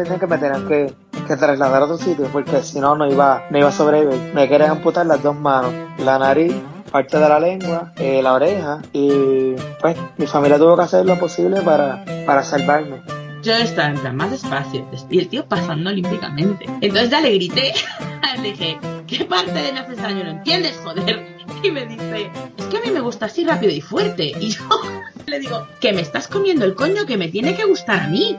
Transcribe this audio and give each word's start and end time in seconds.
entendían 0.00 0.20
que 0.20 0.26
me 0.26 0.38
tenían 0.38 0.68
que, 0.68 0.94
que 1.26 1.36
trasladar 1.36 1.82
a 1.82 1.84
otro 1.84 1.98
sitio 1.98 2.26
porque 2.32 2.62
si 2.62 2.80
no, 2.80 2.96
no 2.96 3.10
iba, 3.10 3.44
no 3.50 3.58
iba 3.58 3.68
a 3.68 3.72
sobrevivir. 3.72 4.32
Me 4.34 4.48
querían 4.48 4.70
amputar 4.70 5.06
las 5.06 5.22
dos 5.22 5.36
manos, 5.36 5.72
la 5.98 6.18
nariz 6.18 6.54
parte 6.90 7.18
de 7.18 7.28
la 7.28 7.38
lengua, 7.38 7.92
eh, 7.96 8.20
la 8.22 8.34
oreja 8.34 8.82
y 8.92 9.52
pues 9.80 9.96
mi 10.18 10.26
familia 10.26 10.58
tuvo 10.58 10.76
que 10.76 10.82
hacer 10.82 11.06
lo 11.06 11.18
posible 11.18 11.60
para, 11.62 12.04
para 12.26 12.42
salvarme. 12.42 13.02
Yo 13.42 13.54
estaba 13.54 13.90
en 13.90 13.98
plan 13.98 14.16
más 14.16 14.30
despacio 14.30 14.86
y 15.08 15.18
el 15.18 15.28
tío 15.28 15.46
pasando 15.46 15.88
olímpicamente. 15.88 16.66
Entonces 16.80 17.10
ya 17.10 17.20
le 17.20 17.32
grité, 17.32 17.72
le 18.42 18.52
dije, 18.52 18.78
¿qué 19.06 19.24
parte 19.24 19.52
de 19.52 19.78
haces 19.78 20.02
daño 20.02 20.24
no 20.24 20.30
entiendes, 20.30 20.78
joder? 20.82 21.26
Y 21.62 21.70
me 21.70 21.86
dice, 21.86 22.30
es 22.56 22.64
que 22.66 22.78
a 22.78 22.80
mí 22.80 22.90
me 22.90 23.00
gusta 23.00 23.26
así 23.26 23.44
rápido 23.44 23.72
y 23.72 23.80
fuerte. 23.80 24.32
Y 24.38 24.50
yo 24.50 24.62
le 25.26 25.38
digo, 25.40 25.66
que 25.80 25.92
me 25.92 26.02
estás 26.02 26.28
comiendo 26.28 26.64
el 26.64 26.74
coño 26.74 27.06
que 27.06 27.16
me 27.16 27.28
tiene 27.28 27.54
que 27.54 27.64
gustar 27.64 28.00
a 28.00 28.08
mí. 28.08 28.36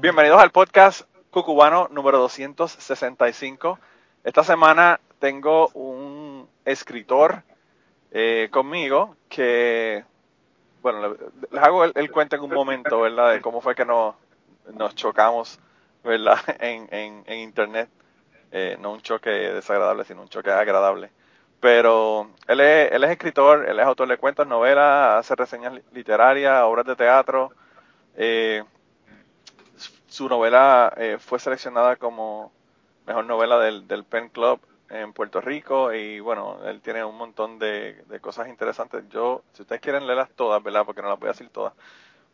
Bienvenidos 0.00 0.40
al 0.40 0.50
podcast 0.50 1.02
Cucubano 1.30 1.88
número 1.90 2.16
265. 2.20 3.78
Esta 4.24 4.42
semana 4.42 4.98
tengo 5.18 5.68
un 5.74 6.48
escritor 6.64 7.42
eh, 8.10 8.48
conmigo 8.50 9.14
que, 9.28 10.02
bueno, 10.80 11.18
les 11.50 11.62
hago 11.62 11.84
el, 11.84 12.10
cuento 12.10 12.36
en 12.36 12.42
un 12.42 12.50
momento, 12.50 13.02
¿verdad? 13.02 13.32
De 13.32 13.42
cómo 13.42 13.60
fue 13.60 13.74
que 13.74 13.84
nos, 13.84 14.14
nos 14.72 14.94
chocamos, 14.94 15.60
¿verdad? 16.02 16.38
En, 16.60 16.88
en, 16.90 17.22
en 17.26 17.38
internet. 17.40 17.90
Eh, 18.52 18.78
no 18.80 18.92
un 18.92 19.02
choque 19.02 19.28
desagradable, 19.28 20.06
sino 20.06 20.22
un 20.22 20.30
choque 20.30 20.50
agradable. 20.50 21.10
Pero 21.60 22.30
él 22.48 22.60
es, 22.60 22.90
él 22.90 23.04
es 23.04 23.10
escritor, 23.10 23.68
él 23.68 23.78
es 23.78 23.84
autor 23.84 24.08
de 24.08 24.16
cuentos, 24.16 24.46
novelas, 24.46 25.16
hace 25.16 25.36
reseñas 25.36 25.74
literarias, 25.92 26.62
obras 26.62 26.86
de 26.86 26.96
teatro. 26.96 27.52
Eh, 28.16 28.64
su 30.10 30.28
novela 30.28 30.92
eh, 30.96 31.18
fue 31.20 31.38
seleccionada 31.38 31.94
como 31.94 32.52
mejor 33.06 33.24
novela 33.26 33.58
del, 33.58 33.86
del 33.86 34.04
Pen 34.04 34.28
Club 34.28 34.60
en 34.90 35.12
Puerto 35.12 35.40
Rico 35.40 35.94
y 35.94 36.18
bueno, 36.18 36.58
él 36.66 36.80
tiene 36.80 37.04
un 37.04 37.16
montón 37.16 37.60
de, 37.60 38.04
cosas 38.20 38.48
interesantes. 38.48 39.04
Yo, 39.10 39.42
si 39.52 39.62
ustedes 39.62 39.80
quieren 39.80 40.06
leerlas 40.06 40.28
todas, 40.34 40.60
¿verdad? 40.62 40.82
Porque 40.84 41.00
no 41.00 41.08
las 41.08 41.18
voy 41.18 41.28
a 41.28 41.32
decir 41.32 41.48
todas, 41.48 41.72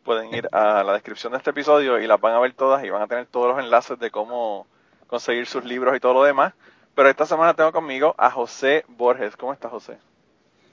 pueden 0.05 0.35
ir 0.35 0.49
a 0.53 0.83
la 0.83 0.95
descripción 0.95 1.33
de 1.33 1.39
este 1.39 1.51
episodio 1.51 2.01
y 2.01 2.07
las 2.07 2.19
van 2.19 2.33
a 2.33 2.41
ver 2.41 2.55
todas 2.55 2.83
y 2.83 2.89
van 2.89 3.03
a 3.03 3.07
tener 3.07 3.27
todos 3.27 3.49
los 3.49 3.63
enlaces 3.63 3.99
de 3.99 4.11
cómo 4.11 4.67
conseguir 5.07 5.47
sus 5.47 5.65
libros 5.65 5.95
y 5.95 6.01
todo 6.01 6.15
lo 6.15 6.23
demás. 6.23 6.55
Pero 6.95 7.11
esta 7.11 7.27
semana 7.27 7.53
tengo 7.53 7.73
conmigo 7.73 8.15
a 8.17 8.31
José 8.31 8.87
Borges. 8.89 9.37
¿Cómo 9.37 9.53
estás, 9.53 9.71
José? 9.71 9.99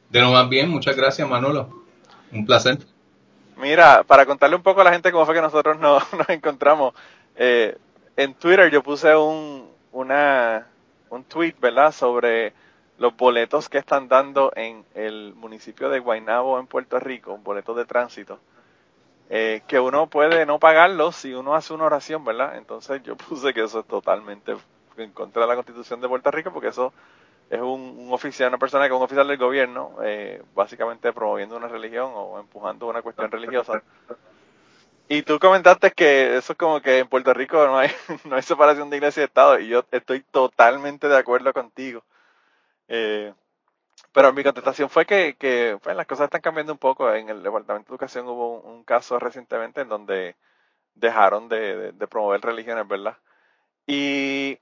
De 0.10 0.22
lo 0.22 0.32
más 0.32 0.48
bien, 0.48 0.70
muchas 0.70 0.95
gracias, 0.95 1.28
Manolo. 1.28 1.84
Un 2.32 2.45
placer. 2.45 2.78
Mira, 3.58 4.04
para 4.04 4.26
contarle 4.26 4.56
un 4.56 4.64
poco 4.64 4.82
a 4.82 4.84
la 4.84 4.92
gente 4.92 5.12
cómo 5.12 5.26
fue 5.26 5.36
que 5.36 5.42
nosotros 5.42 5.80
nos, 5.80 6.12
nos 6.18 6.30
encontramos, 6.30 6.94
eh, 7.36 7.78
en 8.16 8.34
Twitter 8.36 8.70
yo 8.72 8.84
puse 8.84 9.16
un, 9.16 9.70
una, 9.92 10.68
un 11.10 11.23
tweet, 11.23 11.55
¿verdad?, 11.60 11.92
sobre 11.92 12.54
los 12.98 13.16
boletos 13.16 13.70
que 13.70 13.80
están 13.80 14.08
dando 14.08 14.52
en 14.55 14.86
el 14.94 15.33
municipio 15.36 15.89
de 15.89 16.00
Guaynabo, 16.00 16.60
en 16.60 16.67
Puerto 16.67 17.00
Rico, 17.00 17.38
boletos 17.38 17.76
de 17.76 17.86
tránsito, 17.86 18.39
eh, 19.30 19.61
que 19.67 19.80
uno 19.80 20.08
puede 20.08 20.45
no 20.45 20.60
pagarlos 20.60 21.16
si 21.16 21.33
uno 21.33 21.56
hace 21.56 21.73
una 21.73 21.86
oración, 21.86 22.23
¿verdad? 22.23 22.58
Entonces 22.58 23.02
yo 23.04 23.16
puse 23.17 23.54
que 23.54 23.64
eso 23.64 23.80
es 23.80 23.88
totalmente 23.88 24.56
en 24.98 25.11
contra 25.11 25.42
de 25.44 25.48
la 25.48 25.56
constitución 25.56 26.02
de 26.02 26.08
Puerto 26.08 26.30
Rico, 26.30 26.52
porque 26.52 26.67
eso 26.67 26.94
es 27.53 27.61
un, 27.61 28.08
oficial, 28.11 28.49
una 28.49 28.58
persona 28.58 28.86
que 28.86 28.93
es 28.93 28.97
un 28.97 29.03
oficial 29.03 29.27
del 29.27 29.37
gobierno, 29.37 29.95
eh, 30.03 30.41
básicamente 30.55 31.14
promoviendo 31.14 31.55
una 31.55 31.67
religión 31.67 32.11
o 32.15 32.39
empujando 32.39 32.87
una 32.87 33.02
cuestión 33.02 33.30
religiosa. 33.30 33.83
Y 35.08 35.21
tú 35.21 35.37
comentaste 35.37 35.91
que 35.91 36.37
eso 36.37 36.53
es 36.53 36.58
como 36.58 36.81
que 36.81 36.99
en 36.99 37.08
Puerto 37.08 37.33
Rico 37.33 37.65
no 37.67 37.77
hay, 37.77 37.91
no 38.25 38.36
hay 38.36 38.41
separación 38.41 38.89
de 38.89 38.97
iglesia 38.97 39.21
y 39.21 39.25
Estado, 39.25 39.59
y 39.59 39.67
yo 39.67 39.86
estoy 39.91 40.21
totalmente 40.21 41.08
de 41.08 41.17
acuerdo 41.17 41.53
contigo. 41.53 42.03
Eh, 42.87 43.33
pero 44.11 44.33
mi 44.33 44.43
contestación 44.43 44.89
fue 44.89 45.05
que, 45.05 45.35
que 45.37 45.77
pues, 45.81 45.95
las 45.95 46.08
cosas 46.08 46.25
están 46.25 46.41
cambiando 46.41 46.73
un 46.73 46.80
poco. 46.80 47.14
En 47.14 47.30
el 47.30 47.43
Departamento 47.43 47.89
de 47.89 47.93
Educación 47.93 48.27
hubo 48.27 48.61
un, 48.61 48.83
caso 48.83 49.20
recientemente 49.20 49.81
en 49.81 49.89
donde 49.89 50.35
dejaron 50.95 51.49
de, 51.49 51.91
de, 51.91 52.08
promover 52.08 52.41
religiones, 52.41 52.87
¿verdad? 52.87 53.17
Y 53.87 54.59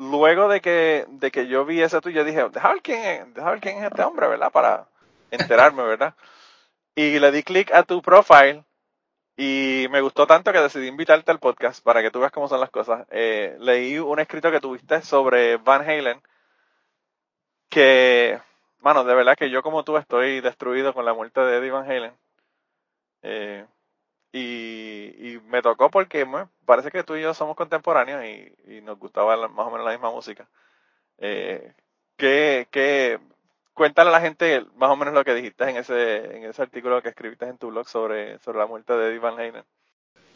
luego 0.00 0.48
de 0.48 0.60
que, 0.62 1.04
de 1.08 1.30
que 1.30 1.46
yo 1.46 1.64
vi 1.66 1.82
eso, 1.82 2.00
yo 2.00 2.24
dije, 2.24 2.48
déjame 2.50 2.74
ver 2.74 2.82
quién 2.82 3.04
es, 3.04 3.34
déjame 3.34 3.52
ver 3.52 3.60
quién 3.60 3.78
es 3.78 3.84
este 3.84 4.02
hombre, 4.02 4.28
¿verdad? 4.28 4.50
Para 4.50 4.88
enterarme, 5.30 5.82
¿verdad? 5.82 6.14
Y 6.94 7.18
le 7.18 7.30
di 7.30 7.42
clic 7.42 7.72
a 7.72 7.82
tu 7.82 8.00
profile 8.02 8.64
y 9.36 9.86
me 9.90 10.00
gustó 10.00 10.26
tanto 10.26 10.52
que 10.52 10.60
decidí 10.60 10.86
invitarte 10.88 11.30
al 11.30 11.38
podcast 11.38 11.84
para 11.84 12.02
que 12.02 12.10
tú 12.10 12.20
veas 12.20 12.32
cómo 12.32 12.48
son 12.48 12.60
las 12.60 12.70
cosas. 12.70 13.06
Eh, 13.10 13.56
leí 13.60 13.98
un 13.98 14.18
escrito 14.20 14.50
que 14.50 14.60
tuviste 14.60 15.02
sobre 15.02 15.58
Van 15.58 15.82
Halen, 15.82 16.22
que, 17.68 18.40
mano, 18.78 19.04
de 19.04 19.14
verdad 19.14 19.36
que 19.36 19.50
yo 19.50 19.62
como 19.62 19.84
tú 19.84 19.98
estoy 19.98 20.40
destruido 20.40 20.94
con 20.94 21.04
la 21.04 21.14
muerte 21.14 21.40
de 21.40 21.58
Eddie 21.58 21.70
Van 21.70 21.90
Halen. 21.90 22.12
Eh, 23.22 23.66
y, 24.32 25.38
me 25.48 25.62
tocó 25.62 25.90
porque 25.90 26.26
parece 26.64 26.90
que 26.90 27.02
tú 27.02 27.16
y 27.16 27.22
yo 27.22 27.34
somos 27.34 27.56
contemporáneos 27.56 28.24
y, 28.24 28.80
nos 28.82 28.98
gustaba 28.98 29.36
más 29.48 29.66
o 29.66 29.70
menos 29.70 29.84
la 29.84 29.92
misma 29.92 30.10
música. 30.10 30.48
Eh, 31.18 31.72
¿qué, 32.16 32.68
qué, 32.70 33.18
cuéntale 33.74 34.10
a 34.10 34.12
la 34.12 34.20
gente 34.20 34.64
más 34.76 34.90
o 34.90 34.96
menos 34.96 35.14
lo 35.14 35.24
que 35.24 35.34
dijiste 35.34 35.64
en 35.64 35.76
ese, 35.76 36.36
en 36.36 36.44
ese 36.44 36.62
artículo 36.62 37.02
que 37.02 37.08
escribiste 37.08 37.46
en 37.46 37.58
tu 37.58 37.68
blog 37.68 37.88
sobre, 37.88 38.38
sobre 38.40 38.58
la 38.58 38.66
muerte 38.66 38.92
de 38.92 39.08
Eddie 39.08 39.18
Van 39.18 39.38
Halen. 39.38 39.64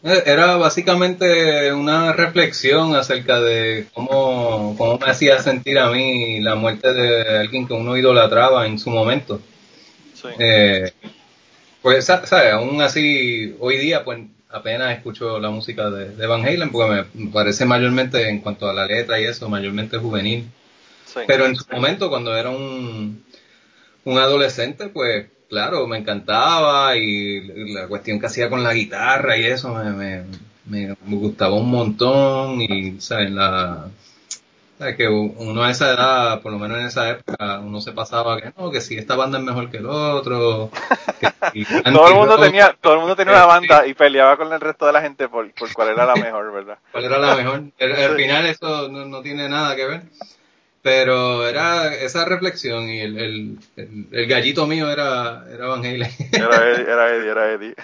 Eh, 0.02 0.22
era 0.26 0.56
básicamente 0.56 1.72
una 1.72 2.12
reflexión 2.12 2.94
acerca 2.94 3.40
de 3.40 3.86
cómo, 3.94 4.74
cómo 4.76 4.98
me 4.98 5.10
hacía 5.10 5.38
sentir 5.40 5.78
a 5.78 5.90
mí 5.90 6.40
la 6.40 6.54
muerte 6.54 6.92
de 6.92 7.38
alguien 7.38 7.66
que 7.66 7.74
uno 7.74 7.96
idolatraba 7.96 8.66
en 8.66 8.78
su 8.78 8.90
momento. 8.90 9.40
Sí. 10.14 10.28
Eh, 10.38 10.92
pues, 11.84 12.06
¿sabes? 12.06 12.32
Aún 12.32 12.80
así, 12.80 13.54
hoy 13.60 13.76
día, 13.76 14.04
pues 14.04 14.18
apenas 14.48 14.96
escucho 14.96 15.38
la 15.38 15.50
música 15.50 15.90
de, 15.90 16.26
Van 16.26 16.42
Halen 16.42 16.70
porque 16.70 17.04
me 17.12 17.30
parece 17.30 17.66
mayormente, 17.66 18.26
en 18.26 18.40
cuanto 18.40 18.70
a 18.70 18.72
la 18.72 18.86
letra 18.86 19.20
y 19.20 19.24
eso, 19.24 19.50
mayormente 19.50 19.98
juvenil. 19.98 20.48
Pero 21.26 21.44
en 21.44 21.54
su 21.56 21.66
momento, 21.70 22.08
cuando 22.08 22.34
era 22.34 22.48
un, 22.48 23.22
un 24.04 24.18
adolescente, 24.18 24.88
pues 24.88 25.26
claro, 25.50 25.86
me 25.86 25.98
encantaba 25.98 26.96
y 26.96 27.74
la 27.74 27.86
cuestión 27.86 28.18
que 28.18 28.26
hacía 28.28 28.48
con 28.48 28.62
la 28.62 28.72
guitarra 28.72 29.36
y 29.36 29.44
eso 29.44 29.74
me, 29.74 30.24
me, 30.64 30.96
gustaba 31.06 31.54
un 31.54 31.68
montón 31.68 32.62
y, 32.62 32.98
¿sabes? 32.98 33.30
La, 33.30 33.90
que 34.92 35.08
uno 35.08 35.62
a 35.62 35.70
esa 35.70 35.92
edad, 35.92 36.42
por 36.42 36.52
lo 36.52 36.58
menos 36.58 36.78
en 36.78 36.86
esa 36.86 37.10
época, 37.10 37.60
uno 37.60 37.80
se 37.80 37.92
pasaba 37.92 38.40
que 38.40 38.52
no, 38.56 38.70
que 38.70 38.80
si 38.80 38.96
esta 38.96 39.16
banda 39.16 39.38
es 39.38 39.44
mejor 39.44 39.70
que 39.70 39.78
el 39.78 39.86
otro. 39.86 40.70
todo 41.92 42.08
el 42.08 42.14
mundo 42.14 42.38
tenía, 42.38 42.76
todo 42.80 42.94
el 42.94 42.98
mundo 43.00 43.16
tenía 43.16 43.32
una 43.32 43.46
banda 43.46 43.86
y 43.86 43.94
peleaba 43.94 44.36
con 44.36 44.52
el 44.52 44.60
resto 44.60 44.86
de 44.86 44.92
la 44.92 45.00
gente 45.00 45.28
por, 45.28 45.50
por 45.52 45.72
cuál 45.72 45.88
era 45.88 46.04
la 46.04 46.14
mejor, 46.14 46.52
¿verdad? 46.52 46.78
¿Cuál 46.92 47.04
era 47.04 47.18
la 47.18 47.34
mejor? 47.36 47.62
Al 47.80 48.16
final 48.16 48.46
eso 48.46 48.88
no, 48.88 49.06
no, 49.06 49.22
tiene 49.22 49.48
nada 49.48 49.74
que 49.74 49.86
ver. 49.86 50.02
Pero 50.82 51.48
era 51.48 51.94
esa 51.94 52.26
reflexión 52.26 52.90
y 52.90 53.00
el, 53.00 53.18
el, 53.18 53.58
el, 54.12 54.26
gallito 54.26 54.66
mío 54.66 54.90
era, 54.90 55.46
era 55.50 55.66
Van 55.66 55.78
Halen. 55.78 56.10
Era 56.30 56.68
Eddie, 56.68 56.82
era 56.92 57.08
Eddie, 57.08 57.30
era 57.30 57.52
Eddie. 57.52 57.74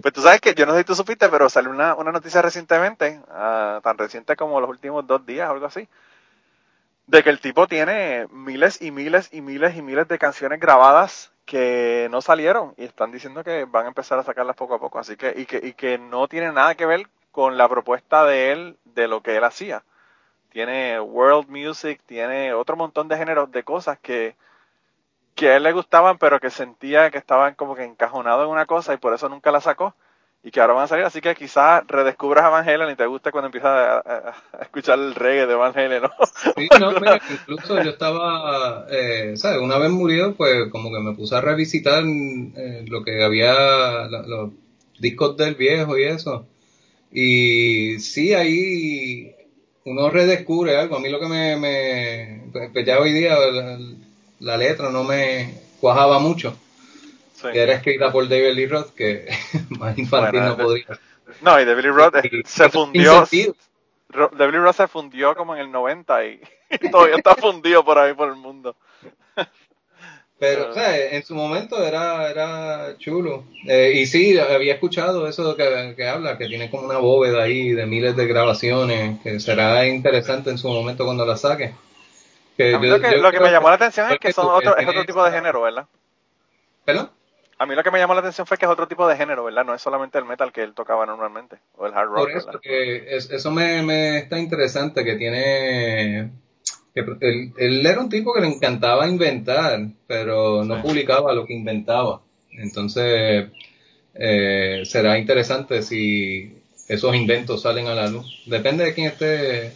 Pues 0.00 0.14
tú 0.14 0.22
sabes 0.22 0.40
que, 0.40 0.54
yo 0.54 0.64
no 0.64 0.72
sé 0.72 0.78
si 0.78 0.84
tú 0.84 0.94
supiste, 0.94 1.28
pero 1.28 1.50
salió 1.50 1.70
una, 1.70 1.96
una 1.96 2.12
noticia 2.12 2.42
recientemente, 2.42 3.18
uh, 3.28 3.80
tan 3.80 3.98
reciente 3.98 4.36
como 4.36 4.60
los 4.60 4.70
últimos 4.70 5.04
dos 5.04 5.26
días, 5.26 5.50
algo 5.50 5.66
así, 5.66 5.88
de 7.06 7.22
que 7.22 7.30
el 7.30 7.40
tipo 7.40 7.66
tiene 7.66 8.26
miles 8.30 8.80
y 8.80 8.90
miles 8.90 9.28
y 9.32 9.40
miles 9.40 9.76
y 9.76 9.82
miles 9.82 10.08
de 10.08 10.18
canciones 10.18 10.60
grabadas 10.60 11.32
que 11.44 12.08
no 12.10 12.22
salieron 12.22 12.74
y 12.76 12.84
están 12.84 13.12
diciendo 13.12 13.44
que 13.44 13.64
van 13.66 13.84
a 13.84 13.88
empezar 13.88 14.18
a 14.18 14.22
sacarlas 14.22 14.56
poco 14.56 14.74
a 14.74 14.80
poco. 14.80 14.98
Así 14.98 15.16
que, 15.16 15.34
y 15.36 15.46
que, 15.46 15.60
y 15.62 15.74
que 15.74 15.98
no 15.98 16.28
tiene 16.28 16.52
nada 16.52 16.74
que 16.74 16.86
ver 16.86 17.06
con 17.32 17.58
la 17.58 17.68
propuesta 17.68 18.24
de 18.24 18.52
él 18.52 18.76
de 18.84 19.08
lo 19.08 19.22
que 19.22 19.36
él 19.36 19.44
hacía 19.44 19.82
tiene 20.54 21.00
world 21.00 21.48
music, 21.48 22.00
tiene 22.06 22.54
otro 22.54 22.76
montón 22.76 23.08
de 23.08 23.16
géneros 23.16 23.50
de 23.50 23.64
cosas 23.64 23.98
que, 23.98 24.36
que 25.34 25.48
a 25.50 25.56
él 25.56 25.64
le 25.64 25.72
gustaban, 25.72 26.16
pero 26.16 26.38
que 26.38 26.48
sentía 26.48 27.10
que 27.10 27.18
estaban 27.18 27.56
como 27.56 27.74
que 27.74 27.82
encajonados 27.82 28.44
en 28.44 28.52
una 28.52 28.64
cosa 28.64 28.94
y 28.94 28.98
por 28.98 29.12
eso 29.12 29.28
nunca 29.28 29.50
la 29.50 29.60
sacó 29.60 29.96
y 30.44 30.50
que 30.50 30.60
ahora 30.60 30.74
van 30.74 30.84
a 30.84 30.88
salir. 30.88 31.04
Así 31.06 31.22
que 31.22 31.34
quizás 31.34 31.82
redescubras 31.88 32.44
a 32.44 32.50
Van 32.50 32.68
Halen 32.68 32.90
y 32.90 32.96
te 32.96 33.06
guste 33.06 33.32
cuando 33.32 33.46
empiezas 33.46 33.70
a, 34.04 34.34
escuchar 34.60 34.98
el 34.98 35.14
reggae 35.14 35.46
de 35.46 35.54
Van 35.54 35.76
Halen, 35.76 36.02
¿no? 36.02 36.10
Sí, 36.54 36.68
no, 36.78 36.92
mira, 37.00 37.18
incluso 37.30 37.82
yo 37.82 37.90
estaba, 37.90 38.86
eh, 38.90 39.32
¿sabes? 39.36 39.60
Una 39.60 39.78
vez 39.78 39.90
murió, 39.90 40.34
pues 40.34 40.68
como 40.70 40.92
que 40.92 41.00
me 41.00 41.14
puse 41.14 41.34
a 41.34 41.40
revisitar 41.40 42.04
eh, 42.04 42.84
lo 42.86 43.02
que 43.02 43.24
había, 43.24 44.06
los 44.06 44.50
discos 44.98 45.36
del 45.38 45.54
viejo 45.54 45.96
y 45.96 46.04
eso. 46.04 46.46
Y 47.10 47.98
sí, 48.00 48.34
ahí 48.34 49.34
uno 49.84 50.10
redescubre 50.10 50.76
algo. 50.76 50.96
A 50.96 51.00
mí 51.00 51.08
lo 51.08 51.20
que 51.20 51.26
me, 51.26 51.56
me 51.56 52.68
pues 52.70 52.84
ya 52.84 52.98
hoy 52.98 53.12
día 53.12 53.36
la, 54.40 54.56
letra 54.58 54.90
no 54.90 55.04
me 55.04 55.54
cuajaba 55.80 56.18
mucho. 56.18 56.54
era 57.52 57.74
escrita 57.74 58.12
por 58.12 58.28
David 58.28 58.54
Lee 58.54 58.66
Roth, 58.66 58.94
que 58.94 59.28
más 59.84 59.98
infantil 59.98 60.40
no 60.40 60.56
podría. 60.56 60.86
No, 61.40 61.60
y 61.60 61.64
Billy 61.64 61.88
Roth 61.88 62.16
se 62.44 62.68
fundió. 62.68 63.26
Billy 63.30 64.58
Roth 64.58 64.76
se 64.76 64.88
fundió 64.88 65.34
como 65.34 65.54
en 65.54 65.62
el 65.62 65.70
90 65.70 66.24
y, 66.26 66.40
todavía 66.90 67.16
está 67.16 67.34
fundido 67.34 67.84
por 67.84 67.98
ahí 67.98 68.14
por 68.14 68.28
el 68.28 68.36
mundo. 68.36 68.76
Pero, 70.36 70.70
o 70.70 70.74
sea, 70.74 70.96
en 70.96 71.22
su 71.24 71.34
momento 71.34 71.82
era, 71.82 72.28
era 72.28 72.98
chulo. 72.98 73.44
Eh, 73.66 73.92
y 73.94 74.06
sí, 74.06 74.38
había 74.38 74.74
escuchado 74.74 75.26
eso 75.28 75.56
que, 75.56 75.94
que 75.96 76.08
habla, 76.08 76.36
que 76.36 76.48
tiene 76.48 76.70
como 76.70 76.84
una 76.84 76.98
bóveda 76.98 77.44
ahí 77.44 77.70
de 77.70 77.86
miles 77.86 78.16
de 78.16 78.26
grabaciones, 78.26 79.20
que 79.22 79.38
será 79.38 79.86
interesante 79.86 80.50
en 80.50 80.58
su 80.58 80.68
momento 80.68 81.04
cuando 81.04 81.24
la 81.24 81.36
saque. 81.36 81.74
lo 82.58 83.00
que, 83.30 83.40
me 83.40 83.50
llamó 83.50 83.68
la 83.68 83.76
atención 83.76 84.10
es 84.10 84.18
que 84.18 84.32
son 84.32 84.48
otro, 84.48 84.76
es 84.76 84.86
otro 84.86 85.04
tipo 85.06 85.24
de 85.24 85.30
género, 85.30 85.62
¿verdad? 85.62 85.86
¿Perdón? 86.84 87.10
A 87.58 87.66
mí 87.66 87.74
lo 87.74 87.82
que 87.82 87.90
me 87.90 87.98
llamó 87.98 88.14
la 88.14 88.20
atención 88.20 88.46
fue 88.46 88.56
que 88.56 88.64
es 88.64 88.70
otro 88.70 88.88
tipo 88.88 89.06
de 89.06 89.16
género, 89.16 89.44
¿verdad? 89.44 89.64
No 89.64 89.74
es 89.74 89.82
solamente 89.82 90.18
el 90.18 90.24
metal 90.24 90.52
que 90.52 90.62
él 90.62 90.74
tocaba 90.74 91.06
normalmente, 91.06 91.58
o 91.76 91.86
el 91.86 91.94
hard 91.94 92.08
rock. 92.08 92.16
Por 92.16 92.30
eso, 92.30 92.60
que 92.60 93.16
eso 93.16 93.50
me, 93.50 93.82
me, 93.82 94.18
está 94.18 94.38
interesante, 94.38 95.04
que 95.04 95.14
tiene... 95.14 96.30
Que 96.94 97.00
él, 97.20 97.52
él, 97.56 97.86
era 97.86 98.00
un 98.00 98.08
tipo 98.08 98.32
que 98.32 98.40
le 98.40 98.48
encantaba 98.48 99.08
inventar, 99.08 99.80
pero 100.06 100.64
no 100.64 100.80
publicaba 100.80 101.32
lo 101.32 101.44
que 101.44 101.54
inventaba. 101.54 102.20
Entonces, 102.52 103.50
eh, 104.14 104.82
será 104.84 105.18
interesante 105.18 105.82
si 105.82 106.62
esos 106.88 107.14
inventos 107.14 107.62
salen 107.62 107.88
a 107.88 107.94
la 107.94 108.06
luz. 108.06 108.42
Depende 108.46 108.84
de 108.84 108.94
quién 108.94 109.08
esté 109.08 109.72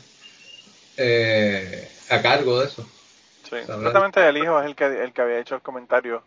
eh, 0.96 1.88
a 2.10 2.22
cargo 2.22 2.60
de 2.60 2.66
eso. 2.66 2.88
Sí, 3.48 3.56
justamente 3.66 4.26
el 4.28 4.36
hijo 4.36 4.60
es 4.60 4.66
el 4.66 4.76
que, 4.76 4.84
el 4.84 5.12
que 5.12 5.22
había 5.22 5.38
hecho 5.38 5.54
el 5.54 5.62
comentario 5.62 6.22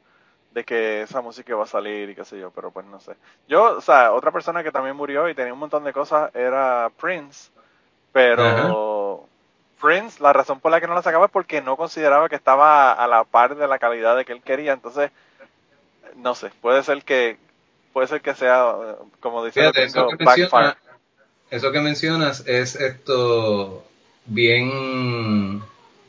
de 0.52 0.64
que 0.64 1.02
esa 1.04 1.22
música 1.22 1.54
iba 1.54 1.64
a 1.64 1.68
salir 1.68 2.10
y 2.10 2.16
qué 2.16 2.26
sé 2.26 2.40
yo, 2.40 2.52
pero 2.52 2.72
pues 2.72 2.86
no 2.86 3.00
sé. 3.00 3.14
Yo, 3.48 3.78
o 3.78 3.82
sea, 3.82 4.12
otra 4.12 4.32
persona 4.32 4.64
que 4.64 4.72
también 4.72 4.96
murió 4.96 5.30
y 5.30 5.36
tenía 5.36 5.54
un 5.54 5.60
montón 5.60 5.84
de 5.84 5.94
cosas 5.94 6.34
era 6.36 6.92
Prince, 7.00 7.50
pero 8.12 9.26
Prince, 9.82 10.22
la 10.22 10.34
razón 10.34 10.60
por 10.60 10.72
la 10.72 10.82
que 10.82 10.88
no 10.88 10.94
la 10.94 11.02
sacaba 11.02 11.26
es 11.26 11.32
porque 11.32 11.62
no 11.62 11.78
consideraba 11.78 12.30
que 12.30 12.36
estaba 12.36 12.92
a 12.92 13.08
la 13.08 13.24
par 13.24 13.56
de 13.56 13.68
la 13.68 13.80
calidad 13.80 14.18
de 14.18 14.26
que 14.26 14.34
él 14.34 14.42
quería, 14.42 14.74
entonces, 14.74 15.12
no 16.18 16.36
sé, 16.36 16.52
puede 16.62 16.84
ser 16.84 17.04
que, 17.04 17.38
puede 17.94 18.08
ser 18.08 18.22
que 18.22 18.36
sea, 18.36 18.76
como 19.22 19.46
dice 19.46 19.72
eso, 19.76 20.10
eso 21.50 21.72
que 21.72 21.82
mencionas 21.82 22.46
es 22.48 22.76
esto 22.76 23.84
bien 24.26 25.62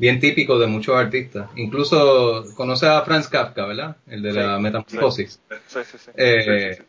bien 0.03 0.19
típico 0.19 0.59
de 0.59 0.67
muchos 0.67 0.97
artistas. 0.97 1.49
Incluso 1.55 2.43
conoce 2.57 2.89
a 2.89 3.03
Franz 3.03 3.29
Kafka, 3.29 3.67
¿verdad? 3.67 3.99
El 4.09 4.21
de 4.21 4.33
la 4.33 4.59
metamorfosis. 4.59 5.39
Sí, 5.69 5.79
sí, 5.85 5.97
sí. 5.97 6.11
Eh, 6.17 6.83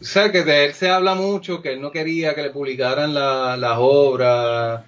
sé 0.00 0.30
que 0.30 0.44
de 0.44 0.66
él 0.66 0.74
se 0.74 0.88
habla 0.90 1.16
mucho, 1.16 1.60
que 1.60 1.72
él 1.72 1.80
no 1.80 1.90
quería 1.90 2.36
que 2.36 2.42
le 2.44 2.50
publicaran 2.50 3.12
las 3.12 3.76
obras 3.80 4.84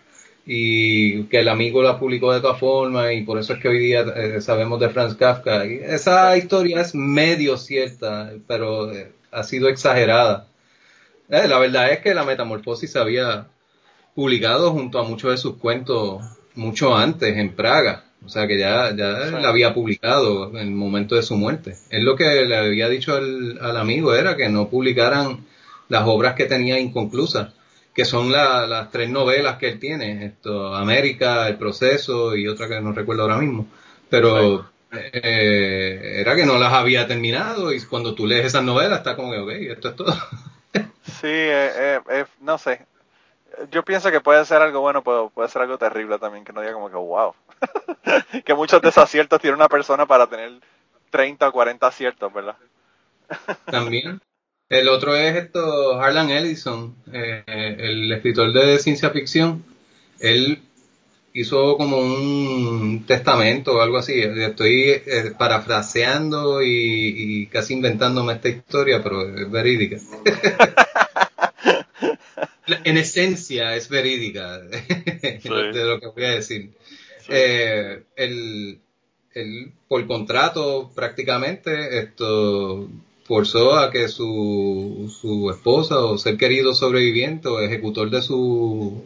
y 0.46 1.24
que 1.24 1.40
el 1.40 1.48
amigo 1.48 1.82
la 1.82 1.98
publicó 1.98 2.32
de 2.32 2.40
todas 2.40 2.60
formas 2.60 3.12
y 3.12 3.22
por 3.22 3.40
eso 3.40 3.54
es 3.54 3.58
que 3.58 3.66
hoy 3.66 3.80
día 3.80 4.02
eh, 4.14 4.40
sabemos 4.40 4.78
de 4.78 4.90
Franz 4.90 5.16
Kafka. 5.16 5.64
esa 5.64 6.36
historia 6.36 6.80
es 6.80 6.94
medio 6.94 7.56
cierta, 7.56 8.30
pero 8.46 8.92
eh, 8.92 9.10
ha 9.32 9.42
sido 9.42 9.68
exagerada. 9.68 10.46
la 11.26 11.58
verdad 11.58 11.90
es 11.90 11.98
que 11.98 12.14
la 12.14 12.24
metamorfosis 12.24 12.92
se 12.92 13.00
había 13.00 13.48
publicado 14.14 14.70
junto 14.70 15.00
a 15.00 15.02
muchos 15.02 15.32
de 15.32 15.38
sus 15.38 15.56
cuentos 15.56 16.22
mucho 16.54 16.96
antes 16.96 17.36
en 17.36 17.54
Praga. 17.54 18.04
O 18.24 18.28
sea 18.28 18.46
que 18.46 18.58
ya, 18.58 18.94
ya 18.96 19.30
la 19.30 19.48
había 19.48 19.74
publicado 19.74 20.50
en 20.50 20.56
el 20.56 20.70
momento 20.70 21.14
de 21.14 21.22
su 21.22 21.36
muerte. 21.36 21.76
Él 21.90 22.04
lo 22.04 22.16
que 22.16 22.44
le 22.46 22.56
había 22.56 22.88
dicho 22.88 23.14
al, 23.14 23.58
al 23.60 23.76
amigo 23.76 24.14
era 24.14 24.34
que 24.34 24.48
no 24.48 24.68
publicaran 24.68 25.44
las 25.88 26.04
obras 26.06 26.34
que 26.34 26.46
tenía 26.46 26.78
inconclusas, 26.78 27.52
que 27.94 28.04
son 28.04 28.32
las 28.32 28.90
tres 28.90 29.10
novelas 29.10 29.58
que 29.58 29.68
él 29.68 29.78
tiene, 29.78 30.26
esto, 30.26 30.74
América, 30.74 31.48
El 31.48 31.56
Proceso 31.56 32.34
y 32.34 32.48
otra 32.48 32.68
que 32.68 32.80
no 32.80 32.92
recuerdo 32.92 33.22
ahora 33.22 33.38
mismo. 33.38 33.66
Pero 34.08 34.66
eh, 34.92 36.20
era 36.20 36.34
que 36.34 36.46
no 36.46 36.58
las 36.58 36.72
había 36.72 37.06
terminado 37.06 37.72
y 37.72 37.80
cuando 37.82 38.14
tú 38.14 38.26
lees 38.26 38.46
esas 38.46 38.64
novelas 38.64 38.98
está 38.98 39.16
como 39.16 39.32
que, 39.32 39.38
ok, 39.38 39.50
esto 39.50 39.88
es 39.90 39.96
todo. 39.96 40.14
sí, 41.04 41.28
eh, 41.28 42.00
eh, 42.10 42.24
no 42.40 42.58
sé, 42.58 42.80
yo 43.70 43.84
pienso 43.84 44.10
que 44.10 44.20
puede 44.20 44.44
ser 44.44 44.62
algo 44.62 44.80
bueno, 44.80 45.02
pero 45.02 45.30
puede 45.30 45.48
ser 45.48 45.62
algo 45.62 45.78
terrible 45.78 46.18
también, 46.18 46.44
que 46.44 46.52
no 46.52 46.60
diga 46.60 46.72
como 46.72 46.90
que 46.90 46.96
wow. 46.96 47.34
que 48.44 48.54
muchos 48.54 48.82
desaciertos 48.82 49.40
tiene 49.40 49.56
una 49.56 49.68
persona 49.68 50.06
para 50.06 50.26
tener 50.26 50.52
30 51.10 51.48
o 51.48 51.52
40 51.52 51.86
aciertos, 51.86 52.32
¿verdad? 52.32 52.56
también. 53.70 54.20
El 54.68 54.88
otro 54.88 55.14
es 55.14 55.36
esto, 55.36 56.00
Harlan 56.00 56.30
Ellison, 56.30 56.96
eh, 57.12 57.44
el 57.46 58.10
escritor 58.12 58.52
de 58.52 58.78
ciencia 58.78 59.10
ficción. 59.10 59.64
Él 60.20 60.62
hizo 61.34 61.76
como 61.76 61.98
un 61.98 63.04
testamento 63.06 63.74
o 63.74 63.80
algo 63.80 63.98
así. 63.98 64.20
Estoy 64.20 64.90
eh, 64.90 65.32
parafraseando 65.36 66.62
y, 66.62 66.70
y, 66.70 67.46
casi 67.46 67.74
inventándome 67.74 68.34
esta 68.34 68.48
historia, 68.48 69.02
pero 69.02 69.22
es 69.22 69.50
verídica. 69.50 69.98
en 72.84 72.96
esencia 72.96 73.76
es 73.76 73.88
verídica 73.88 74.58
de 74.60 75.84
lo 75.84 76.00
que 76.00 76.06
voy 76.08 76.24
a 76.24 76.34
decir. 76.34 76.70
Eh, 77.28 78.02
el, 78.16 78.80
por 79.88 80.06
contrato 80.06 80.90
prácticamente 80.94 81.98
esto 81.98 82.88
forzó 83.24 83.76
a 83.76 83.90
que 83.90 84.08
su, 84.08 85.12
su 85.20 85.50
esposa 85.50 86.00
o 86.04 86.18
ser 86.18 86.36
querido 86.36 86.74
sobreviviente 86.74 87.48
o 87.48 87.60
ejecutor 87.60 88.10
de 88.10 88.22
su 88.22 89.02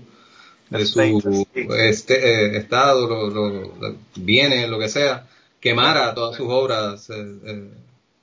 de 0.71 0.85
su 0.85 1.47
este, 1.79 2.15
eh, 2.15 2.57
estado, 2.59 3.09
lo, 3.09 3.31
lo, 3.31 3.95
bienes, 4.17 4.69
lo 4.69 4.79
que 4.79 4.89
sea, 4.89 5.27
quemara 5.61 6.15
todas 6.15 6.37
sus 6.37 6.47
obras 6.51 7.09
eh, 7.11 7.71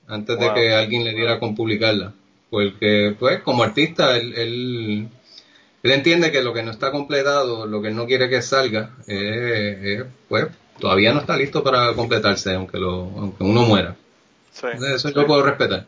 antes 0.06 0.38
de 0.38 0.54
que 0.54 0.72
alguien 0.72 1.04
le 1.04 1.12
diera 1.12 1.40
con 1.40 1.56
publicarla. 1.56 2.12
Porque, 2.48 3.16
pues, 3.18 3.42
como 3.42 3.64
artista, 3.64 4.16
él 4.16 4.32
él 4.36 5.08
entiende 5.82 6.32
que 6.32 6.42
lo 6.42 6.52
que 6.52 6.62
no 6.62 6.70
está 6.70 6.90
completado, 6.90 7.66
lo 7.66 7.80
que 7.80 7.88
él 7.88 7.96
no 7.96 8.06
quiere 8.06 8.28
que 8.28 8.42
salga, 8.42 8.90
eh, 9.06 10.04
pues 10.28 10.48
todavía 10.78 11.12
no 11.12 11.20
está 11.20 11.36
listo 11.36 11.62
para 11.62 11.94
completarse, 11.94 12.54
aunque, 12.54 12.78
lo, 12.78 13.10
aunque 13.16 13.44
uno 13.44 13.62
muera. 13.62 13.96
Sí, 14.52 14.66
eso 14.94 15.10
yo 15.10 15.26
puedo 15.26 15.42
respetar. 15.42 15.86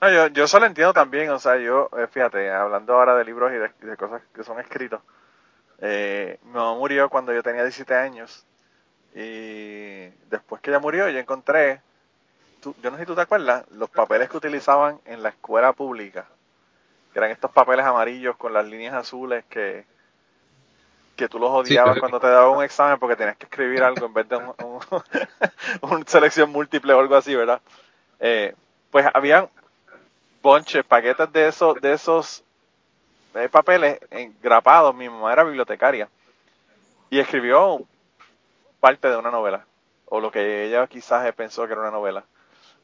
No, 0.00 0.10
yo, 0.10 0.26
yo 0.28 0.44
eso 0.44 0.58
lo 0.58 0.66
entiendo 0.66 0.92
también, 0.92 1.30
o 1.30 1.38
sea, 1.38 1.58
yo, 1.58 1.90
eh, 1.98 2.06
fíjate, 2.10 2.50
hablando 2.50 2.94
ahora 2.94 3.16
de 3.16 3.24
libros 3.24 3.52
y 3.52 3.86
de, 3.86 3.96
cosas 3.96 4.22
que 4.34 4.44
son 4.44 4.58
escritos, 4.58 5.00
eh, 5.80 6.38
mi 6.44 6.52
mamá 6.52 6.74
murió 6.74 7.08
cuando 7.10 7.32
yo 7.32 7.42
tenía 7.42 7.62
17 7.62 7.94
años 7.94 8.44
y 9.14 10.08
después 10.30 10.60
que 10.62 10.70
ella 10.70 10.78
murió 10.78 11.08
yo 11.08 11.18
encontré, 11.18 11.80
yo 12.62 12.90
no 12.90 12.96
sé 12.96 13.02
si 13.02 13.06
tú 13.06 13.14
te 13.14 13.22
acuerdas, 13.22 13.64
los 13.72 13.90
papeles 13.90 14.28
que 14.28 14.36
utilizaban 14.36 15.00
en 15.04 15.22
la 15.22 15.30
escuela 15.30 15.72
pública 15.72 16.26
eran 17.14 17.30
estos 17.30 17.50
papeles 17.50 17.84
amarillos 17.84 18.36
con 18.36 18.52
las 18.52 18.66
líneas 18.66 18.94
azules 18.94 19.44
que, 19.48 19.84
que 21.16 21.28
tú 21.28 21.38
los 21.38 21.50
odiabas 21.50 21.98
cuando 21.98 22.20
te 22.20 22.28
daban 22.28 22.56
un 22.56 22.64
examen 22.64 22.98
porque 22.98 23.16
tenías 23.16 23.36
que 23.36 23.46
escribir 23.46 23.82
algo 23.82 24.06
en 24.06 24.14
vez 24.14 24.28
de 24.28 24.36
una 24.36 26.04
selección 26.06 26.50
múltiple 26.50 26.92
o 26.94 27.00
algo 27.00 27.16
así, 27.16 27.34
¿verdad? 27.34 27.60
Eh, 28.20 28.54
pues 28.90 29.06
habían 29.12 29.48
bonches, 30.42 30.84
paquetes 30.84 31.32
de 31.32 31.48
esos, 31.48 31.80
de 31.80 31.92
esos 31.92 32.44
eh, 33.34 33.48
papeles 33.48 33.98
engrapados. 34.10 34.94
Mi 34.94 35.08
mamá 35.08 35.32
era 35.32 35.44
bibliotecaria 35.44 36.08
y 37.10 37.18
escribió 37.18 37.82
parte 38.78 39.08
de 39.08 39.16
una 39.16 39.30
novela, 39.30 39.66
o 40.06 40.20
lo 40.20 40.30
que 40.30 40.64
ella 40.64 40.86
quizás 40.86 41.30
pensó 41.34 41.66
que 41.66 41.72
era 41.72 41.82
una 41.82 41.90
novela. 41.90 42.24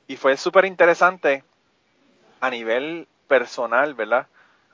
Y 0.09 0.17
fue 0.17 0.37
súper 0.37 0.65
interesante 0.65 1.43
a 2.41 2.51
nivel 2.51 3.09
personal, 3.27 3.95
¿verdad? 3.95 4.27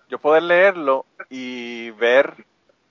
Yo 0.08 0.18
poder 0.18 0.42
leerlo 0.42 1.06
y 1.30 1.90
ver 1.92 2.44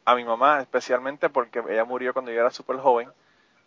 a 0.05 0.15
mi 0.15 0.23
mamá, 0.23 0.61
especialmente 0.61 1.29
porque 1.29 1.61
ella 1.69 1.85
murió 1.85 2.13
cuando 2.13 2.31
yo 2.31 2.39
era 2.39 2.51
súper 2.51 2.77
joven 2.77 3.09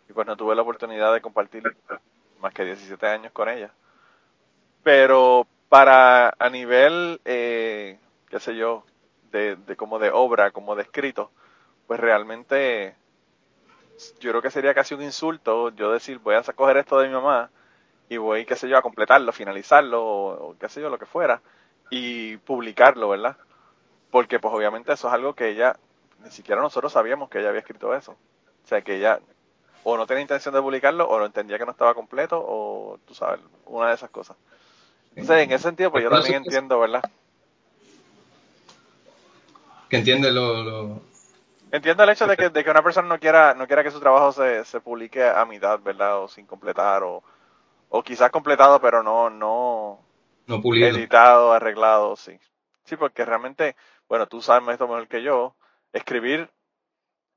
y 0.09 0.13
pues 0.13 0.27
no 0.27 0.35
tuve 0.37 0.55
la 0.55 0.61
oportunidad 0.61 1.13
de 1.13 1.21
compartir 1.21 1.63
más 2.41 2.53
que 2.53 2.65
17 2.65 3.07
años 3.07 3.31
con 3.31 3.49
ella. 3.49 3.71
Pero 4.83 5.47
para 5.69 6.33
a 6.37 6.49
nivel, 6.49 7.21
eh, 7.25 7.97
qué 8.29 8.39
sé 8.39 8.55
yo, 8.55 8.83
de, 9.31 9.57
como 9.77 9.99
de 9.99 10.11
obra, 10.11 10.51
como 10.51 10.75
de 10.75 10.83
escrito, 10.83 11.31
pues 11.87 11.99
realmente 11.99 12.95
yo 14.19 14.31
creo 14.31 14.41
que 14.41 14.51
sería 14.51 14.73
casi 14.73 14.93
un 14.93 15.01
insulto 15.01 15.69
yo 15.69 15.91
decir 15.91 16.19
voy 16.19 16.35
a 16.35 16.43
coger 16.43 16.77
esto 16.77 16.99
de 16.99 17.07
mi 17.07 17.13
mamá 17.13 17.49
y 18.09 18.17
voy, 18.17 18.45
qué 18.45 18.55
sé 18.55 18.69
yo, 18.69 18.77
a 18.77 18.81
completarlo, 18.81 19.31
finalizarlo 19.31 20.03
o 20.03 20.55
qué 20.59 20.69
sé 20.69 20.81
yo, 20.81 20.89
lo 20.89 20.99
que 20.99 21.05
fuera 21.05 21.41
y 21.89 22.37
publicarlo, 22.37 23.09
¿verdad? 23.09 23.37
Porque 24.11 24.39
pues 24.39 24.53
obviamente 24.53 24.93
eso 24.93 25.07
es 25.07 25.13
algo 25.13 25.33
que 25.33 25.49
ella, 25.49 25.77
ni 26.23 26.31
siquiera 26.31 26.61
nosotros 26.61 26.93
sabíamos 26.93 27.29
que 27.29 27.39
ella 27.39 27.49
había 27.49 27.61
escrito 27.61 27.95
eso. 27.95 28.13
O 28.63 28.67
sea, 28.67 28.81
que 28.81 28.97
ella 28.97 29.19
o 29.83 29.97
no 29.97 30.07
tenía 30.07 30.21
intención 30.21 30.53
de 30.55 30.61
publicarlo 30.61 31.07
o 31.07 31.19
no 31.19 31.25
entendía 31.25 31.59
que 31.59 31.65
no 31.65 31.71
estaba 31.71 31.93
completo 31.93 32.43
o 32.43 32.97
tú 33.05 33.13
sabes, 33.13 33.39
una 33.65 33.89
de 33.89 33.95
esas 33.95 34.09
cosas. 34.09 34.35
Entonces, 35.11 35.43
en 35.45 35.51
ese 35.51 35.63
sentido, 35.63 35.91
pues 35.91 36.03
yo 36.03 36.09
también 36.09 36.37
entiendo, 36.37 36.79
¿verdad? 36.79 37.03
que 39.89 39.97
entiende 39.97 40.31
lo, 40.31 41.01
Entiendo 41.71 42.03
el 42.03 42.09
hecho 42.09 42.27
de 42.27 42.37
que, 42.37 42.49
de 42.49 42.63
que 42.63 42.69
una 42.69 42.83
persona 42.83 43.07
no 43.07 43.19
quiera, 43.19 43.53
no 43.53 43.67
quiera 43.67 43.83
que 43.83 43.91
su 43.91 43.99
trabajo 43.99 44.31
se, 44.31 44.63
se 44.65 44.79
publique 44.79 45.23
a 45.23 45.45
mitad, 45.45 45.79
¿verdad? 45.79 46.21
O 46.21 46.27
sin 46.27 46.45
completar, 46.45 47.03
o, 47.03 47.21
o 47.89 48.03
quizás 48.03 48.31
completado, 48.31 48.79
pero 48.79 49.03
no, 49.03 49.29
no, 49.29 49.99
no 50.47 50.61
pulido. 50.61 50.87
editado, 50.89 51.53
arreglado, 51.53 52.15
sí. 52.15 52.39
Sí, 52.85 52.95
porque 52.95 53.25
realmente, 53.25 53.75
bueno, 54.07 54.27
tú 54.27 54.41
sabes 54.41 54.67
esto 54.69 54.87
mejor 54.87 55.07
que 55.07 55.23
yo, 55.23 55.55
escribir 55.93 56.49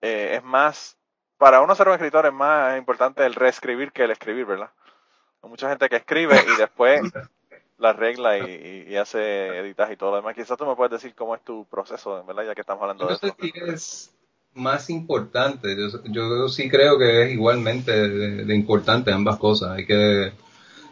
eh, 0.00 0.34
es 0.36 0.44
más, 0.44 0.96
para 1.38 1.60
uno 1.60 1.74
ser 1.74 1.88
un 1.88 1.94
escritor 1.94 2.26
es 2.26 2.32
más 2.32 2.78
importante 2.78 3.24
el 3.24 3.34
reescribir 3.34 3.92
que 3.92 4.04
el 4.04 4.10
escribir, 4.10 4.46
¿verdad? 4.46 4.70
Hay 5.42 5.50
mucha 5.50 5.68
gente 5.68 5.88
que 5.88 5.96
escribe 5.96 6.36
y 6.36 6.58
después 6.58 7.00
la 7.78 7.90
arregla 7.90 8.38
y, 8.38 8.96
hace 8.96 9.58
editaje 9.58 9.94
y 9.94 9.96
todo 9.96 10.10
lo 10.10 10.16
demás. 10.16 10.34
Quizás 10.34 10.58
tú 10.58 10.66
me 10.66 10.76
puedes 10.76 10.92
decir 10.92 11.14
cómo 11.14 11.34
es 11.34 11.42
tu 11.42 11.64
proceso, 11.66 12.24
¿verdad? 12.24 12.44
Ya 12.46 12.54
que 12.54 12.60
estamos 12.60 12.82
hablando 12.82 13.06
de 13.06 13.14
eso. 13.14 13.36
es 13.72 14.14
más 14.54 14.90
importante. 14.90 15.76
Yo, 16.04 16.48
sí 16.48 16.68
creo 16.68 16.98
que 16.98 17.24
es 17.24 17.32
igualmente 17.32 17.92
de, 17.92 18.54
importante 18.54 19.12
ambas 19.12 19.38
cosas. 19.38 19.70
Hay 19.70 19.86
que 19.86 20.32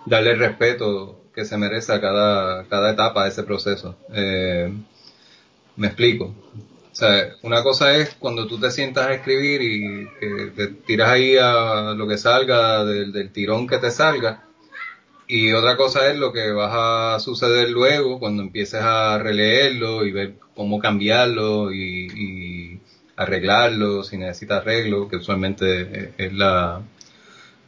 darle 0.05 0.35
respeto 0.35 1.25
que 1.37 1.45
se 1.45 1.59
merece 1.59 2.01
cada, 2.01 2.65
cada 2.65 2.91
etapa 2.91 3.25
de 3.25 3.29
ese 3.29 3.43
proceso. 3.43 3.95
Eh, 4.15 4.73
me 5.77 5.89
explico. 5.89 6.25
O 6.25 6.95
sea, 6.95 7.35
una 7.43 7.63
cosa 7.63 7.95
es 7.95 8.15
cuando 8.19 8.47
tú 8.47 8.59
te 8.59 8.71
sientas 8.71 9.07
a 9.07 9.13
escribir 9.13 9.61
y 9.61 10.09
que 10.19 10.53
te 10.57 10.69
tiras 10.69 11.11
ahí 11.11 11.37
a 11.37 11.93
lo 11.95 12.09
que 12.09 12.17
salga, 12.17 12.87
del, 12.87 13.31
tirón 13.33 13.67
que 13.67 13.77
te 13.77 13.91
salga. 13.91 14.45
Y 15.29 15.53
otra 15.53 15.77
cosa 15.77 16.11
es 16.11 16.17
lo 16.17 16.33
que 16.33 16.53
va 16.53 17.17
a 17.17 17.21
suceder 17.21 17.69
luego 17.69 18.19
cuando 18.19 18.43
empieces 18.43 18.81
a 18.81 19.19
releerlo 19.19 20.07
y 20.07 20.13
ver 20.13 20.37
cómo 20.55 20.79
cambiarlo 20.79 21.71
y, 21.71 22.81
arreglarlo, 23.17 24.05
si 24.05 24.17
necesita 24.19 24.59
arreglo, 24.59 25.09
que 25.09 25.17
usualmente 25.17 26.13
es 26.19 26.33
la, 26.35 26.83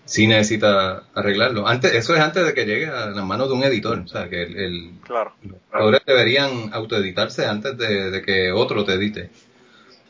si 0.09 0.27
necesita 0.27 1.03
arreglarlo. 1.15 1.69
Antes, 1.69 1.93
eso 1.93 2.15
es 2.15 2.21
antes 2.21 2.43
de 2.43 2.55
que 2.55 2.65
llegue 2.65 2.87
a 2.87 3.11
las 3.11 3.25
manos 3.27 3.49
de 3.49 3.55
un 3.55 3.63
editor. 3.63 3.99
O 3.99 4.09
sea, 4.09 4.27
que 4.31 4.43
el, 4.43 4.93
claro. 5.05 5.35
los 5.43 5.53
editores 5.53 6.01
deberían 6.07 6.71
autoeditarse 6.73 7.45
antes 7.45 7.77
de, 7.77 8.23
que 8.25 8.51
otro 8.51 8.87
te 8.87 8.95
edite. 8.95 9.29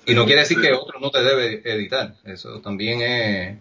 Y 0.07 0.15
no 0.15 0.25
quiere 0.25 0.43
decir 0.43 0.61
que 0.61 0.73
otro 0.73 1.01
no 1.01 1.11
te 1.11 1.25
debe 1.25 1.63
editar. 1.65 2.15
Eso 2.25 2.61
también 2.61 3.03
es 3.03 3.59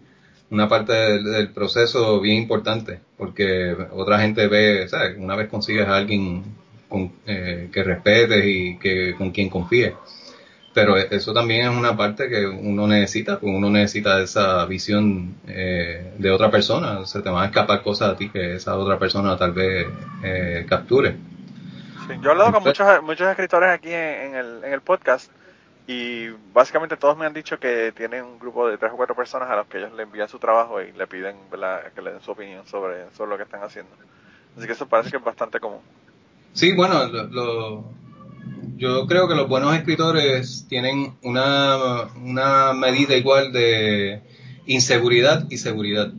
una 0.50 0.68
parte 0.68 0.92
del, 0.92 1.48
proceso 1.48 2.20
bien 2.20 2.36
importante. 2.36 3.00
Porque 3.16 3.76
otra 3.90 4.20
gente 4.20 4.46
ve, 4.46 4.86
¿sabes? 4.88 5.16
Una 5.18 5.34
vez 5.34 5.48
consigues 5.48 5.88
a 5.88 5.96
alguien 5.96 6.44
con, 6.88 7.14
eh, 7.26 7.68
que 7.72 7.82
respetes 7.82 8.44
y 8.46 8.78
que 8.78 9.16
con 9.16 9.32
quien 9.32 9.50
confíes 9.50 9.92
pero 10.78 10.96
eso 10.96 11.32
también 11.32 11.68
es 11.68 11.76
una 11.76 11.96
parte 11.96 12.28
que 12.28 12.46
uno 12.46 12.86
necesita, 12.86 13.40
pues 13.40 13.52
uno 13.52 13.68
necesita 13.68 14.20
esa 14.20 14.64
visión 14.64 15.34
eh, 15.48 16.14
de 16.16 16.30
otra 16.30 16.52
persona, 16.52 17.04
se 17.04 17.20
te 17.20 17.28
van 17.28 17.42
a 17.42 17.46
escapar 17.46 17.82
cosas 17.82 18.10
a 18.10 18.16
ti 18.16 18.28
que 18.28 18.54
esa 18.54 18.76
otra 18.76 18.96
persona 18.96 19.36
tal 19.36 19.50
vez 19.50 19.88
eh, 20.22 20.64
capture. 20.68 21.16
yo 22.22 22.28
he 22.28 22.30
hablado 22.30 22.52
con 22.52 22.62
muchos, 22.62 23.02
muchos 23.02 23.26
escritores 23.26 23.70
aquí 23.70 23.92
en, 23.92 24.36
el, 24.36 24.62
en 24.62 24.72
el 24.72 24.80
podcast 24.80 25.32
y 25.88 26.28
básicamente 26.54 26.96
todos 26.96 27.18
me 27.18 27.26
han 27.26 27.34
dicho 27.34 27.58
que 27.58 27.90
tienen 27.90 28.22
un 28.22 28.38
grupo 28.38 28.68
de 28.68 28.78
tres 28.78 28.92
o 28.92 28.96
cuatro 28.96 29.16
personas 29.16 29.50
a 29.50 29.56
los 29.56 29.66
que 29.66 29.78
ellos 29.78 29.92
le 29.94 30.04
envían 30.04 30.28
su 30.28 30.38
trabajo 30.38 30.80
y 30.80 30.92
le 30.92 31.08
piden 31.08 31.38
que 31.50 32.02
le 32.02 32.12
den 32.12 32.22
su 32.22 32.30
opinión 32.30 32.64
sobre, 32.68 33.10
sobre 33.16 33.30
lo 33.32 33.36
que 33.36 33.42
están 33.42 33.64
haciendo. 33.64 33.90
Así 34.56 34.64
que 34.64 34.74
eso 34.74 34.86
parece 34.86 35.10
que 35.10 35.16
es 35.16 35.24
bastante 35.24 35.58
común. 35.58 35.80
Sí, 36.52 36.72
bueno, 36.76 37.04
lo 37.06 37.84
yo 38.78 39.06
creo 39.06 39.28
que 39.28 39.34
los 39.34 39.48
buenos 39.48 39.74
escritores 39.74 40.66
tienen 40.68 41.14
una, 41.22 42.04
una 42.14 42.72
medida 42.72 43.16
igual 43.16 43.52
de 43.52 44.22
inseguridad 44.66 45.46
y 45.50 45.58
seguridad. 45.58 46.12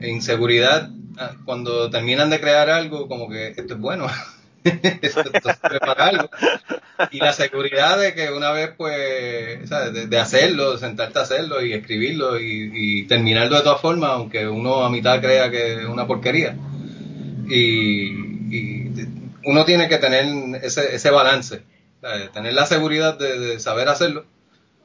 Inseguridad, 0.00 0.90
ah, 1.16 1.32
cuando 1.46 1.88
terminan 1.88 2.28
de 2.28 2.40
crear 2.40 2.68
algo, 2.68 3.08
como 3.08 3.30
que 3.30 3.48
esto 3.48 3.74
es 3.74 3.80
bueno, 3.80 4.06
esto, 4.64 5.22
prepara 5.62 6.06
algo. 6.08 6.30
Y 7.12 7.18
la 7.18 7.32
seguridad 7.32 7.98
de 7.98 8.14
que 8.14 8.30
una 8.30 8.50
vez, 8.52 8.72
pues, 8.76 9.70
De, 10.10 10.18
hacerlo, 10.18 10.72
de 10.72 10.78
sentarte 10.78 11.18
a 11.18 11.22
hacerlo 11.22 11.64
y 11.64 11.72
escribirlo 11.72 12.38
y, 12.38 12.70
y, 12.74 13.06
terminarlo 13.06 13.56
de 13.56 13.62
todas 13.62 13.80
formas, 13.80 14.10
aunque 14.10 14.46
uno 14.46 14.84
a 14.84 14.90
mitad 14.90 15.20
crea 15.20 15.50
que 15.50 15.76
es 15.76 15.86
una 15.86 16.06
porquería. 16.06 16.56
Y, 17.48 18.28
y 18.50 18.90
uno 19.48 19.64
tiene 19.64 19.88
que 19.88 19.96
tener 19.96 20.26
ese, 20.62 20.94
ese 20.94 21.10
balance, 21.10 21.62
tener 22.34 22.52
la 22.52 22.66
seguridad 22.66 23.18
de, 23.18 23.58
saber 23.58 23.88
hacerlo, 23.88 24.26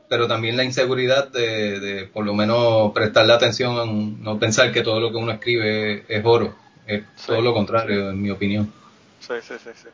pero 0.08 0.26
también 0.30 0.56
la 0.56 0.64
inseguridad 0.64 1.28
de, 1.28 2.10
por 2.14 2.26
lo 2.26 2.34
menos 2.34 2.94
prestarle 2.94 3.34
atención, 3.34 4.24
no 4.24 4.40
pensar 4.40 4.72
que 4.72 4.82
todo 4.82 5.02
lo 5.02 5.12
que 5.12 5.18
uno 5.18 5.34
escribe 5.34 6.06
es, 6.08 6.24
oro, 6.24 6.56
es 6.88 7.04
todo 7.28 7.42
lo 7.42 7.54
contrario, 7.54 8.12
en 8.12 8.22
mi 8.22 8.30
opinión. 8.30 8.72
Sí, 9.20 9.34
sí, 9.42 9.56
sí, 9.62 9.72
sí. 9.76 9.90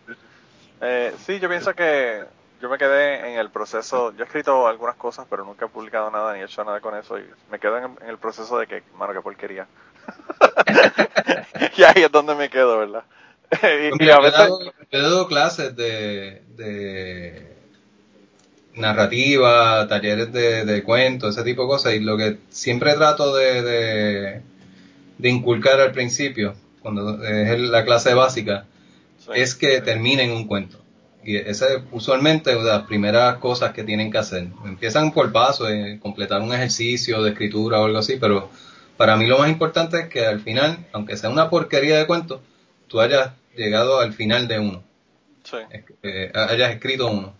Eh, 0.81 1.13
sí, 1.25 1.39
yo 1.39 1.49
pienso 1.49 1.73
que 1.73 2.23
yo 2.61 2.69
me 2.69 2.77
quedé 2.77 3.27
en 3.27 3.39
el 3.39 3.49
proceso, 3.49 4.13
yo 4.13 4.23
he 4.23 4.27
escrito 4.27 4.67
algunas 4.67 4.97
cosas, 4.97 5.25
pero 5.27 5.45
nunca 5.45 5.65
he 5.65 5.69
publicado 5.69 6.11
nada 6.11 6.35
ni 6.35 6.41
he 6.41 6.45
hecho 6.45 6.63
nada 6.63 6.79
con 6.79 6.95
eso 6.95 7.17
y 7.17 7.27
me 7.49 7.57
quedo 7.57 7.79
en, 7.79 7.97
el 8.07 8.19
proceso 8.19 8.59
de 8.59 8.67
que, 8.67 8.83
mano, 8.99 9.13
qué 9.13 9.21
porquería. 9.21 9.65
y 11.75 11.83
ahí 11.83 12.03
es 12.03 12.11
donde 12.11 12.35
me 12.35 12.51
quedo, 12.51 12.77
¿verdad? 12.77 13.03
Yo 13.99 14.19
he 14.91 15.01
dado, 15.01 15.27
clases 15.27 15.75
de, 15.75 16.41
narrativa, 18.73 19.87
talleres 19.87 20.31
de, 20.31 20.83
cuentos, 20.83 21.35
ese 21.35 21.43
tipo 21.43 21.63
de 21.63 21.67
cosas, 21.67 21.93
y 21.95 21.99
lo 21.99 22.17
que 22.17 22.37
siempre 22.49 22.93
trato 22.93 23.35
de, 23.35 24.41
de, 25.17 25.29
inculcar 25.29 25.79
al 25.79 25.91
principio, 25.91 26.55
cuando 26.81 27.23
es 27.23 27.59
la 27.59 27.85
clase 27.85 28.13
básica, 28.13 28.65
es 29.33 29.55
que 29.55 29.81
terminen 29.81 30.31
un 30.31 30.47
cuento. 30.47 30.77
Y 31.23 31.35
esa 31.35 31.67
es 31.67 31.81
usualmente 31.91 32.55
una 32.55 32.65
de 32.65 32.77
las 32.77 32.87
primeras 32.87 33.37
cosas 33.37 33.73
que 33.73 33.83
tienen 33.83 34.11
que 34.11 34.17
hacer. 34.17 34.47
Empiezan 34.65 35.11
por 35.11 35.31
paso, 35.31 35.67
en 35.69 35.99
completar 35.99 36.41
un 36.41 36.53
ejercicio 36.53 37.21
de 37.21 37.31
escritura 37.31 37.81
o 37.81 37.85
algo 37.85 37.99
así, 37.99 38.17
pero 38.19 38.49
para 38.95 39.15
mí 39.15 39.27
lo 39.27 39.37
más 39.37 39.49
importante 39.49 39.99
es 39.99 40.07
que 40.07 40.25
al 40.25 40.39
final, 40.39 40.87
aunque 40.93 41.17
sea 41.17 41.29
una 41.29 41.49
porquería 41.49 41.97
de 41.97 42.07
cuento, 42.07 42.41
tú 42.87 42.99
hayas 42.99 43.31
llegado 43.55 43.99
al 43.99 44.13
final 44.13 44.47
de 44.47 44.59
uno. 44.59 44.83
Sí. 45.43 45.57
Eh, 46.03 46.31
hayas 46.33 46.71
escrito 46.71 47.07
uno. 47.07 47.35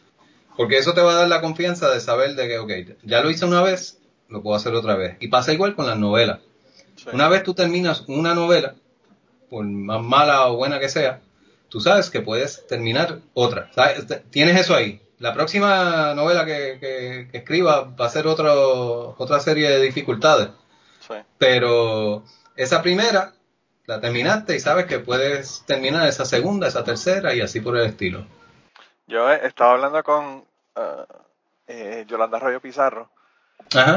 Porque 0.58 0.78
eso 0.78 0.94
te 0.94 1.02
va 1.02 1.14
a 1.14 1.16
dar 1.16 1.28
la 1.30 1.42
confianza 1.42 1.90
de 1.90 2.00
saber 2.02 2.36
de 2.36 2.48
que, 2.48 2.60
ok, 2.60 2.72
ya 3.04 3.22
lo 3.22 3.30
hice 3.30 3.46
una 3.46 3.62
vez, 3.62 4.00
lo 4.28 4.44
puedo 4.44 4.58
hacer 4.58 4.74
otra 4.74 4.96
vez. 4.96 5.16
Y 5.20 5.30
pasa 5.30 5.54
igual 5.54 5.76
con 5.76 5.88
las 5.88 5.98
novelas. 5.98 6.40
Una 7.14 7.30
vez 7.30 7.44
tú 7.44 7.54
terminas 7.54 8.04
una 8.08 8.34
novela, 8.34 8.76
por 9.50 9.64
más 9.66 10.02
mala 10.02 10.48
o 10.48 10.58
buena 10.58 10.80
que 10.80 10.90
sea, 10.90 11.22
tú 11.70 11.80
sabes 11.80 12.10
que 12.10 12.22
puedes 12.22 12.68
terminar 12.68 13.20
otra. 13.34 13.72
Tienes 14.32 14.60
eso 14.60 14.76
ahí. 14.76 15.02
La 15.20 15.34
próxima 15.34 16.14
novela 16.14 16.46
que, 16.46 16.78
que, 16.80 17.38
escriba 17.38 17.94
va 18.00 18.06
a 18.06 18.10
ser 18.10 18.28
otro, 18.28 19.16
otra 19.18 19.40
serie 19.40 19.70
de 19.70 19.82
dificultades. 19.82 20.50
Pero 21.38 22.24
esa 22.56 22.82
primera 22.82 23.34
la 23.90 24.00
terminaste 24.00 24.56
y 24.56 24.60
sabes 24.60 24.86
que 24.86 25.00
puedes 25.00 25.64
terminar 25.66 26.08
esa 26.08 26.24
segunda, 26.24 26.68
esa 26.68 26.84
tercera 26.84 27.34
y 27.34 27.42
así 27.42 27.60
por 27.60 27.76
el 27.76 27.88
estilo. 27.88 28.24
Yo 29.08 29.32
estaba 29.32 29.72
hablando 29.72 30.04
con 30.04 30.46
uh, 30.76 31.06
eh, 31.66 32.06
Yolanda 32.08 32.38
Arroyo 32.38 32.62
Pizarro 32.62 33.10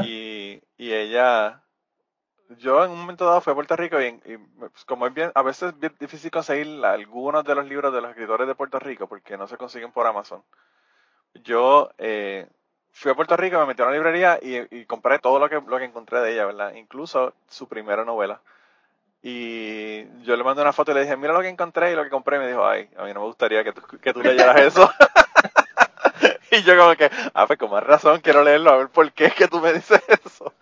Y, 0.02 0.62
y 0.78 0.92
ella, 0.94 1.60
yo 2.56 2.82
en 2.86 2.90
un 2.90 3.00
momento 3.00 3.26
dado 3.26 3.42
fui 3.42 3.50
a 3.50 3.54
Puerto 3.54 3.76
Rico 3.76 4.00
y, 4.00 4.12
pues, 4.58 4.82
como 4.86 5.06
es 5.06 5.12
bien, 5.12 5.30
a 5.34 5.42
veces 5.42 5.74
es 5.74 5.78
bien 5.78 5.94
difícil 6.00 6.30
conseguir 6.30 6.82
algunos 6.86 7.44
de 7.44 7.54
los 7.54 7.68
libros 7.68 7.92
de 7.92 8.00
los 8.00 8.12
escritores 8.12 8.48
de 8.48 8.54
Puerto 8.54 8.78
Rico 8.78 9.06
porque 9.06 9.36
no 9.36 9.46
se 9.46 9.58
consiguen 9.58 9.92
por 9.92 10.06
Amazon. 10.06 10.42
Yo 11.44 11.90
eh, 11.98 12.46
fui 12.92 13.12
a 13.12 13.14
Puerto 13.14 13.36
Rico, 13.36 13.58
me 13.58 13.66
metí 13.66 13.82
a 13.82 13.84
una 13.84 13.94
librería 13.94 14.38
y, 14.40 14.56
y, 14.74 14.86
compré 14.86 15.18
todo 15.18 15.38
lo 15.38 15.50
que, 15.50 15.60
lo 15.60 15.76
que 15.76 15.84
encontré 15.84 16.20
de 16.22 16.32
ella, 16.32 16.46
¿verdad? 16.46 16.72
Incluso 16.76 17.34
su 17.46 17.68
primera 17.68 18.06
novela. 18.06 18.40
Y 19.22 20.04
yo 20.22 20.36
le 20.36 20.42
mandé 20.42 20.62
una 20.62 20.72
foto 20.72 20.90
y 20.90 20.94
le 20.94 21.02
dije, 21.02 21.16
mira 21.16 21.32
lo 21.32 21.40
que 21.40 21.48
encontré 21.48 21.92
y 21.92 21.94
lo 21.94 22.02
que 22.02 22.10
compré. 22.10 22.36
Y 22.36 22.40
me 22.40 22.48
dijo, 22.48 22.66
ay, 22.66 22.88
a 22.96 23.04
mí 23.04 23.12
no 23.14 23.20
me 23.20 23.26
gustaría 23.26 23.62
que 23.62 23.72
tú, 23.72 23.82
que 23.98 24.12
tú 24.12 24.20
leyeras 24.20 24.60
eso. 24.60 24.90
y 26.50 26.62
yo 26.62 26.76
como 26.76 26.96
que, 26.96 27.10
ah, 27.34 27.46
pues 27.46 27.58
con 27.58 27.70
más 27.70 27.84
razón 27.84 28.20
quiero 28.20 28.42
leerlo, 28.42 28.70
a 28.70 28.76
ver 28.78 28.88
por 28.88 29.10
qué 29.12 29.26
es 29.26 29.34
que 29.34 29.48
tú 29.48 29.60
me 29.60 29.72
dices 29.72 30.02
eso. 30.24 30.52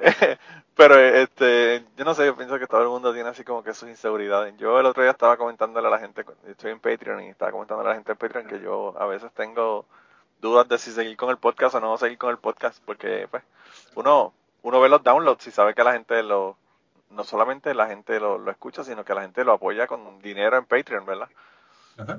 Pero 0.76 0.96
este, 0.96 1.84
yo 1.96 2.04
no 2.04 2.14
sé, 2.14 2.24
yo 2.24 2.36
pienso 2.36 2.56
que 2.56 2.68
todo 2.68 2.82
el 2.82 2.88
mundo 2.88 3.12
tiene 3.12 3.28
así 3.28 3.42
como 3.42 3.64
que 3.64 3.74
sus 3.74 3.88
inseguridades. 3.88 4.56
Yo 4.58 4.78
el 4.78 4.86
otro 4.86 5.02
día 5.02 5.10
estaba 5.10 5.36
comentándole 5.36 5.88
a 5.88 5.90
la 5.90 5.98
gente, 5.98 6.24
estoy 6.46 6.70
en 6.70 6.78
Patreon 6.78 7.24
y 7.24 7.30
estaba 7.30 7.50
comentándole 7.50 7.88
a 7.88 7.92
la 7.92 7.96
gente 7.96 8.12
en 8.12 8.18
Patreon 8.18 8.46
que 8.46 8.60
yo 8.60 8.94
a 8.96 9.06
veces 9.06 9.32
tengo 9.32 9.86
dudas 10.40 10.68
de 10.68 10.78
si 10.78 10.92
seguir 10.92 11.16
con 11.16 11.30
el 11.30 11.36
podcast 11.36 11.74
o 11.74 11.80
no 11.80 11.98
seguir 11.98 12.16
con 12.16 12.30
el 12.30 12.38
podcast, 12.38 12.80
porque 12.84 13.26
pues 13.28 13.42
uno, 13.96 14.32
uno 14.62 14.80
ve 14.80 14.88
los 14.88 15.02
downloads 15.02 15.48
y 15.48 15.50
sabe 15.50 15.74
que 15.74 15.82
la 15.82 15.94
gente 15.94 16.22
lo 16.22 16.56
no 17.10 17.24
solamente 17.24 17.74
la 17.74 17.86
gente 17.86 18.20
lo, 18.20 18.38
lo, 18.38 18.50
escucha, 18.50 18.84
sino 18.84 19.04
que 19.04 19.14
la 19.14 19.22
gente 19.22 19.44
lo 19.44 19.52
apoya 19.52 19.86
con 19.86 20.20
dinero 20.20 20.56
en 20.56 20.66
Patreon, 20.66 21.06
¿verdad? 21.06 21.28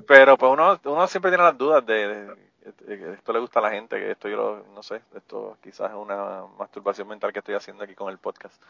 Pero 0.06 0.36
pues 0.36 0.52
uno, 0.52 0.78
uno 0.84 1.06
siempre 1.06 1.30
tiene 1.30 1.44
las 1.44 1.56
dudas 1.56 1.84
de, 1.86 2.26
de, 2.26 3.14
esto 3.14 3.32
le 3.32 3.38
gusta 3.38 3.60
a 3.60 3.62
la 3.62 3.70
gente, 3.70 3.96
que 3.96 4.10
esto 4.10 4.28
yo 4.28 4.36
lo, 4.36 4.64
no 4.74 4.82
sé, 4.82 5.00
esto 5.14 5.56
quizás 5.62 5.90
es 5.90 5.96
una 5.96 6.44
masturbación 6.58 7.08
mental 7.08 7.32
que 7.32 7.38
estoy 7.38 7.54
haciendo 7.54 7.84
aquí 7.84 7.94
con 7.94 8.10
el 8.10 8.18
podcast. 8.18 8.62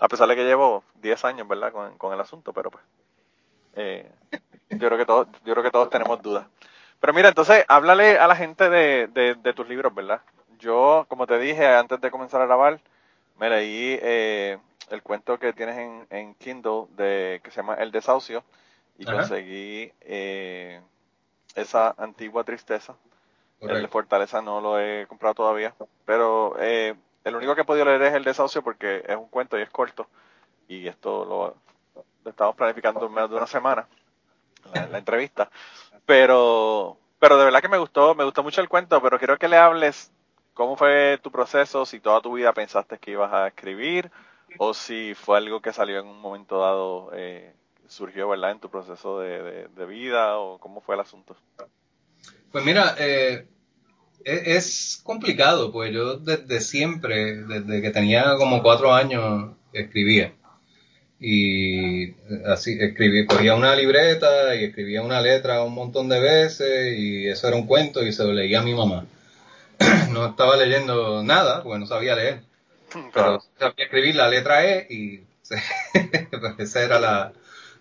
A 0.00 0.08
pesar 0.08 0.26
de 0.28 0.36
que 0.36 0.44
llevo 0.44 0.82
10 1.02 1.24
años, 1.26 1.46
¿verdad? 1.46 1.72
Con, 1.72 1.98
con 1.98 2.14
el 2.14 2.20
asunto, 2.20 2.52
pero 2.54 2.70
pues 2.70 2.82
eh, 3.76 4.10
yo 4.70 4.88
creo 4.88 4.98
que 4.98 5.06
todos, 5.06 5.28
yo 5.44 5.52
creo 5.52 5.62
que 5.62 5.70
todos 5.70 5.90
tenemos 5.90 6.20
dudas. 6.22 6.46
Pero 7.00 7.12
mira, 7.12 7.28
entonces, 7.28 7.64
háblale 7.68 8.18
a 8.18 8.26
la 8.26 8.36
gente 8.36 8.70
de, 8.70 9.08
de, 9.08 9.52
tus 9.52 9.68
libros, 9.68 9.94
¿verdad? 9.94 10.22
Yo, 10.58 11.04
como 11.08 11.26
te 11.26 11.38
dije 11.38 11.66
antes 11.66 12.00
de 12.00 12.10
comenzar 12.10 12.40
a 12.40 12.46
grabar, 12.46 12.80
me 13.38 13.50
leí 13.50 13.98
eh, 14.00 14.58
el 14.90 15.02
cuento 15.02 15.38
que 15.38 15.52
tienes 15.52 15.78
en, 15.78 16.06
en, 16.10 16.34
Kindle 16.34 16.86
de 16.90 17.40
que 17.42 17.50
se 17.50 17.56
llama 17.56 17.74
El 17.74 17.90
desahucio 17.90 18.44
y 18.98 19.04
conseguí 19.04 19.92
eh, 20.00 20.80
esa 21.54 21.94
antigua 21.98 22.44
tristeza. 22.44 22.94
El 23.60 23.80
de 23.80 23.88
Fortaleza 23.88 24.42
no 24.42 24.60
lo 24.60 24.78
he 24.78 25.06
comprado 25.06 25.34
todavía, 25.34 25.74
pero 26.04 26.54
eh, 26.58 26.94
el 27.24 27.34
único 27.34 27.54
que 27.54 27.62
he 27.62 27.64
podido 27.64 27.86
leer 27.86 28.02
es 28.02 28.14
El 28.14 28.24
desahucio 28.24 28.62
porque 28.62 29.02
es 29.06 29.16
un 29.16 29.28
cuento 29.28 29.58
y 29.58 29.62
es 29.62 29.70
corto 29.70 30.06
y 30.68 30.86
esto 30.86 31.24
lo, 31.24 31.54
estamos 32.28 32.56
planificando 32.56 33.06
en 33.06 33.12
menos 33.12 33.30
de 33.30 33.36
una 33.36 33.46
semana 33.46 33.86
la, 34.90 34.98
entrevista, 34.98 35.50
pero 36.06 36.96
pero 37.18 37.38
de 37.38 37.44
verdad 37.44 37.60
que 37.60 37.68
me 37.68 37.78
gustó, 37.78 38.14
me 38.14 38.24
gustó 38.24 38.42
mucho 38.42 38.60
el 38.60 38.68
cuento, 38.68 39.00
pero 39.00 39.18
quiero 39.18 39.38
que 39.38 39.48
le 39.48 39.56
hables 39.56 40.10
cómo 40.52 40.76
fue 40.76 41.18
tu 41.22 41.30
proceso, 41.30 41.86
si 41.86 42.00
toda 42.00 42.20
tu 42.20 42.34
vida 42.34 42.52
pensaste 42.52 42.98
que 42.98 43.12
ibas 43.12 43.32
a 43.32 43.48
escribir 43.48 44.10
o 44.58 44.74
si 44.74 45.14
fue 45.14 45.38
algo 45.38 45.60
que 45.60 45.72
salió 45.72 46.00
en 46.00 46.06
un 46.06 46.20
momento 46.20 46.60
dado, 46.60 47.10
eh, 47.14 47.52
surgió, 47.88 48.28
¿verdad?, 48.28 48.52
en 48.52 48.60
tu 48.60 48.70
proceso 48.70 49.20
de, 49.20 49.68
vida 49.86 50.38
o 50.38 50.58
cómo 50.58 50.80
fue 50.80 50.94
el 50.94 51.00
asunto. 51.00 51.36
Pues 52.50 52.64
mira, 52.64 52.94
eh, 52.98 53.46
e, 54.24 54.56
es, 54.56 55.00
complicado, 55.02 55.72
pues 55.72 55.92
yo 55.92 56.16
desde 56.16 56.60
siempre, 56.60 57.36
desde 57.36 57.82
que 57.82 57.90
tenía 57.90 58.36
como 58.36 58.62
cuatro 58.62 58.92
años, 58.92 59.52
escribía. 59.72 60.32
Y 61.20 62.12
así 62.46 62.76
escribía, 62.78 63.26
cogía 63.26 63.54
una 63.54 63.74
libreta 63.74 64.54
y 64.56 64.64
escribía 64.64 65.02
una 65.02 65.20
letra 65.20 65.62
un 65.62 65.74
montón 65.74 66.08
de 66.08 66.20
veces 66.20 66.98
y 66.98 67.28
eso 67.28 67.48
era 67.48 67.56
un 67.56 67.66
cuento 67.66 68.02
y 68.04 68.12
se 68.12 68.24
lo 68.24 68.32
leía 68.32 68.60
a 68.60 68.64
mi 68.64 68.74
mamá. 68.74 69.06
no 70.12 70.26
estaba 70.26 70.56
leyendo 70.56 71.22
nada, 71.22 71.62
porque 71.62 71.78
no 71.78 71.86
sabía 71.86 72.14
leer 72.14 72.42
pero 73.12 73.42
sabía 73.58 73.84
escribir 73.84 74.16
la 74.16 74.28
letra 74.28 74.64
E 74.64 74.86
y 74.90 75.20
ese 76.58 76.82
era 76.84 76.98
la, 76.98 77.32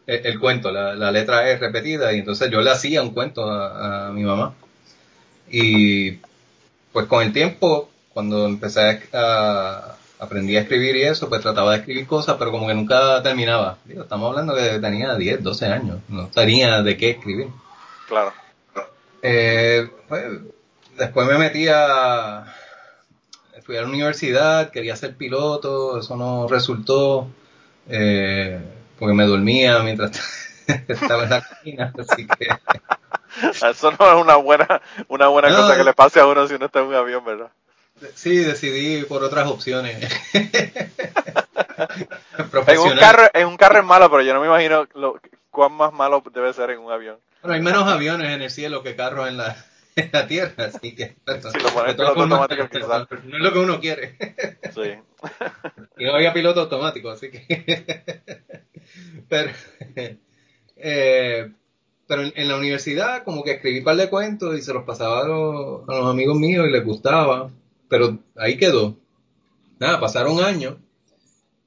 el, 0.06 0.40
cuento, 0.40 0.72
la, 0.72 1.12
letra 1.12 1.50
E 1.50 1.58
repetida 1.58 2.14
y 2.14 2.20
entonces 2.20 2.50
yo 2.52 2.62
le 2.62 2.72
hacía 2.72 3.02
un 3.02 3.14
cuento 3.14 3.50
a, 3.50 4.12
mi 4.12 4.24
mamá. 4.24 4.54
Y 5.50 6.20
pues 6.92 7.06
con 7.08 7.24
el 7.24 7.34
tiempo, 7.34 7.90
cuando 8.14 8.46
empecé 8.46 9.02
a, 9.14 9.96
aprendí 10.20 10.58
a 10.58 10.62
escribir 10.62 10.96
y 10.96 11.04
eso, 11.04 11.30
pues 11.30 11.42
trataba 11.42 11.72
de 11.72 11.80
escribir 11.80 12.08
cosas, 12.08 12.36
pero 12.40 12.52
como 12.52 12.68
que 12.68 12.74
nunca 12.74 13.22
terminaba. 13.22 13.78
estamos 13.88 14.30
hablando 14.30 14.56
que 14.56 14.80
tenía 14.80 15.16
10, 15.16 15.44
12 15.44 15.66
años, 15.68 16.00
no 16.08 16.28
tenía 16.28 16.82
de 16.82 16.98
qué 16.98 17.12
escribir. 17.12 17.48
Claro. 18.08 18.34
Eh, 19.22 19.90
pues, 20.08 20.24
después 20.98 21.28
me 21.28 21.38
metí 21.38 21.68
a, 21.70 22.46
fui 23.66 23.78
a 23.78 23.82
la 23.82 23.88
universidad, 23.88 24.72
quería 24.72 24.96
ser 24.96 25.16
piloto, 25.16 26.00
eso 26.00 26.16
no 26.16 26.48
resultó, 26.48 27.28
eh, 27.88 28.60
porque 29.00 29.14
me 29.14 29.26
dormía 29.26 29.80
mientras 29.80 30.12
estaba 30.88 31.24
en 31.24 31.30
la 31.30 31.42
cocina, 31.42 31.94
así 31.98 32.28
que... 32.28 32.48
Eso 33.68 33.92
no 34.00 34.12
es 34.12 34.22
una 34.22 34.36
buena, 34.36 34.80
una 35.08 35.28
buena 35.28 35.50
cosa 35.50 35.76
que 35.76 35.84
le 35.84 35.94
pase 35.94 36.20
a 36.20 36.28
uno 36.28 36.48
si 36.48 36.54
uno 36.54 36.68
está 36.68 36.82
en 36.82 36.86
un 36.86 36.94
avión, 36.94 37.26
¿verdad? 37.26 37.50
Sí, 38.14 38.38
decidí 38.38 39.04
por 39.06 39.24
otras 39.24 39.48
opciones. 39.48 39.98
en 42.68 42.80
un 42.80 42.98
carro, 42.98 43.30
en 43.34 43.48
un 43.48 43.58
carro 43.58 43.80
es 43.80 43.86
malo, 43.86 44.12
pero 44.12 44.22
yo 44.22 44.36
no 44.36 44.40
me 44.40 44.48
imagino 44.48 44.88
lo, 44.94 45.20
cuán 45.50 45.74
más 45.74 45.92
malo 45.94 46.22
debe 46.32 46.54
ser 46.54 46.70
en 46.72 46.80
un 46.80 46.92
avión. 46.92 47.18
Bueno, 47.42 47.56
hay 47.56 47.62
menos 47.62 47.88
aviones 47.88 48.30
en 48.32 48.42
el 48.42 48.52
cielo 48.52 48.84
que 48.84 48.96
carros 48.96 49.28
en 49.28 49.38
la, 49.38 49.56
en 49.96 50.10
la 50.12 50.28
Tierra, 50.28 50.66
así 50.66 50.96
que 50.96 51.16
si 51.52 51.60
lo 51.60 51.70
pones 51.70 51.96
piloto 51.96 52.22
automático 52.22 52.70
quizás. 52.70 53.08
No 53.26 53.38
es 53.38 53.44
lo 53.44 53.54
que 53.54 53.60
uno 53.60 53.80
quiere. 53.80 54.18
Sí. 54.74 54.94
Y 55.98 56.06
no 56.06 56.16
había 56.16 56.34
piloto 56.34 56.62
automático, 56.62 57.10
así 57.10 57.30
que 57.32 57.46
pero 59.30 59.52
eh, 60.76 61.52
pero 62.08 62.24
en, 62.24 62.48
la 62.48 62.58
universidad 62.58 63.24
como 63.24 63.44
que 63.44 63.54
escribí 63.54 63.80
un 63.80 63.86
par 63.86 63.96
de 63.96 64.10
cuentos 64.10 64.58
y 64.58 64.62
se 64.62 64.74
los 64.74 64.84
pasaba 64.84 65.22
a 65.22 65.28
los, 65.28 66.10
amigos 66.10 66.38
míos 66.38 66.66
y 66.68 66.72
les 66.72 66.84
gustaba, 66.84 67.50
pero 67.88 68.20
ahí 68.36 68.58
quedó. 68.58 68.98
Nada, 69.80 70.00
pasaron 70.00 70.44
años 70.44 70.76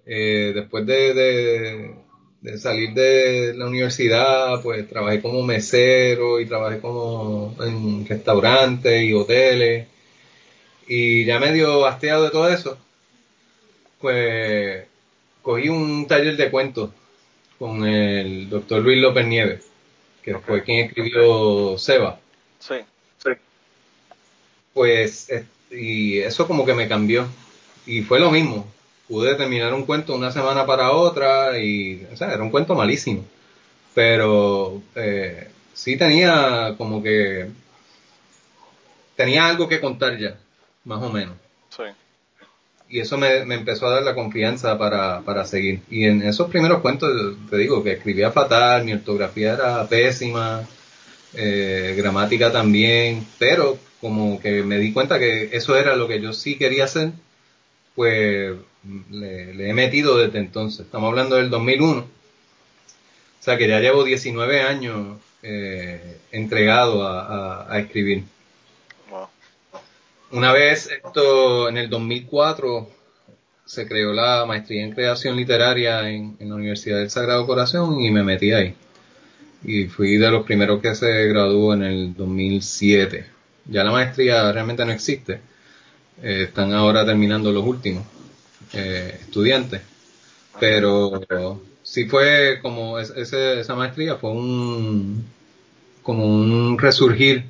eh, 0.05 0.53
después 0.55 0.87
de 0.87 1.15
de 1.15 2.06
salir 2.57 2.95
de 2.95 3.55
la 3.55 3.67
universidad, 3.67 4.63
pues 4.63 4.89
trabajé 4.89 5.21
como 5.21 5.43
mesero 5.43 6.41
y 6.41 6.47
trabajé 6.47 6.79
como 6.81 7.55
en 7.61 8.07
restaurantes 8.07 9.03
y 9.03 9.13
hoteles. 9.13 9.89
Y 10.87 11.25
ya 11.25 11.41
medio 11.41 11.87
hasteado 11.87 12.25
de 12.25 12.31
todo 12.31 12.49
eso, 12.49 12.79
pues 14.01 14.85
cogí 15.43 15.69
un 15.69 16.07
taller 16.07 16.37
de 16.37 16.51
cuentos 16.51 16.91
con 17.59 17.85
el 17.85 18.49
doctor 18.49 18.83
Luis 18.83 19.01
López 19.01 19.27
Nieves, 19.27 19.65
que 20.23 20.39
fue 20.39 20.63
quien 20.63 20.87
escribió 20.87 21.77
Seba. 21.79 22.21
Sí, 22.61 22.77
sí. 23.19 23.31
Pues, 24.73 25.33
y 25.71 26.19
eso 26.19 26.47
como 26.47 26.65
que 26.65 26.75
me 26.75 26.89
cambió. 26.89 27.27
Y 27.87 28.03
fue 28.03 28.21
lo 28.21 28.31
mismo 28.31 28.67
pude 29.09 29.35
terminar 29.35 29.73
un 29.75 29.85
cuento 29.85 30.15
una 30.15 30.33
semana 30.33 30.67
para 30.67 30.93
otra 30.93 31.59
y, 31.59 32.07
o 32.13 32.17
sea, 32.17 32.33
era 32.33 32.43
un 32.43 32.51
cuento 32.51 32.75
malísimo. 32.75 33.25
Pero 33.95 34.83
eh, 34.95 35.49
sí 35.73 35.97
tenía 35.97 36.75
como 36.77 37.03
que, 37.03 37.49
tenía 39.17 39.47
algo 39.47 39.69
que 39.69 39.81
contar 39.81 40.19
ya, 40.19 40.37
más 40.85 41.03
o 41.03 41.11
menos. 41.11 41.37
Sí. 41.71 41.85
Y 42.89 43.01
eso 43.01 43.17
me, 43.19 43.39
empezó 43.39 43.87
a 43.87 43.95
dar 43.95 44.03
la 44.03 44.15
confianza 44.15 44.79
para, 44.79 45.23
para 45.23 45.45
seguir. 45.45 45.81
Y 45.91 46.05
en 46.05 46.23
esos 46.23 46.51
primeros 46.51 46.81
cuentos, 46.81 47.11
te 47.51 47.57
digo, 47.57 47.83
que 47.83 47.93
escribía 47.93 48.31
fatal, 48.31 48.85
mi 48.85 48.93
ortografía 48.93 49.55
era 49.55 49.87
pésima, 49.89 50.67
eh, 51.35 51.95
gramática 51.97 52.53
también, 52.53 53.27
pero 53.39 53.79
como 54.01 54.41
que 54.41 54.63
me 54.63 54.79
di 54.79 54.93
cuenta 54.93 55.19
que 55.19 55.51
eso 55.53 55.77
era 55.77 55.97
lo 55.97 56.07
que 56.09 56.21
yo 56.21 56.33
sí 56.33 56.57
quería 56.57 56.85
hacer, 56.85 57.13
pues 57.97 58.55
le, 59.11 59.71
he 59.71 59.75
metido 59.75 60.19
desde 60.19 60.39
entonces. 60.39 60.87
Estamos 60.87 61.09
hablando 61.09 61.37
del 61.37 61.51
2001. 61.51 62.01
O 62.01 62.07
sea 63.41 63.57
que 63.57 63.67
ya 63.67 63.81
llevo 63.81 64.05
19 64.05 64.61
años 64.61 65.19
eh, 65.43 66.19
entregado 66.31 67.07
a, 67.07 67.79
escribir. 67.79 68.25
Una 70.31 70.53
vez, 70.53 70.91
esto 70.91 71.69
en 71.69 71.79
el 71.79 71.89
2004, 71.89 72.91
se 73.65 73.87
creó 73.87 74.13
la 74.13 74.45
maestría 74.47 74.85
en 74.85 74.93
creación 74.93 75.37
literaria 75.37 76.09
en, 76.11 76.37
la 76.41 76.55
Universidad 76.55 76.99
del 76.99 77.11
Sagrado 77.11 77.47
Corazón 77.47 78.01
y 78.01 78.11
me 78.11 78.23
metí 78.23 78.53
ahí. 78.53 78.75
Y 79.65 79.87
fui 79.87 80.17
de 80.17 80.31
los 80.31 80.45
primeros 80.45 80.81
que 80.83 80.95
se 80.95 81.27
graduó 81.29 81.75
en 81.75 81.83
el 81.83 82.15
2007. 82.15 83.27
Ya 83.67 83.85
la 83.85 83.91
maestría 83.91 84.53
realmente 84.53 84.85
no 84.85 84.93
existe. 84.93 85.41
Eh, 86.23 86.45
están 86.45 86.73
ahora 86.73 87.05
terminando 87.05 87.53
los 87.53 87.65
últimos 87.65 88.05
eh, 88.73 89.19
estudiantes. 89.21 89.83
Pero 90.59 91.61
sí 91.83 92.07
fue 92.07 92.59
como 92.63 92.99
ese, 92.99 93.61
esa 93.61 93.75
maestría 93.75 94.17
fue 94.17 94.31
un 94.31 95.25
como 96.03 96.25
un 96.25 96.79
resurgir 96.79 97.45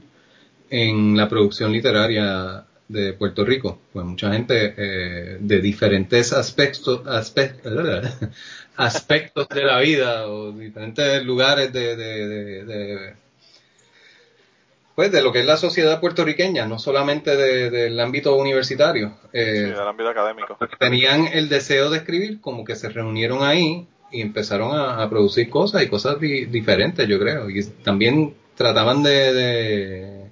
en 0.71 1.17
la 1.17 1.29
producción 1.29 1.73
literaria 1.73 2.65
de 2.89 3.13
Puerto 3.13 3.45
Rico. 3.45 3.81
Pues 3.93 4.05
mucha 4.07 4.33
gente 4.33 4.75
eh, 4.77 5.37
de 5.41 5.61
diferentes 5.61 6.33
aspectos, 6.33 7.03
aspectos 8.77 9.49
de 9.49 9.65
la 9.65 9.81
vida 9.81 10.27
o 10.29 10.53
diferentes 10.53 11.25
lugares 11.25 11.73
de 11.73 13.15
pues 14.97 15.13
de 15.13 15.23
lo 15.23 15.31
que 15.31 15.41
es 15.41 15.47
la 15.47 15.59
sociedad 15.59 16.01
puertorriqueña, 16.01 16.67
no 16.67 16.79
solamente 16.79 17.37
del 17.37 18.01
ámbito 18.01 18.35
universitario. 18.35 19.13
Eh, 19.33 19.67
sí, 19.67 19.71
del 19.71 19.79
ámbito 19.79 20.09
académico. 20.09 20.59
Tenían 20.81 21.29
el 21.33 21.51
deseo 21.51 21.91
de 21.91 21.99
escribir, 21.99 22.41
como 22.41 22.65
que 22.65 22.75
se 22.75 22.89
reunieron 22.89 23.45
ahí 23.45 23.87
y 24.11 24.23
empezaron 24.23 24.75
a, 24.75 25.09
producir 25.11 25.51
cosas 25.51 25.83
y 25.83 25.89
cosas 25.89 26.19
diferentes, 26.19 27.07
yo 27.07 27.19
creo. 27.19 27.51
Y 27.51 27.63
también 27.85 28.35
trataban 28.57 29.03
de, 29.03 29.35
de, 29.35 30.27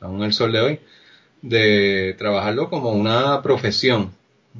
aún 0.00 0.24
el 0.24 0.32
sol 0.32 0.52
de 0.52 0.60
hoy, 0.60 0.80
de 1.42 2.14
trabajarlo 2.16 2.70
como 2.70 2.90
una 2.92 3.42
profesión 3.42 4.12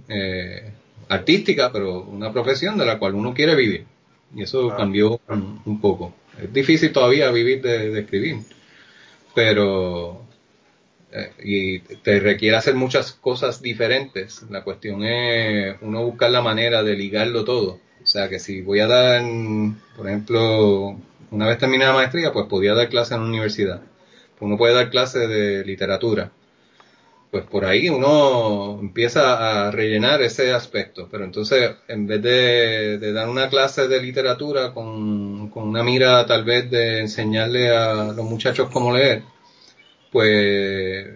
eh, 0.09 0.73
artística, 1.09 1.73
pero 1.73 2.03
una 2.03 2.33
profesión 2.33 2.77
de 2.77 2.85
la 2.85 2.99
cual 2.99 3.15
uno 3.15 3.33
quiere 3.33 3.55
vivir. 3.55 3.87
Y 4.35 4.43
eso 4.43 4.77
cambió 4.77 5.21
un, 5.65 5.81
poco. 5.81 6.13
es 6.39 6.53
difícil 6.53 6.93
todavía 6.93 7.31
vivir 7.31 7.63
de, 7.63 7.99
escribir, 7.99 8.41
pero 9.35 10.27
eh, 11.13 11.33
y 11.43 11.79
te 11.81 12.21
requiere 12.21 12.57
hacer 12.57 12.75
muchas 12.75 13.13
cosas 13.13 13.63
diferentes. 13.63 14.45
La 14.51 14.65
cuestión 14.65 15.05
es 15.05 15.77
uno 15.81 16.05
buscar 16.05 16.31
la 16.31 16.43
manera 16.43 16.83
de 16.83 16.97
ligarlo 16.97 17.45
todo. 17.45 17.81
O 18.03 18.07
sea 18.07 18.29
que 18.29 18.39
si 18.39 18.63
voy 18.63 18.81
a 18.81 18.87
dar, 18.87 19.23
por 19.97 20.09
ejemplo, 20.09 20.97
una 21.31 21.47
vez 21.47 21.59
terminé 21.59 21.85
la 21.85 21.93
maestría, 21.93 22.33
pues 22.33 22.47
podía 22.47 22.75
dar 22.75 22.89
clases 22.89 23.13
en 23.13 23.23
la 23.23 23.29
universidad. 23.29 23.83
Uno 24.41 24.57
puede 24.57 24.75
dar 24.75 24.91
clases 24.91 25.29
de 25.29 25.65
literatura 25.65 26.31
pues 27.31 27.45
por 27.45 27.65
ahí 27.65 27.89
uno 27.89 28.79
empieza 28.81 29.67
a 29.69 29.71
rellenar 29.71 30.23
ese 30.23 30.53
aspecto. 30.53 31.09
Pero 31.11 31.25
entonces, 31.25 31.73
en 31.89 32.07
vez 32.07 32.23
de, 32.23 33.13
dar 33.13 33.29
una 33.29 33.49
clase 33.49 33.89
de 33.89 34.01
literatura 34.01 34.73
con, 34.73 35.51
una 35.55 35.83
mira 35.83 36.25
tal 36.27 36.45
vez 36.45 36.71
de 36.71 37.01
enseñarle 37.01 37.71
a 37.71 38.13
los 38.13 38.25
muchachos 38.25 38.71
cómo 38.73 38.97
leer, 38.97 39.23
pues 40.11 41.07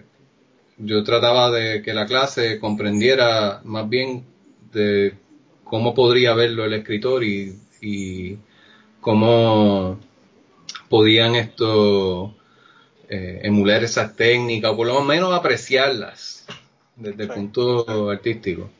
yo 0.77 1.03
trataba 1.03 1.51
de 1.51 1.81
que 1.81 1.93
la 1.93 2.05
clase 2.05 2.59
comprendiera 2.59 3.61
más 3.63 3.89
bien 3.89 4.25
de 4.71 5.13
cómo 5.63 5.93
podría 5.93 6.33
verlo 6.33 6.65
el 6.65 6.73
escritor 6.73 7.23
y, 7.23 7.57
y 7.81 8.37
cómo 9.01 9.99
podían 10.89 11.35
esto 11.35 12.35
eh, 13.15 13.41
emular 13.43 13.83
esas 13.83 14.15
técnicas 14.15 14.71
o 14.71 14.75
por 14.75 14.87
lo 14.87 14.99
menos 15.03 15.31
apreciarlas 15.35 16.47
desde 16.95 17.25
el 17.25 17.29
punto 17.29 18.09
artístico. 18.09 18.71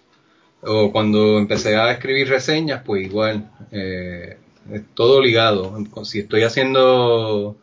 O 0.63 0.91
cuando 0.91 1.37
empecé 1.37 1.75
a 1.75 1.91
escribir 1.91 2.29
reseñas, 2.29 2.81
pues 2.83 3.05
igual, 3.05 3.51
eh, 3.71 4.37
es 4.71 4.81
todo 4.95 5.21
ligado. 5.21 5.77
Si 6.03 6.21
estoy 6.21 6.41
haciendo 6.41 7.57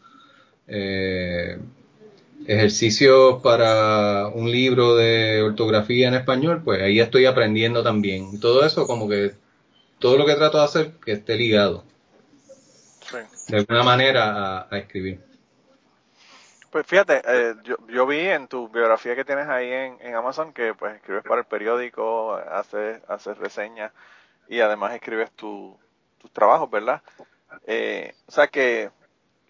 eh, 0.69 1.59
ejercicios 2.47 3.43
para 3.43 4.29
un 4.29 4.53
libro 4.53 4.95
de 4.95 5.43
ortografía 5.43 6.07
en 6.07 6.15
español, 6.15 6.63
pues 6.65 6.83
ahí 6.83 7.01
estoy 7.01 7.27
aprendiendo 7.27 7.83
también. 7.83 8.29
Y 8.33 8.39
todo 8.39 8.65
eso 8.65 8.87
como 8.87 9.09
que, 9.09 9.33
todo 9.99 10.17
lo 10.17 10.25
que 10.25 10.37
trato 10.37 10.59
de 10.59 10.65
hacer, 10.65 10.93
que 11.05 11.13
esté 11.13 11.35
ligado. 11.35 11.83
De 13.49 13.57
alguna 13.57 13.83
manera 13.83 14.69
a 14.71 14.79
escribir. 14.79 15.30
Pues 16.71 16.87
fíjate, 16.87 17.21
eh, 17.27 17.55
yo, 17.65 17.77
yo, 17.89 18.07
vi 18.07 18.21
en 18.21 18.47
tu 18.47 18.69
biografía 18.69 19.17
que 19.17 19.25
tienes 19.25 19.49
ahí 19.49 19.73
en, 19.73 19.99
en 20.01 20.15
Amazon 20.15 20.53
que 20.53 20.73
pues 20.73 20.95
escribes 20.97 21.25
para 21.25 21.41
el 21.41 21.47
periódico, 21.47 22.35
haces, 22.35 23.03
haces 23.09 23.37
reseñas 23.39 23.93
y 24.49 24.61
además 24.61 24.95
escribes 24.95 25.33
tu, 25.33 25.77
tus 26.19 26.31
trabajos, 26.31 26.71
¿verdad? 26.71 27.03
Eh, 27.67 28.15
o 28.27 28.31
sea 28.31 28.47
que 28.47 28.91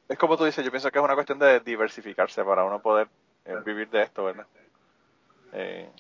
es 0.09 0.19
como 0.19 0.39
tú 0.39 0.45
dices, 0.45 0.65
yo 0.65 0.71
pienso 0.71 0.91
que 0.91 0.99
es 0.99 1.05
una 1.05 1.15
cuestión 1.15 1.39
de 1.39 1.61
diversificarse 1.61 2.43
para 2.43 2.65
uno 2.65 2.81
poder 2.81 3.09
eh, 3.45 3.57
vivir 3.67 3.91
de 3.91 4.03
esto, 4.03 4.25
¿verdad? 4.25 4.47
Eh, 5.53 5.91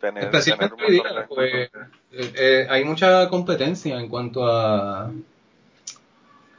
tener, 0.00 0.30
tener 0.30 0.72
un 0.72 1.26
pues, 1.28 1.70
hay 2.70 2.84
mucha 2.84 3.28
competencia 3.28 4.00
en 4.00 4.08
cuanto 4.08 4.46
a 4.46 5.10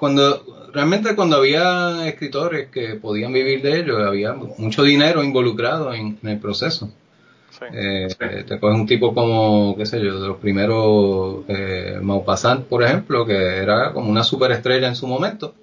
cuando 0.04 0.68
realmente 0.74 1.16
cuando 1.16 1.38
había 1.38 2.06
escritores 2.10 2.68
que 2.68 2.96
podían 2.96 3.32
vivir 3.32 3.62
de 3.62 3.80
ello, 3.80 4.06
había 4.06 4.34
mucho 4.34 4.84
dinero 4.84 5.24
involucrado 5.24 5.94
en, 5.94 6.20
el 6.24 6.40
proceso. 6.40 6.92
Eh, 7.72 8.10
te 8.46 8.60
coges 8.60 8.78
un 8.82 8.86
tipo 8.86 9.14
como, 9.14 9.78
qué 9.78 9.86
sé 9.86 10.04
yo, 10.04 10.20
de 10.20 10.28
los 10.28 10.40
primeros 10.40 11.46
eh, 11.48 12.00
Maupassant, 12.02 12.66
por 12.66 12.84
ejemplo, 12.84 13.26
que 13.26 13.34
era 13.34 13.94
como 13.94 14.10
una 14.10 14.26
superestrella 14.26 14.90
en 14.90 14.98
su 14.98 15.08
momento, 15.08 15.56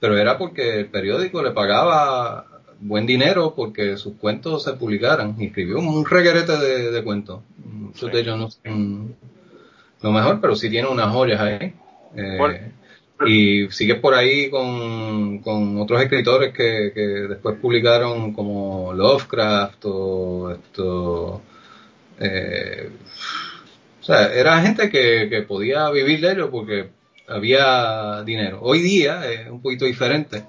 pero 0.00 0.18
era 0.18 0.36
porque 0.38 0.80
el 0.80 0.86
periódico 0.86 1.40
le 1.40 1.52
pagaba 1.52 2.46
buen 2.80 3.06
dinero 3.06 3.54
porque 3.54 3.96
sus 3.96 4.14
cuentos 4.14 4.64
se 4.64 4.72
publicaran 4.72 5.36
y 5.38 5.46
escribió 5.46 5.78
un 5.78 6.04
reguerete 6.04 6.56
de, 6.56 7.04
cuentos. 7.04 7.42
Muchos 7.64 8.10
de 8.10 8.18
ellos 8.22 8.36
no 8.36 8.50
son 8.50 9.14
lo 10.02 10.10
mejor, 10.10 10.40
pero 10.40 10.56
sí 10.56 10.68
tiene 10.68 10.88
unas 10.88 11.12
joyas 11.12 11.40
ahí. 11.40 11.74
Eh, 12.16 12.72
y 13.26 13.68
sigues 13.70 13.98
por 13.98 14.14
ahí 14.14 14.50
con, 14.50 15.38
con 15.38 15.80
otros 15.80 16.02
escritores 16.02 16.52
que, 16.52 16.92
que, 16.94 17.00
después 17.00 17.56
publicaron 17.60 18.32
como 18.32 18.92
Lovecraft 18.92 19.84
o 19.86 20.50
esto 20.52 21.42
eh, 22.20 22.90
o 24.00 24.04
sea 24.04 24.32
era 24.32 24.60
gente 24.60 24.88
que, 24.88 25.28
que 25.28 25.42
podía 25.42 25.90
vivir 25.90 26.20
de 26.20 26.32
ello 26.32 26.50
porque 26.50 26.90
había 27.26 28.22
dinero. 28.24 28.60
Hoy 28.62 28.80
día 28.80 29.30
es 29.30 29.50
un 29.50 29.60
poquito 29.60 29.84
diferente 29.84 30.44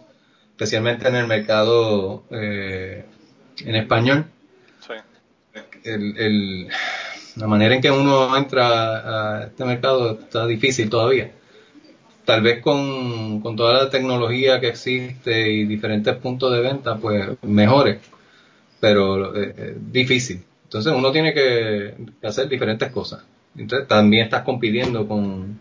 especialmente 0.52 1.08
en 1.08 1.16
el 1.16 1.28
mercado 1.28 2.26
eh, 2.30 3.06
en 3.66 3.76
español. 3.76 4.26
Sí. 4.80 4.94
el, 5.84 6.18
el, 6.18 6.68
la 7.36 7.48
manera 7.48 7.76
en 7.76 7.82
que 7.82 7.92
uno 7.92 8.36
entra 8.38 9.40
a 9.40 9.44
este 9.46 9.66
mercado 9.66 10.20
está 10.20 10.46
difícil 10.46 10.90
todavía 10.90 11.32
tal 12.30 12.44
vez 12.44 12.62
con, 12.62 13.42
toda 13.58 13.86
la 13.86 13.90
tecnología 13.90 14.60
que 14.60 14.68
existe 14.68 15.50
y 15.50 15.66
diferentes 15.66 16.16
puntos 16.18 16.52
de 16.54 16.62
venta, 16.62 16.96
pues 16.96 17.28
mejore, 17.42 18.02
pero 18.80 19.34
es 19.34 19.48
eh, 19.48 19.56
eh, 19.58 19.78
difícil. 19.80 20.46
Entonces 20.66 20.94
uno 20.94 21.12
tiene 21.12 21.34
que, 21.34 21.96
hacer 22.22 22.48
diferentes 22.48 22.92
cosas. 22.92 23.26
Entonces 23.58 23.88
también 23.88 24.26
estás 24.26 24.44
compitiendo 24.44 25.08
con, 25.08 25.60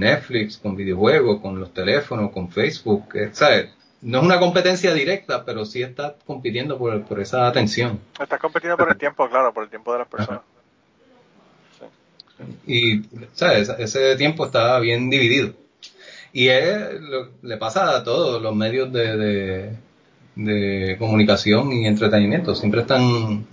Netflix, 0.00 0.58
con 0.58 0.74
videojuegos, 0.74 1.40
con 1.40 1.60
los 1.60 1.72
teléfonos, 1.72 2.32
con 2.32 2.50
Facebook, 2.50 3.14
¿sabes? 3.30 3.70
No 4.02 4.18
es 4.18 4.24
una 4.24 4.40
competencia 4.40 4.92
directa, 4.92 5.44
pero 5.44 5.64
sí 5.64 5.80
estás 5.80 6.14
compitiendo 6.26 6.76
por, 6.76 7.04
por 7.04 7.20
esa 7.20 7.46
atención. 7.46 8.00
Estás 8.20 8.40
compitiendo 8.40 8.76
por 8.76 8.90
el 8.90 8.96
tiempo, 8.96 9.28
claro, 9.28 9.54
por 9.54 9.62
el 9.62 9.70
tiempo 9.70 9.92
de 9.92 9.98
las 10.00 10.08
personas. 10.08 10.40
Y, 12.66 13.02
¿sabes? 13.34 13.68
Ese 13.78 14.16
tiempo 14.16 14.46
está 14.46 14.80
bien 14.80 15.08
dividido. 15.08 15.54
Y 16.32 16.48
le 16.48 17.56
pasa 17.56 17.96
a 17.96 18.04
todos 18.04 18.42
los 18.42 18.54
medios 18.54 18.92
de, 18.92 19.76
de, 20.34 20.96
comunicación 20.98 21.72
y 21.72 21.86
entretenimiento. 21.86 22.54
Siempre 22.54 22.82
están 22.82 23.46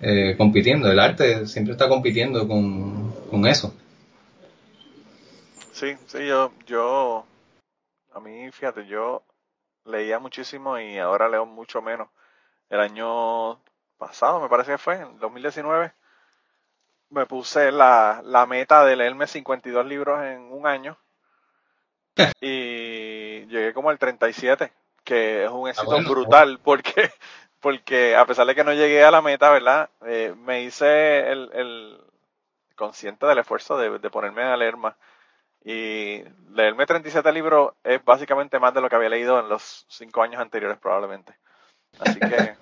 eh, 0.00 0.34
compitiendo. 0.36 0.90
El 0.90 0.98
arte 0.98 1.46
siempre 1.46 1.72
está 1.72 1.88
compitiendo 1.88 2.46
con, 2.46 3.12
con 3.30 3.46
eso. 3.46 3.74
Sí, 5.72 5.96
sí, 6.06 6.26
yo, 6.26 6.52
yo, 6.66 7.24
a 8.12 8.20
mí, 8.20 8.50
fíjate, 8.52 8.86
yo 8.86 9.22
leía 9.84 10.18
muchísimo 10.18 10.78
y 10.78 10.98
ahora 10.98 11.28
leo 11.28 11.46
mucho 11.46 11.80
menos. 11.80 12.08
El 12.68 12.80
año 12.80 13.58
pasado, 13.98 14.40
me 14.40 14.48
parece 14.48 14.72
que 14.72 14.78
fue, 14.78 14.96
en 14.96 15.18
2019, 15.18 15.92
me 17.10 17.26
puse 17.26 17.72
la, 17.72 18.22
la 18.24 18.46
meta 18.46 18.84
de 18.84 18.96
leerme 18.96 19.26
52 19.26 19.86
libros 19.86 20.22
en 20.22 20.52
un 20.52 20.66
año 20.66 20.96
y 22.40 23.46
llegué 23.46 23.72
como 23.72 23.90
al 23.90 23.98
37, 23.98 24.72
que 25.04 25.44
es 25.44 25.50
un 25.50 25.68
éxito 25.68 25.98
brutal 26.02 26.58
porque, 26.62 27.10
porque 27.60 28.16
a 28.16 28.26
pesar 28.26 28.46
de 28.46 28.54
que 28.54 28.64
no 28.64 28.72
llegué 28.72 29.04
a 29.04 29.10
la 29.10 29.22
meta, 29.22 29.50
¿verdad? 29.50 29.90
Eh, 30.06 30.34
me 30.36 30.62
hice 30.62 31.30
el, 31.30 31.50
el, 31.52 31.98
consciente 32.76 33.26
del 33.26 33.38
esfuerzo 33.38 33.76
de, 33.78 33.98
de 33.98 34.10
ponerme 34.10 34.42
a 34.42 34.56
leer 34.56 34.76
más. 34.76 34.94
Y 35.64 36.22
leerme 36.50 36.86
37 36.86 37.30
libros 37.32 37.74
es 37.84 38.04
básicamente 38.04 38.58
más 38.58 38.74
de 38.74 38.80
lo 38.80 38.88
que 38.88 38.96
había 38.96 39.08
leído 39.08 39.38
en 39.38 39.48
los 39.48 39.86
5 39.88 40.22
años 40.22 40.40
anteriores 40.40 40.78
probablemente. 40.78 41.34
Así 42.00 42.18
que 42.18 42.56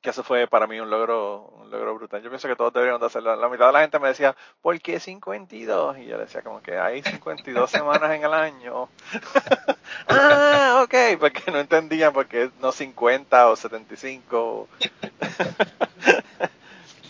que 0.00 0.10
eso 0.10 0.24
fue 0.24 0.46
para 0.46 0.66
mí 0.66 0.80
un 0.80 0.88
logro, 0.88 1.52
un 1.60 1.70
logro 1.70 1.94
brutal. 1.94 2.22
Yo 2.22 2.30
pienso 2.30 2.48
que 2.48 2.56
todos 2.56 2.72
deberíamos 2.72 3.00
de 3.00 3.06
hacerlo. 3.06 3.36
La 3.36 3.48
mitad 3.48 3.66
de 3.66 3.72
la 3.72 3.80
gente 3.80 3.98
me 3.98 4.08
decía, 4.08 4.34
¿por 4.62 4.80
qué 4.80 4.98
52? 4.98 5.98
Y 5.98 6.06
yo 6.06 6.18
decía 6.18 6.42
como 6.42 6.62
que 6.62 6.78
hay 6.78 7.02
52 7.02 7.70
semanas 7.70 8.10
en 8.12 8.24
el 8.24 8.32
año. 8.32 8.88
ah, 10.08 10.82
ok, 10.84 10.94
porque 11.18 11.50
no 11.50 11.60
entendían 11.60 12.12
porque 12.12 12.50
no 12.60 12.72
50 12.72 13.48
o 13.48 13.56
75. 13.56 14.68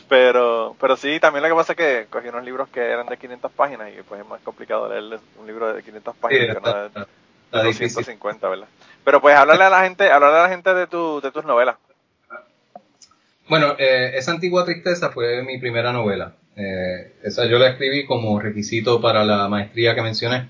pero, 0.09 0.76
pero 0.81 0.96
sí, 0.96 1.20
también 1.20 1.44
lo 1.44 1.48
que 1.48 1.55
pasa 1.55 1.72
es 1.74 1.76
que 1.76 2.07
cogí 2.11 2.29
unos 2.29 2.44
libros 2.44 2.68
que 2.70 2.81
eran 2.81 3.07
de 3.07 3.16
500 3.16 3.53
páginas 3.53 3.90
y 3.96 4.03
pues 4.03 4.20
es 4.20 4.26
más 4.26 4.40
complicado 4.40 4.88
leer 4.88 5.20
un 5.38 5.46
libro 5.46 5.72
de 5.72 5.83
500 5.85 6.16
páginas 6.16 6.57
que 6.57 6.59
uno 6.59 6.74
de, 6.74 6.88
de 6.88 7.64
250, 7.64 8.48
¿verdad? 8.48 8.68
Pero 9.05 9.20
pues 9.20 9.37
hablarle 9.37 9.64
a 9.64 9.70
la 9.70 9.85
gente, 9.85 10.11
hablarle 10.11 10.38
a 10.38 10.42
la 10.42 10.48
gente 10.48 10.74
de, 10.74 10.88
tu, 10.88 11.20
de 11.20 11.31
tus 11.31 11.44
novelas. 11.44 11.76
Bueno, 13.51 13.75
eh, 13.81 14.13
esa 14.15 14.31
antigua 14.31 14.65
tristeza 14.65 15.11
fue 15.11 15.43
mi 15.43 15.59
primera 15.59 15.93
novela. 15.93 16.37
Eh, 16.55 17.17
esa 17.25 17.47
yo 17.47 17.59
la 17.59 17.71
escribí 17.71 18.07
como 18.07 18.39
requisito 18.39 19.01
para 19.01 19.25
la 19.25 19.49
maestría 19.49 19.97
que 19.97 20.03
mencioné. 20.03 20.49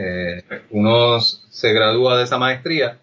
Eh, 0.00 0.42
uno 0.70 1.20
se 1.20 1.74
gradúa 1.74 2.16
de 2.16 2.24
esa 2.24 2.38
maestría 2.38 3.00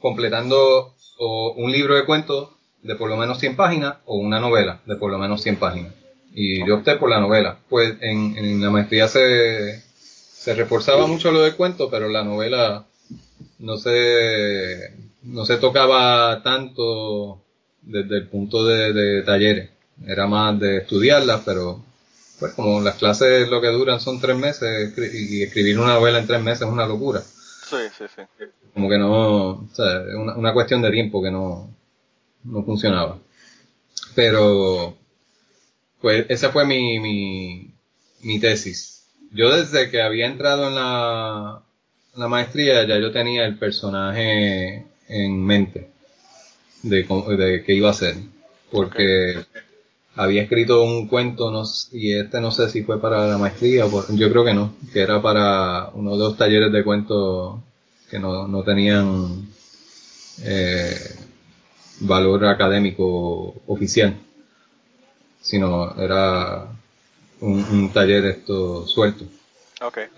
completando 0.00 0.96
un 1.56 1.70
libro 1.70 1.94
de 1.94 2.04
cuentos 2.04 2.48
de 2.82 2.96
por 2.96 3.08
lo 3.08 3.16
menos 3.16 3.38
100 3.38 3.54
páginas 3.54 3.98
o 4.06 4.16
una 4.16 4.40
novela 4.40 4.80
de 4.86 4.96
por 4.96 5.12
lo 5.12 5.18
menos 5.18 5.42
100 5.42 5.56
páginas. 5.56 5.94
Y 6.32 6.66
yo 6.66 6.78
opté 6.78 6.96
por 6.96 7.10
la 7.10 7.20
novela. 7.20 7.60
Pues 7.68 7.94
en, 8.00 8.60
la 8.60 8.70
maestría 8.70 9.06
se, 9.06 9.80
se 9.80 10.54
reforzaba 10.54 11.06
mucho 11.06 11.30
lo 11.30 11.42
del 11.42 11.54
cuento, 11.54 11.88
pero 11.90 12.08
la 12.08 12.24
novela 12.24 12.86
no 13.60 13.76
se, 13.76 14.92
no 15.22 15.46
se 15.46 15.58
tocaba 15.58 16.42
tanto 16.42 17.43
desde 17.86 18.18
el 18.18 18.28
punto 18.28 18.64
de, 18.64 19.22
talleres. 19.22 19.70
Era 20.06 20.26
más 20.26 20.58
de 20.58 20.78
estudiarlas, 20.78 21.42
pero 21.44 21.84
pues 22.40 22.52
como 22.54 22.80
las 22.80 22.96
clases 22.96 23.48
lo 23.48 23.60
que 23.60 23.68
duran 23.68 24.00
son 24.00 24.20
tres 24.20 24.36
meses 24.36 24.92
y 24.98 25.42
escribir 25.42 25.78
una 25.78 25.94
novela 25.94 26.18
en 26.18 26.26
tres 26.26 26.42
meses 26.42 26.62
es 26.62 26.72
una 26.72 26.86
locura. 26.86 27.20
Sí, 27.20 27.76
sí, 27.96 28.04
sí. 28.14 28.22
Como 28.72 28.88
que 28.88 28.98
no, 28.98 29.50
o 29.50 29.68
sea, 29.72 30.02
una, 30.16 30.34
una 30.34 30.52
cuestión 30.52 30.82
de 30.82 30.90
tiempo 30.90 31.22
que 31.22 31.30
no, 31.30 31.72
no 32.42 32.64
funcionaba. 32.64 33.18
Pero, 34.16 34.96
pues 36.00 36.26
esa 36.28 36.50
fue 36.50 36.66
mi, 36.66 36.98
mi, 36.98 37.72
mi 38.22 38.40
tesis. 38.40 39.06
Yo 39.30 39.54
desde 39.54 39.90
que 39.90 40.02
había 40.02 40.26
entrado 40.26 40.68
en 40.68 40.74
la, 40.74 41.62
la 42.16 42.28
maestría 42.28 42.86
ya 42.86 42.98
yo 42.98 43.12
tenía 43.12 43.46
el 43.46 43.58
personaje 43.58 44.86
en 45.08 45.44
mente 45.44 45.93
de, 46.84 47.02
de 47.36 47.64
qué 47.64 47.74
iba 47.74 47.90
a 47.90 47.94
ser. 47.94 48.16
Porque 48.70 49.44
había 50.16 50.42
escrito 50.42 50.82
un 50.82 51.08
cuento 51.08 51.50
no, 51.50 51.64
y 51.92 52.12
este 52.14 52.40
no 52.40 52.50
sé 52.50 52.68
si 52.70 52.82
fue 52.82 53.00
para 53.00 53.26
la 53.26 53.38
maestría, 53.38 53.86
yo 54.10 54.30
creo 54.30 54.44
que 54.44 54.54
no, 54.54 54.74
que 54.92 55.00
era 55.00 55.20
para 55.20 55.90
uno 55.94 56.12
de 56.12 56.18
los 56.18 56.36
talleres 56.36 56.72
de 56.72 56.84
cuentos 56.84 57.60
que 58.08 58.18
no, 58.18 58.46
no 58.46 58.62
tenían 58.62 59.48
eh, 60.42 60.94
valor 62.00 62.46
académico 62.46 63.62
oficial, 63.66 64.16
sino 65.40 65.94
era 66.00 66.68
un, 67.40 67.92
taller 67.92 68.24
esto 68.26 68.86
suelto. 68.86 69.24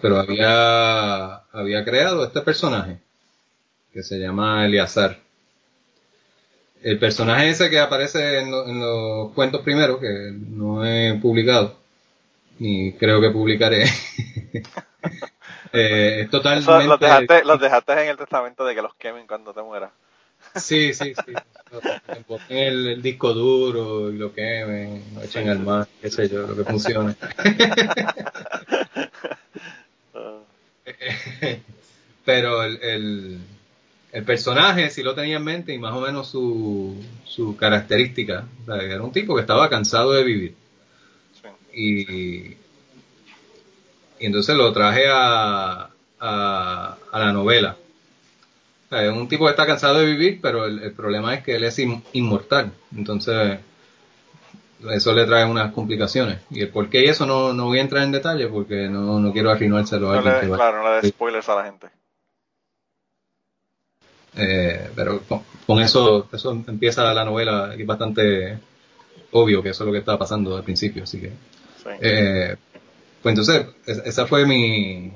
Pero 0.00 0.18
había, 0.18 1.37
había 1.52 1.85
creado 1.85 2.24
este 2.24 2.40
personaje 2.40 2.98
que 3.92 4.02
se 4.02 4.18
llama 4.18 4.64
Eliazar. 4.64 5.26
El 6.83 6.99
personaje 6.99 7.49
ese 7.51 7.71
que 7.71 7.81
aparece 7.81 8.41
en, 8.41 8.51
los 8.51 9.33
cuentos 9.33 9.62
primeros, 9.62 9.99
que 9.99 10.33
no 10.33 10.85
he 10.85 11.15
publicado, 11.21 11.77
ni 12.59 12.93
creo 12.93 13.21
que 13.21 13.31
publicaré, 13.31 13.85
eh, 15.73 16.21
es 16.23 16.31
totalmente... 16.31 16.87
los, 16.87 17.01
dejaste, 17.01 17.45
los 17.45 17.61
dejaste 17.61 17.93
en 17.93 18.09
el 18.11 18.17
testamento 18.17 18.65
de 18.65 18.75
que 18.75 18.83
los 18.83 18.95
quemen 18.95 19.27
cuando 19.27 19.53
te 19.53 19.62
mueras. 19.62 19.91
Sí, 20.55 20.95
sí, 20.95 21.12
sí. 21.15 21.33
El, 22.49 22.87
el, 22.87 23.03
disco 23.03 23.35
duro 23.35 24.11
y 24.11 24.17
lo 24.17 24.33
quemen, 24.33 25.03
lo 25.15 25.23
echen 25.23 25.49
al 25.49 25.59
mar, 25.59 25.89
qué 26.01 26.11
sé 26.11 26.29
yo, 26.29 26.47
lo 26.47 26.57
que 26.57 26.65
funcione. 26.65 27.17
Pero 32.25 32.62
el, 32.62 32.83
el, 32.83 33.41
el, 34.16 34.24
personaje 34.24 34.90
sí 34.90 35.02
lo 35.02 35.14
tenía 35.14 35.37
en 35.37 35.44
mente 35.44 35.74
y 35.74 35.79
más 35.79 35.94
o 35.94 36.00
menos 36.00 36.29
su, 36.29 36.96
su 37.24 37.57
característica. 37.57 38.44
era 38.68 39.02
un 39.02 39.12
tipo 39.12 39.35
que 39.35 39.42
estaba 39.42 39.68
cansado 39.68 40.12
de 40.12 40.24
vivir. 40.24 40.55
Y, 41.72 42.52
y 42.52 42.57
entonces 44.20 44.57
lo 44.57 44.72
traje 44.72 45.07
a, 45.09 45.90
a, 46.20 46.96
a 47.12 47.18
la 47.18 47.33
novela 47.33 47.76
es 48.90 49.12
un 49.12 49.29
tipo 49.29 49.44
que 49.44 49.50
está 49.50 49.66
cansado 49.66 49.98
de 49.98 50.07
vivir, 50.07 50.38
pero 50.40 50.66
el, 50.66 50.92
problema 50.92 51.35
es 51.35 51.42
que 51.42 51.57
él 51.57 51.64
es 51.64 51.79
inmortal. 52.12 52.72
Entonces, 52.96 53.59
eso 54.90 55.12
le 55.12 55.26
trae 55.26 55.44
unas 55.44 55.72
complicaciones. 55.72 56.40
Y 56.50 56.62
el 56.62 56.68
por 56.68 56.88
qué 56.88 57.05
y 57.05 57.09
eso 57.09 57.26
no, 57.26 57.52
no 57.52 57.66
voy 57.66 57.79
a 57.79 57.83
entrar 57.83 58.05
en 58.05 58.12
detalle 58.12 58.46
porque 58.48 58.88
no, 58.88 59.18
no 59.18 59.33
quiero 59.33 59.50
arruinárselo 59.50 60.12
a 60.12 60.18
alguien. 60.18 60.55
claro, 60.55 60.83
no 60.83 60.90
le 60.90 61.00
des 61.00 61.11
spoilers 61.11 61.48
a 61.48 61.57
la 61.57 61.64
gente. 61.64 61.88
Eh, 64.37 64.90
pero 64.94 65.22
con, 65.66 65.81
eso, 65.81 66.29
eso 66.33 66.53
empieza 66.68 67.14
la 67.14 67.25
novela 67.25 67.75
es 67.77 67.87
bastante 67.87 68.59
obvio 69.33 69.62
que 69.62 69.70
eso 69.70 69.83
es 69.83 69.87
lo 69.87 69.92
que 69.92 70.01
estaba 70.01 70.18
pasando 70.18 70.57
al 70.57 70.62
principio, 70.62 71.05
así 71.05 71.20
que. 71.20 71.33
Eh, 72.01 72.57
pues 73.22 73.33
entonces, 73.33 73.66
esa 74.05 74.27
fue 74.27 74.46
mi, 74.46 75.12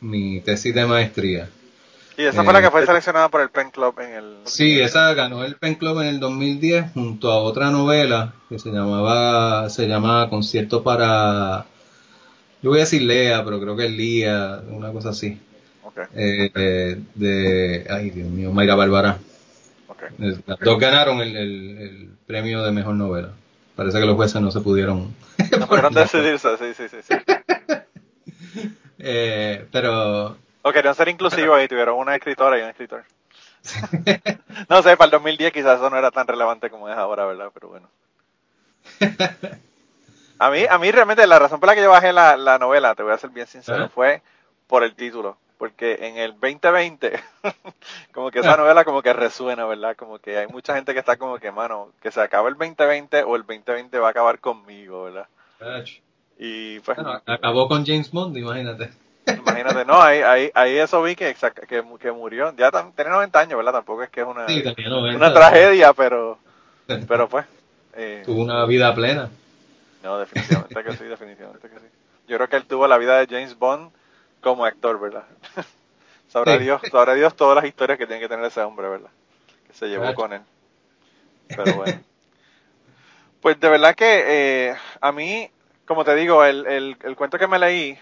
mi 0.00 0.40
tesis 0.40 0.74
de 0.74 0.86
maestría. 0.86 1.48
Y 2.16 2.22
esa 2.22 2.44
fue 2.44 2.52
la 2.52 2.62
que 2.62 2.70
fue 2.70 2.82
eh, 2.82 2.86
seleccionada 2.86 3.28
por 3.28 3.40
el 3.40 3.50
Pen 3.50 3.70
Club 3.70 3.98
en 3.98 4.12
el... 4.12 4.36
Sí, 4.44 4.80
esa 4.80 5.12
ganó 5.14 5.44
el 5.44 5.56
Pen 5.56 5.74
Club 5.74 6.00
en 6.00 6.06
el 6.06 6.20
2010 6.20 6.92
junto 6.94 7.32
a 7.32 7.38
otra 7.38 7.70
novela 7.70 8.34
que 8.48 8.58
se 8.60 8.70
llamaba, 8.70 9.68
se 9.68 9.88
llamaba 9.88 10.30
Concierto 10.30 10.84
para... 10.84 11.66
Yo 12.62 12.70
voy 12.70 12.78
a 12.78 12.82
decir 12.82 13.02
Lea, 13.02 13.44
pero 13.44 13.60
creo 13.60 13.76
que 13.76 13.86
es 13.86 13.90
Lía, 13.90 14.62
una 14.70 14.92
cosa 14.92 15.08
así. 15.10 15.38
Eh, 16.14 17.00
de, 17.14 17.86
ay 17.88 18.10
Dios 18.10 18.28
mío, 18.28 18.52
Mayra 18.52 18.74
Bárbara. 18.74 19.18
Okay. 19.88 20.08
Las 20.18 20.58
dos 20.60 20.78
ganaron 20.78 21.20
el, 21.20 21.36
el, 21.36 22.10
premio 22.26 22.62
de 22.62 22.72
mejor 22.72 22.94
novela. 22.94 23.30
Parece 23.76 24.00
que 24.00 24.06
los 24.06 24.16
jueces 24.16 24.40
no 24.40 24.50
se 24.50 24.60
pudieron. 24.60 25.14
No 25.58 25.66
pudieron 25.68 25.94
decidirse, 25.94 26.56
sí, 26.56 26.74
sí, 26.74 26.88
sí. 26.88 26.96
sí. 27.02 27.14
eh, 28.98 29.66
pero 29.70 30.36
o 30.66 30.72
querían 30.72 30.94
ser 30.94 31.08
inclusivos 31.08 31.62
y 31.62 31.68
tuvieron 31.68 31.98
una 31.98 32.16
escritora 32.16 32.58
y 32.58 32.62
un 32.62 32.70
escritor. 32.70 33.04
no 34.70 34.82
sé, 34.82 34.96
para 34.96 35.04
el 35.04 35.10
2010 35.10 35.52
quizás 35.52 35.76
eso 35.76 35.90
no 35.90 35.98
era 35.98 36.10
tan 36.10 36.26
relevante 36.26 36.70
como 36.70 36.88
es 36.88 36.96
ahora, 36.96 37.26
¿verdad? 37.26 37.50
Pero 37.52 37.68
bueno. 37.68 37.90
A 40.38 40.50
mí, 40.50 40.64
a 40.68 40.78
mí 40.78 40.90
realmente 40.90 41.26
la 41.26 41.38
razón 41.38 41.60
por 41.60 41.68
la 41.68 41.74
que 41.74 41.82
yo 41.82 41.90
bajé 41.90 42.14
la, 42.14 42.38
la 42.38 42.58
novela, 42.58 42.94
te 42.94 43.02
voy 43.02 43.12
a 43.12 43.18
ser 43.18 43.28
bien 43.28 43.46
sincero, 43.46 43.90
fue 43.90 44.22
por 44.66 44.84
el 44.84 44.94
título. 44.94 45.36
Porque 45.58 45.98
en 46.00 46.16
el 46.16 46.32
2020, 46.32 47.12
como 48.12 48.30
que 48.30 48.40
esa 48.40 48.56
novela 48.56 48.84
como 48.84 49.02
que 49.02 49.12
resuena, 49.12 49.64
¿verdad? 49.66 49.96
Como 49.96 50.18
que 50.18 50.36
hay 50.36 50.48
mucha 50.48 50.74
gente 50.74 50.92
que 50.92 50.98
está 50.98 51.16
como 51.16 51.38
que, 51.38 51.52
mano, 51.52 51.90
que 52.02 52.10
se 52.10 52.20
acaba 52.20 52.48
el 52.48 52.56
2020 52.56 53.22
o 53.22 53.36
el 53.36 53.42
2020 53.42 53.98
va 53.98 54.08
a 54.08 54.10
acabar 54.10 54.40
conmigo, 54.40 55.04
¿verdad? 55.04 55.28
Y 56.38 56.80
pues... 56.80 56.98
acabó 57.26 57.68
con 57.68 57.86
James 57.86 58.10
Bond, 58.10 58.36
imagínate. 58.36 58.90
Imagínate, 59.26 59.84
no, 59.86 60.02
ahí, 60.02 60.20
ahí, 60.20 60.50
ahí 60.54 60.76
eso 60.76 61.02
vi 61.02 61.16
que, 61.16 61.34
que, 61.68 61.82
que 61.98 62.12
murió. 62.12 62.54
Ya 62.56 62.70
tiene 62.94 63.10
90 63.10 63.40
años, 63.40 63.56
¿verdad? 63.56 63.72
Tampoco 63.72 64.02
es 64.02 64.10
que 64.10 64.20
es 64.20 64.26
una, 64.26 64.46
una 65.14 65.32
tragedia, 65.32 65.92
pero, 65.94 66.38
pero 67.08 67.28
pues. 67.28 67.46
Eh, 67.96 68.22
tuvo 68.24 68.42
una 68.42 68.66
vida 68.66 68.94
plena. 68.94 69.30
No, 70.02 70.18
definitivamente 70.18 70.84
que 70.84 70.92
sí, 70.92 71.04
definitivamente 71.04 71.68
que 71.68 71.78
sí. 71.78 71.86
Yo 72.28 72.36
creo 72.36 72.48
que 72.48 72.56
él 72.56 72.66
tuvo 72.66 72.86
la 72.86 72.98
vida 72.98 73.18
de 73.18 73.26
James 73.26 73.58
Bond 73.58 73.90
como 74.40 74.64
actor, 74.66 75.00
¿verdad? 75.00 75.24
Sabrá 76.34 76.58
Dios, 76.58 76.82
sabrá 76.90 77.14
Dios 77.14 77.34
todas 77.36 77.56
las 77.56 77.64
historias 77.64 77.96
que 77.96 78.06
tiene 78.06 78.20
que 78.20 78.28
tener 78.28 78.44
ese 78.44 78.60
hombre, 78.60 78.88
¿verdad? 78.88 79.10
Que 79.66 79.72
se 79.72 79.86
llevó 79.86 80.12
con 80.14 80.32
él. 80.32 80.42
Pero 81.48 81.74
bueno. 81.74 82.00
Pues 83.40 83.60
de 83.60 83.68
verdad 83.68 83.94
que 83.94 84.24
eh, 84.26 84.76
a 85.00 85.12
mí, 85.12 85.50
como 85.86 86.02
te 86.04 86.14
digo, 86.14 86.44
el, 86.44 86.66
el, 86.66 86.96
el 87.02 87.14
cuento 87.14 87.38
que 87.38 87.46
me 87.46 87.58
leí 87.58 87.98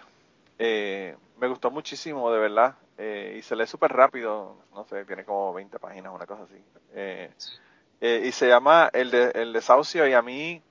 eh, 0.58 1.16
me 1.38 1.48
gustó 1.48 1.72
muchísimo, 1.72 2.30
de 2.30 2.38
verdad. 2.38 2.76
Eh, 2.96 3.34
y 3.38 3.42
se 3.42 3.56
lee 3.56 3.66
súper 3.66 3.92
rápido. 3.92 4.56
No 4.72 4.84
sé, 4.84 5.04
tiene 5.04 5.24
como 5.24 5.52
20 5.52 5.78
páginas, 5.80 6.12
una 6.14 6.24
cosa 6.24 6.44
así. 6.44 6.62
Eh, 6.94 7.30
y 8.00 8.32
se 8.32 8.46
llama 8.46 8.88
el, 8.92 9.10
de, 9.10 9.32
el 9.34 9.52
desahucio 9.52 10.06
y 10.06 10.12
a 10.12 10.22
mí 10.22 10.62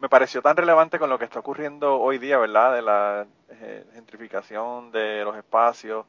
me 0.00 0.08
pareció 0.08 0.40
tan 0.40 0.56
relevante 0.56 0.98
con 0.98 1.10
lo 1.10 1.18
que 1.18 1.26
está 1.26 1.40
ocurriendo 1.40 2.00
hoy 2.00 2.18
día, 2.18 2.38
¿verdad? 2.38 2.74
De 2.74 2.82
la 2.82 3.26
gentrificación 3.94 4.90
de 4.92 5.24
los 5.24 5.36
espacios, 5.36 6.06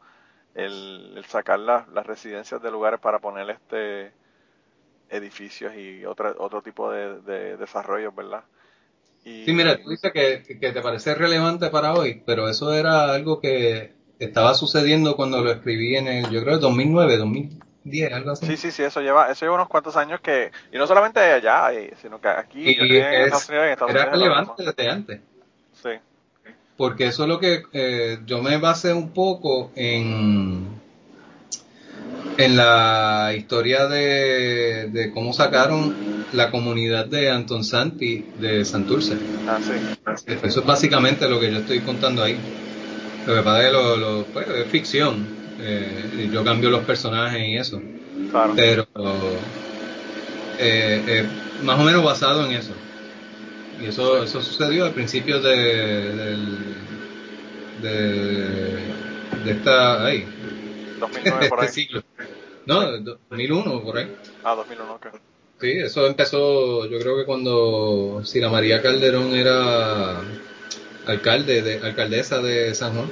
el, 0.57 1.23
sacar 1.27 1.59
las, 1.59 1.87
residencias 2.05 2.61
de 2.61 2.71
lugares 2.71 2.99
para 2.99 3.19
poner 3.19 3.49
este 3.49 4.11
edificios 5.09 5.73
y 5.75 6.03
otro, 6.05 6.35
otro 6.39 6.61
tipo 6.61 6.91
de, 6.91 7.21
de 7.21 7.55
desarrollos, 7.55 8.13
¿verdad? 8.13 8.43
Sí, 9.23 9.53
mira, 9.53 9.81
tú 9.81 9.89
dices 9.89 10.11
que, 10.13 10.55
te 10.55 10.81
parece 10.81 11.13
relevante 11.13 11.69
para 11.69 11.93
hoy, 11.93 12.23
pero 12.25 12.47
eso 12.47 12.73
era 12.73 13.13
algo 13.13 13.41
que 13.41 13.93
estaba 14.19 14.53
sucediendo 14.53 15.17
cuando 15.17 15.41
lo 15.41 15.51
escribí 15.51 15.97
en 15.97 16.07
el, 16.07 16.29
yo 16.29 16.41
creo, 16.43 16.59
2009, 16.59 17.17
2010, 17.17 18.13
algo 18.13 18.31
así. 18.31 18.45
Sí, 18.45 18.57
sí, 18.57 18.71
sí, 18.71 18.83
eso 18.83 19.01
lleva, 19.01 19.29
eso 19.29 19.45
lleva 19.45 19.55
unos 19.55 19.67
cuantos 19.67 19.97
años 19.97 20.21
que, 20.21 20.51
y 20.71 20.77
no 20.77 20.87
solamente 20.87 21.19
allá, 21.19 21.71
sino 22.01 22.21
que 22.21 22.29
aquí, 22.29 22.69
en 22.69 23.03
Estados 23.03 23.49
Unidos, 23.49 23.65
en 23.65 23.71
Estados 23.73 23.95
era 23.95 24.05
relevante 24.05 24.63
desde 24.63 24.89
antes. 24.89 25.21
Porque 26.77 27.07
eso 27.07 27.23
es 27.23 27.29
lo 27.29 27.39
que 27.39 27.63
eh, 27.73 28.19
yo 28.25 28.41
me 28.41 28.57
basé 28.57 28.93
un 28.93 29.09
poco 29.09 29.71
en 29.75 30.77
en 32.37 32.55
la 32.55 33.33
historia 33.35 33.87
de, 33.87 34.89
de, 34.91 35.11
cómo 35.11 35.33
sacaron 35.33 35.95
la 36.33 36.51
comunidad 36.51 37.07
de 37.07 37.31
Anton 37.31 37.63
Santi 37.63 38.23
de 38.39 38.63
Santurce. 38.63 39.17
Ah, 39.47 39.57
sí. 39.59 39.71
Eso 40.43 40.59
es 40.59 40.65
básicamente 40.65 41.27
lo 41.27 41.39
que 41.39 41.51
yo 41.51 41.57
estoy 41.57 41.79
contando 41.79 42.23
ahí. 42.23 42.37
Lo 43.25 43.33
que 43.35 43.41
pasa 43.41 43.65
es 43.65 43.73
lo, 43.73 43.97
lo 43.97 44.23
pues, 44.25 44.47
es 44.47 44.67
ficción. 44.67 45.25
Eh, 45.59 46.29
yo 46.31 46.43
cambio 46.43 46.69
los 46.69 46.83
personajes 46.83 47.41
y 47.41 47.57
eso. 47.57 47.81
Claro. 48.29 48.53
Pero 48.55 48.87
eh, 50.59 51.25
más 51.63 51.79
o 51.79 51.83
menos 51.83 52.03
basado 52.03 52.45
en 52.45 52.51
eso. 52.51 52.73
Y 53.79 53.85
eso, 53.85 54.23
eso 54.23 54.41
sucedió 54.41 54.85
al 54.85 54.93
principio 54.93 55.39
de, 55.39 55.55
del 55.55 56.57
de, 57.81 58.77
de 59.45 59.51
esta, 59.51 60.05
ahí, 60.05 60.25
2009 60.99 61.45
por 61.49 61.59
este 61.59 61.65
ahí. 61.65 61.69
siglo. 61.69 62.03
No, 62.65 62.99
2001 62.99 63.83
por 63.83 63.97
ahí. 63.97 64.15
Ah, 64.43 64.55
2001, 64.55 64.93
ok. 64.95 65.07
Sí, 65.59 65.71
eso 65.71 66.05
empezó, 66.07 66.85
yo 66.87 66.99
creo 66.99 67.17
que 67.17 67.25
cuando 67.25 68.21
Sila 68.23 68.49
María 68.49 68.81
Calderón 68.81 69.33
era 69.33 70.21
alcalde, 71.07 71.61
de, 71.61 71.79
alcaldesa 71.79 72.41
de 72.41 72.73
San 72.75 72.93
Juan. 72.93 73.11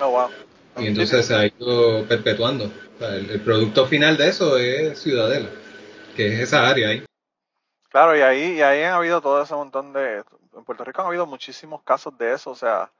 Oh, 0.00 0.10
wow. 0.10 0.28
Y 0.76 0.86
entonces 0.88 1.26
se 1.26 1.34
ha 1.34 1.46
ido 1.46 2.04
perpetuando. 2.06 2.64
O 2.64 2.98
sea, 2.98 3.16
el, 3.16 3.30
el 3.30 3.40
producto 3.40 3.86
final 3.86 4.16
de 4.16 4.28
eso 4.28 4.58
es 4.58 4.98
Ciudadela, 5.00 5.48
que 6.16 6.26
es 6.34 6.40
esa 6.40 6.68
área 6.68 6.88
ahí. 6.88 7.04
Claro, 7.94 8.16
y 8.16 8.22
ahí, 8.22 8.54
y 8.54 8.62
ahí 8.62 8.82
han 8.82 8.94
habido 8.94 9.20
todo 9.20 9.40
ese 9.40 9.54
montón 9.54 9.92
de... 9.92 10.24
En 10.56 10.64
Puerto 10.64 10.82
Rico 10.82 11.00
han 11.00 11.06
habido 11.06 11.26
muchísimos 11.26 11.80
casos 11.84 12.18
de 12.18 12.32
eso, 12.32 12.50
o 12.50 12.56
sea, 12.56 12.90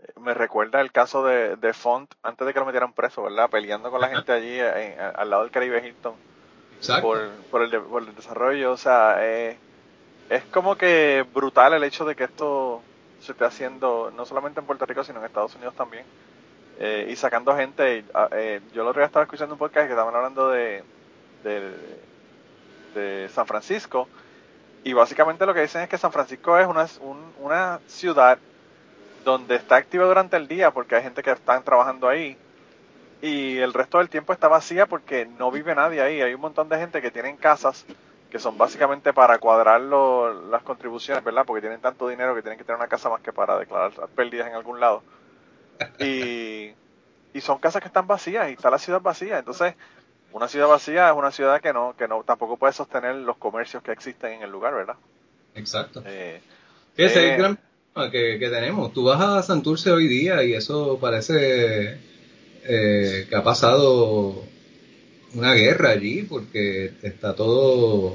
eh, 0.00 0.12
me 0.20 0.34
recuerda 0.34 0.80
el 0.80 0.90
caso 0.90 1.24
de, 1.24 1.54
de 1.54 1.72
Font 1.72 2.12
antes 2.24 2.44
de 2.44 2.52
que 2.52 2.58
lo 2.58 2.66
metieran 2.66 2.92
preso, 2.92 3.22
¿verdad? 3.22 3.48
Peleando 3.48 3.88
con 3.88 4.00
la 4.00 4.08
gente 4.08 4.32
allí 4.32 4.58
en- 4.58 4.98
al 4.98 5.30
lado 5.30 5.42
del 5.44 5.52
Caribe 5.52 5.78
Hilton 5.86 6.14
por, 7.02 7.30
por, 7.52 7.62
el, 7.62 7.80
por 7.82 8.02
el 8.02 8.16
desarrollo, 8.16 8.72
o 8.72 8.76
sea, 8.76 9.18
eh, 9.20 9.56
es 10.28 10.42
como 10.46 10.74
que 10.74 11.24
brutal 11.32 11.74
el 11.74 11.84
hecho 11.84 12.04
de 12.04 12.16
que 12.16 12.24
esto 12.24 12.82
se 13.20 13.30
esté 13.30 13.44
haciendo, 13.44 14.12
no 14.16 14.26
solamente 14.26 14.58
en 14.58 14.66
Puerto 14.66 14.86
Rico, 14.86 15.04
sino 15.04 15.20
en 15.20 15.26
Estados 15.26 15.54
Unidos 15.54 15.76
también, 15.76 16.04
eh, 16.80 17.06
y 17.08 17.14
sacando 17.14 17.54
gente, 17.54 18.04
ah, 18.12 18.28
eh, 18.32 18.60
yo 18.74 18.82
el 18.82 18.88
otro 18.88 18.98
día 18.98 19.06
estaba 19.06 19.22
escuchando 19.22 19.54
un 19.54 19.60
podcast 19.60 19.86
que 19.86 19.92
estaban 19.92 20.16
hablando 20.16 20.48
de, 20.48 20.82
de, 21.44 21.60
de 22.96 23.28
San 23.30 23.46
Francisco, 23.46 24.08
y 24.84 24.94
básicamente 24.94 25.46
lo 25.46 25.54
que 25.54 25.62
dicen 25.62 25.82
es 25.82 25.88
que 25.90 25.98
San 25.98 26.12
Francisco 26.12 26.58
es 26.58 26.66
una, 26.66 26.86
un- 27.00 27.34
una 27.40 27.80
ciudad 27.86 28.38
donde 29.24 29.56
está 29.56 29.76
activa 29.76 30.06
durante 30.06 30.36
el 30.36 30.48
día 30.48 30.70
porque 30.72 30.96
hay 30.96 31.02
gente 31.02 31.22
que 31.22 31.32
están 31.32 31.64
trabajando 31.64 32.08
ahí 32.08 32.38
y 33.22 33.58
el 33.58 33.72
resto 33.74 33.98
del 33.98 34.10
tiempo 34.10 34.32
está 34.32 34.48
vacía 34.48 34.86
porque 34.86 35.26
no 35.26 35.50
vive 35.50 35.74
nadie 35.74 36.02
ahí. 36.02 36.20
Hay 36.22 36.34
un 36.34 36.40
montón 36.40 36.68
de 36.68 36.78
gente 36.78 37.02
que 37.02 37.10
tienen 37.10 37.36
casas 37.38 37.86
que 38.30 38.38
son 38.38 38.58
básicamente 38.58 39.12
para 39.12 39.38
cuadrar 39.38 39.80
lo- 39.80 40.48
las 40.50 40.62
contribuciones, 40.62 41.24
¿verdad? 41.24 41.44
Porque 41.46 41.62
tienen 41.62 41.80
tanto 41.80 42.08
dinero 42.08 42.34
que 42.34 42.42
tienen 42.42 42.58
que 42.58 42.64
tener 42.64 42.78
una 42.78 42.88
casa 42.88 43.08
más 43.10 43.22
que 43.22 43.32
para 43.32 43.58
declarar 43.58 43.92
pérdidas 44.14 44.48
en 44.48 44.54
algún 44.54 44.80
lado. 44.80 45.02
Y, 46.00 46.74
y 47.34 47.40
son 47.40 47.58
casas 47.58 47.82
que 47.82 47.88
están 47.88 48.06
vacías 48.06 48.48
y 48.50 48.54
está 48.54 48.70
la 48.70 48.78
ciudad 48.78 49.00
vacía. 49.00 49.38
Entonces, 49.38 49.74
una 50.36 50.48
ciudad 50.48 50.68
vacía 50.68 51.08
es 51.08 51.16
una 51.16 51.30
ciudad 51.30 51.62
que 51.62 51.72
no, 51.72 51.94
que 51.96 52.06
no 52.06 52.22
tampoco 52.22 52.58
puede 52.58 52.74
sostener 52.74 53.14
los 53.14 53.38
comercios 53.38 53.82
que 53.82 53.90
existen 53.90 54.34
en 54.34 54.42
el 54.42 54.50
lugar, 54.50 54.74
¿verdad? 54.74 54.96
Exacto. 55.54 56.02
Eh, 56.04 56.42
Ese 56.94 57.06
es 57.06 57.16
eh, 57.16 57.32
el 57.32 57.38
gran 57.38 57.58
problema 57.94 58.12
que, 58.12 58.38
que 58.38 58.50
tenemos. 58.50 58.92
Tú 58.92 59.04
vas 59.04 59.18
a 59.18 59.42
Santurce 59.42 59.90
hoy 59.90 60.06
día 60.06 60.44
y 60.44 60.52
eso 60.52 60.98
parece 61.00 61.98
eh, 62.64 63.26
que 63.30 63.34
ha 63.34 63.42
pasado 63.42 64.44
una 65.32 65.54
guerra 65.54 65.90
allí 65.90 66.24
porque 66.24 66.92
está 67.00 67.34
todo 67.34 68.14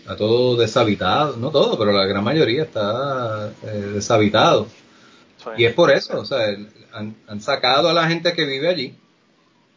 está 0.00 0.16
todo 0.18 0.56
deshabitado, 0.56 1.38
no 1.38 1.50
todo, 1.50 1.78
pero 1.78 1.92
la 1.92 2.04
gran 2.04 2.22
mayoría 2.22 2.64
está 2.64 3.54
eh, 3.62 3.92
deshabitado. 3.94 4.66
sí. 5.38 5.50
Y 5.56 5.64
es 5.64 5.72
por 5.72 5.90
eso, 5.90 6.20
o 6.20 6.26
sea, 6.26 6.40
han 6.92 7.40
sacado 7.40 7.88
a 7.88 7.94
la 7.94 8.06
gente 8.06 8.34
que 8.34 8.44
vive 8.44 8.68
allí 8.68 8.94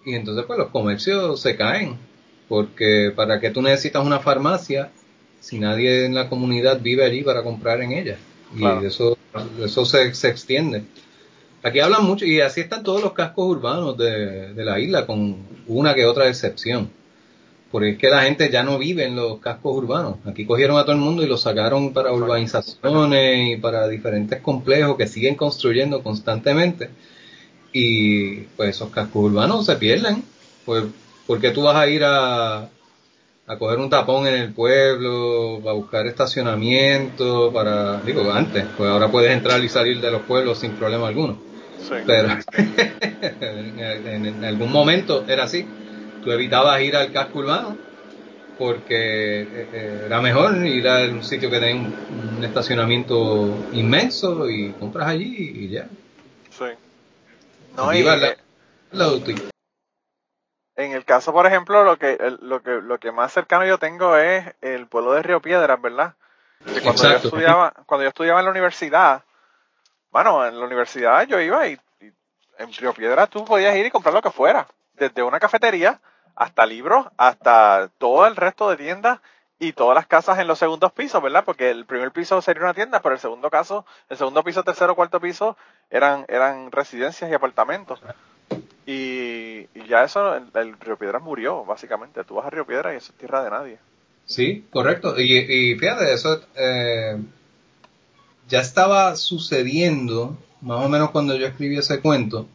y 0.08 0.16
entonces 0.16 0.46
pues 0.48 0.58
los 0.58 0.70
comercios 0.70 1.42
se 1.42 1.58
caen, 1.58 1.98
porque 2.48 3.12
para 3.14 3.42
que 3.42 3.52
tú 3.52 3.62
necesitas 3.62 4.06
una 4.06 4.20
farmacia 4.20 4.90
si 5.42 5.60
nadie 5.60 6.06
en 6.06 6.16
la 6.16 6.30
comunidad 6.30 6.80
vive 6.82 7.04
allí 7.04 7.24
para 7.24 7.44
comprar 7.44 7.82
en 7.82 7.92
ella. 7.92 8.18
Y 8.56 8.86
eso, 8.86 9.18
eso 9.62 9.86
se, 9.86 10.14
se 10.14 10.30
extiende. 10.30 10.84
Aquí 11.62 11.82
hablan 11.82 12.06
mucho, 12.06 12.26
y 12.26 12.40
así 12.40 12.62
están 12.62 12.84
todos 12.84 13.02
los 13.02 13.12
cascos 13.12 13.50
urbanos 13.50 13.98
de, 13.98 14.54
de 14.54 14.66
la 14.66 14.80
isla, 14.80 15.06
con 15.06 15.36
una 15.68 15.94
que 15.94 16.06
otra 16.06 16.30
excepción. 16.30 16.90
Porque 17.70 17.92
es 17.92 17.98
que 17.98 18.10
la 18.10 18.22
gente 18.22 18.50
ya 18.50 18.64
no 18.64 18.78
vive 18.78 19.04
en 19.04 19.18
los 19.18 19.40
cascos 19.40 19.76
urbanos. 19.76 20.16
Aquí 20.26 20.46
cogieron 20.46 20.78
a 20.78 20.84
todo 20.84 20.94
el 20.94 21.02
mundo 21.02 21.22
y 21.22 21.28
lo 21.28 21.36
sacaron 21.36 21.92
para 21.92 22.14
urbanizaciones 22.14 23.58
y 23.58 23.58
para 23.58 23.90
diferentes 23.90 24.40
complejos 24.40 24.96
que 24.96 25.06
siguen 25.06 25.36
construyendo 25.36 26.02
constantemente. 26.02 26.90
Y 27.80 28.36
pues 28.56 28.72
esos 28.72 28.90
cascos 28.90 29.26
urbanos 29.26 29.66
se 29.66 29.76
pierden. 29.76 30.24
Pues, 30.66 30.86
porque 31.28 31.52
tú 31.52 31.62
vas 31.64 31.76
a 31.76 31.88
ir 31.88 32.04
a, 32.04 32.70
a 33.48 33.58
coger 33.58 33.80
un 33.80 33.90
tapón 33.90 34.28
en 34.28 34.36
el 34.36 34.54
pueblo, 34.54 35.62
a 35.70 35.74
buscar 35.74 36.06
estacionamiento, 36.08 37.52
para, 37.54 38.02
digo, 38.02 38.30
antes, 38.32 38.66
pues 38.76 38.90
ahora 38.90 39.10
puedes 39.10 39.32
entrar 39.32 39.64
y 39.64 39.70
salir 39.70 40.02
de 40.02 40.12
los 40.12 40.24
pueblos 40.24 40.60
sin 40.60 40.72
problema 40.72 41.08
alguno. 41.08 41.38
Sí. 41.80 41.96
Pero 42.06 42.30
en, 43.78 44.44
algún 44.44 44.72
momento 44.72 45.24
era 45.28 45.44
así. 45.44 45.66
Tú 46.24 46.32
evitabas 46.32 46.82
ir 46.82 46.96
al 46.96 47.12
casco 47.14 47.40
urbano 47.40 47.78
porque 48.58 49.42
eh, 49.44 49.68
eh, 49.72 50.04
era 50.08 50.20
mejor 50.20 50.66
ir 50.66 50.88
a 50.88 51.06
un 51.06 51.24
sitio 51.24 51.50
que 51.50 51.60
tenía 51.60 51.76
un, 51.76 51.94
un 52.38 52.44
estacionamiento 52.44 53.70
inmenso 53.72 54.50
y 54.50 54.72
compras 54.72 55.10
allí 55.10 55.52
y 55.56 55.70
ya. 55.70 55.88
Sí. 56.50 56.66
No, 57.78 57.94
y, 57.94 58.04
la- 58.04 58.28
eh, 58.28 58.38
la 58.92 59.06
auto- 59.06 59.32
En 60.76 60.92
el 60.92 61.06
caso, 61.06 61.34
por 61.34 61.46
ejemplo, 61.48 61.84
lo 61.84 61.98
que, 61.98 62.18
lo 62.42 62.62
que 62.62 62.72
lo 62.82 63.00
que 63.00 63.12
más 63.12 63.32
cercano 63.34 63.66
yo 63.66 63.78
tengo 63.80 64.16
es 64.18 64.46
el 64.62 64.88
pueblo 64.88 65.14
de 65.14 65.24
Río 65.24 65.42
Piedras, 65.42 65.82
¿verdad? 65.82 66.14
Que 66.66 66.82
cuando 66.82 67.02
yo 67.04 67.10
estudiaba, 67.28 67.74
cuando 67.86 68.04
yo 68.04 68.10
estudiaba 68.10 68.40
en 68.40 68.46
la 68.46 68.52
universidad, 68.52 69.24
bueno, 70.12 70.46
en 70.46 70.60
la 70.60 70.66
universidad 70.66 71.26
yo 71.28 71.40
iba 71.40 71.68
y, 71.68 71.80
y 72.02 72.12
en 72.60 72.74
Río 72.74 72.94
Piedras 72.94 73.30
tú 73.30 73.44
podías 73.46 73.76
ir 73.76 73.86
y 73.88 73.92
comprar 73.92 74.14
lo 74.14 74.22
que 74.22 74.30
fuera, 74.32 74.68
desde 74.94 75.24
una 75.24 75.40
cafetería 75.40 76.00
hasta 76.36 76.66
libros, 76.66 77.08
hasta 77.18 77.90
todo 77.98 78.28
el 78.28 78.36
resto 78.36 78.70
de 78.70 78.78
tiendas 78.78 79.20
y 79.60 79.74
todas 79.74 79.96
las 79.96 80.08
casas 80.08 80.38
en 80.40 80.48
los 80.48 80.60
segundos 80.60 80.92
pisos, 80.92 81.22
¿verdad? 81.22 81.44
Porque 81.44 81.72
el 81.72 81.86
primer 81.86 82.12
piso 82.12 82.42
sería 82.42 82.64
una 82.64 82.74
tienda, 82.74 83.02
pero 83.02 83.16
el 83.16 83.22
segundo 83.22 83.50
caso, 83.50 83.86
el 84.10 84.18
segundo 84.18 84.44
piso, 84.44 84.64
tercero, 84.64 84.96
cuarto 84.96 85.20
piso 85.20 85.58
eran 85.90 86.26
eran 86.28 86.72
residencias 86.72 87.30
y 87.30 87.34
apartamentos. 87.34 88.00
Y, 88.86 89.68
y 89.76 89.88
ya 89.90 90.04
eso, 90.04 90.36
el, 90.36 90.46
el 90.54 90.80
Río 90.80 90.98
Piedras 90.98 91.22
murió, 91.22 91.66
básicamente. 91.66 92.24
Tú 92.24 92.36
vas 92.36 92.46
a 92.46 92.50
Río 92.50 92.66
Piedras 92.66 92.94
y 92.94 92.98
eso 92.98 93.12
es 93.12 93.18
tierra 93.18 93.44
de 93.44 93.50
nadie. 93.50 93.80
Sí, 94.26 94.66
correcto. 94.70 95.20
Y, 95.20 95.76
fíjate, 95.76 96.14
eso 96.14 96.42
eh, 96.56 97.18
ya 98.48 98.62
estaba 98.62 99.16
sucediendo 99.16 100.38
más 100.62 100.86
o 100.86 100.90
menos 100.90 101.12
cuando 101.12 101.36
yo 101.36 101.48
escribí 101.48 101.78
ese 101.78 102.00
cuento 102.00 102.48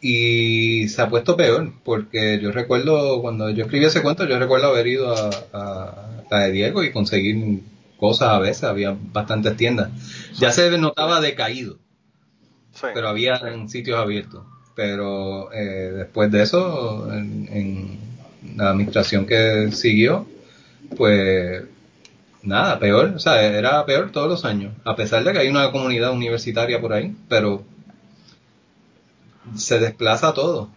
y 0.00 0.88
se 0.88 1.02
ha 1.02 1.08
puesto 1.08 1.36
peor 1.36 1.72
porque 1.82 2.38
yo 2.40 2.52
recuerdo 2.52 3.22
cuando 3.22 3.48
yo 3.50 3.64
escribí 3.64 3.86
ese 3.86 4.02
cuento 4.02 4.26
yo 4.26 4.38
recuerdo 4.38 4.66
haber 4.66 4.86
ido 4.86 5.14
a 5.54 6.13
de 6.40 6.52
Diego 6.52 6.82
y 6.84 6.92
conseguir 6.92 7.60
cosas 7.98 8.28
a 8.30 8.38
veces 8.38 8.64
había 8.64 8.96
bastantes 9.12 9.56
tiendas 9.56 9.90
ya 10.38 10.50
se 10.52 10.76
notaba 10.78 11.20
decaído 11.20 11.78
Sí. 12.74 12.88
pero 12.92 13.08
había 13.08 13.36
en 13.36 13.68
sitios 13.68 13.98
abiertos. 14.00 14.42
Pero 14.74 15.52
eh, 15.52 15.92
después 15.94 16.28
de 16.32 16.42
eso, 16.42 17.08
en, 17.12 17.48
en 17.52 17.98
la 18.56 18.70
administración 18.70 19.26
que 19.26 19.70
siguió, 19.70 20.26
pues 20.96 21.62
nada, 22.42 22.80
peor, 22.80 23.12
o 23.14 23.18
sea, 23.20 23.40
era 23.42 23.86
peor 23.86 24.10
todos 24.10 24.28
los 24.28 24.44
años, 24.44 24.74
a 24.84 24.96
pesar 24.96 25.22
de 25.22 25.32
que 25.32 25.38
hay 25.38 25.46
una 25.48 25.70
comunidad 25.70 26.10
universitaria 26.10 26.80
por 26.80 26.92
ahí, 26.92 27.14
pero 27.28 27.62
se 29.54 29.78
desplaza 29.78 30.32
todo, 30.34 30.70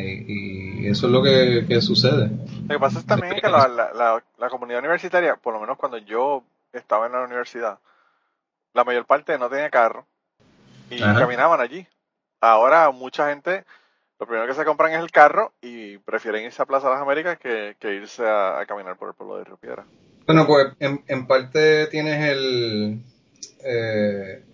y, 0.00 0.82
y 0.82 0.86
eso 0.88 1.06
es 1.06 1.12
lo 1.12 1.22
que, 1.22 1.64
que 1.68 1.80
sucede. 1.80 2.30
Lo 2.62 2.68
que 2.68 2.78
pasa 2.78 2.98
es 2.98 3.06
también 3.06 3.40
que 3.40 3.48
la, 3.48 3.68
la, 3.68 3.92
la, 3.92 4.22
la 4.38 4.50
comunidad 4.50 4.80
universitaria, 4.80 5.36
por 5.36 5.54
lo 5.54 5.60
menos 5.60 5.76
cuando 5.76 5.98
yo 5.98 6.42
estaba 6.72 7.06
en 7.06 7.12
la 7.12 7.24
universidad, 7.24 7.78
la 8.74 8.84
mayor 8.84 9.06
parte 9.06 9.38
no 9.38 9.48
tenía 9.48 9.70
carro 9.70 10.06
y 10.90 11.02
Ajá. 11.02 11.20
caminaban 11.20 11.60
allí. 11.60 11.86
Ahora 12.40 12.90
mucha 12.90 13.30
gente, 13.30 13.64
lo 14.20 14.26
primero 14.26 14.46
que 14.46 14.54
se 14.54 14.64
compran 14.64 14.92
es 14.92 15.00
el 15.00 15.10
carro 15.10 15.52
y 15.60 15.98
prefieren 15.98 16.44
irse 16.44 16.62
a 16.62 16.66
Plaza 16.66 16.88
de 16.88 16.94
las 16.94 17.02
Américas 17.02 17.38
que, 17.38 17.76
que 17.80 17.94
irse 17.94 18.26
a, 18.26 18.60
a 18.60 18.66
caminar 18.66 18.96
por 18.96 19.08
el 19.08 19.14
pueblo 19.14 19.38
de 19.38 19.44
Río 19.44 19.56
Piedra. 19.56 19.84
Bueno, 20.26 20.46
pues 20.46 20.68
en, 20.78 21.02
en 21.08 21.26
parte 21.26 21.86
tienes 21.86 22.30
el... 22.30 23.02
eh, 23.64 24.44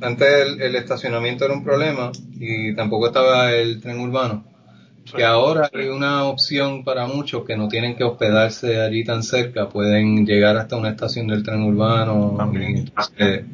antes 0.00 0.28
el, 0.28 0.62
el 0.62 0.76
estacionamiento 0.76 1.44
era 1.44 1.54
un 1.54 1.64
problema 1.64 2.12
y 2.38 2.74
tampoco 2.74 3.08
estaba 3.08 3.52
el 3.52 3.80
tren 3.80 4.00
urbano. 4.00 4.44
Sí. 5.04 5.16
Que 5.16 5.24
ahora 5.24 5.68
hay 5.72 5.88
una 5.88 6.24
opción 6.24 6.84
para 6.84 7.06
muchos 7.06 7.44
que 7.44 7.56
no 7.56 7.68
tienen 7.68 7.96
que 7.96 8.04
hospedarse 8.04 8.80
allí 8.80 9.04
tan 9.04 9.22
cerca, 9.22 9.68
pueden 9.68 10.24
llegar 10.26 10.56
hasta 10.56 10.76
una 10.76 10.90
estación 10.90 11.26
del 11.26 11.42
tren 11.42 11.62
urbano 11.62 12.36
entonces, 12.54 13.44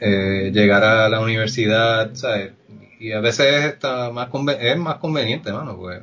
eh, 0.00 0.50
llegar 0.52 0.84
a 0.84 1.08
la 1.08 1.20
universidad, 1.20 2.10
¿sabes? 2.14 2.52
Y 2.98 3.12
a 3.12 3.20
veces 3.20 3.64
está 3.64 4.10
más 4.10 4.28
conven- 4.30 4.58
es 4.60 4.76
más 4.76 4.96
conveniente, 4.96 5.52
mano, 5.52 5.76
pues 5.76 6.02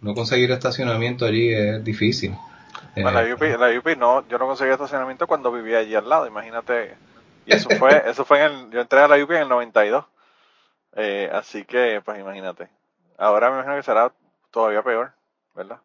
no 0.00 0.14
conseguir 0.14 0.50
estacionamiento 0.50 1.24
allí 1.24 1.52
es 1.52 1.82
difícil. 1.84 2.34
Bueno, 2.94 3.20
Eh, 3.20 3.28
la 3.28 3.34
UP, 3.34 3.58
la 3.58 3.78
UP 3.78 3.96
no, 3.96 4.26
yo 4.28 4.38
no 4.38 4.46
conseguí 4.46 4.70
estacionamiento 4.70 5.26
cuando 5.26 5.52
vivía 5.52 5.78
allí 5.78 5.94
al 5.94 6.08
lado, 6.08 6.26
imagínate. 6.26 6.94
Y 7.46 7.54
eso 7.54 7.70
fue, 7.70 8.02
eso 8.06 8.24
fue 8.24 8.44
en 8.44 8.52
el, 8.52 8.70
yo 8.70 8.80
entré 8.80 9.00
a 9.00 9.08
la 9.08 9.22
UP 9.22 9.30
en 9.30 9.42
el 9.42 9.48
92. 9.48 10.04
Eh, 10.96 11.30
así 11.32 11.64
que, 11.64 12.02
pues 12.04 12.18
imagínate. 12.18 12.68
Ahora 13.18 13.50
me 13.50 13.56
imagino 13.56 13.76
que 13.76 13.82
será 13.82 14.12
todavía 14.50 14.82
peor, 14.82 15.12
¿verdad? 15.54 15.78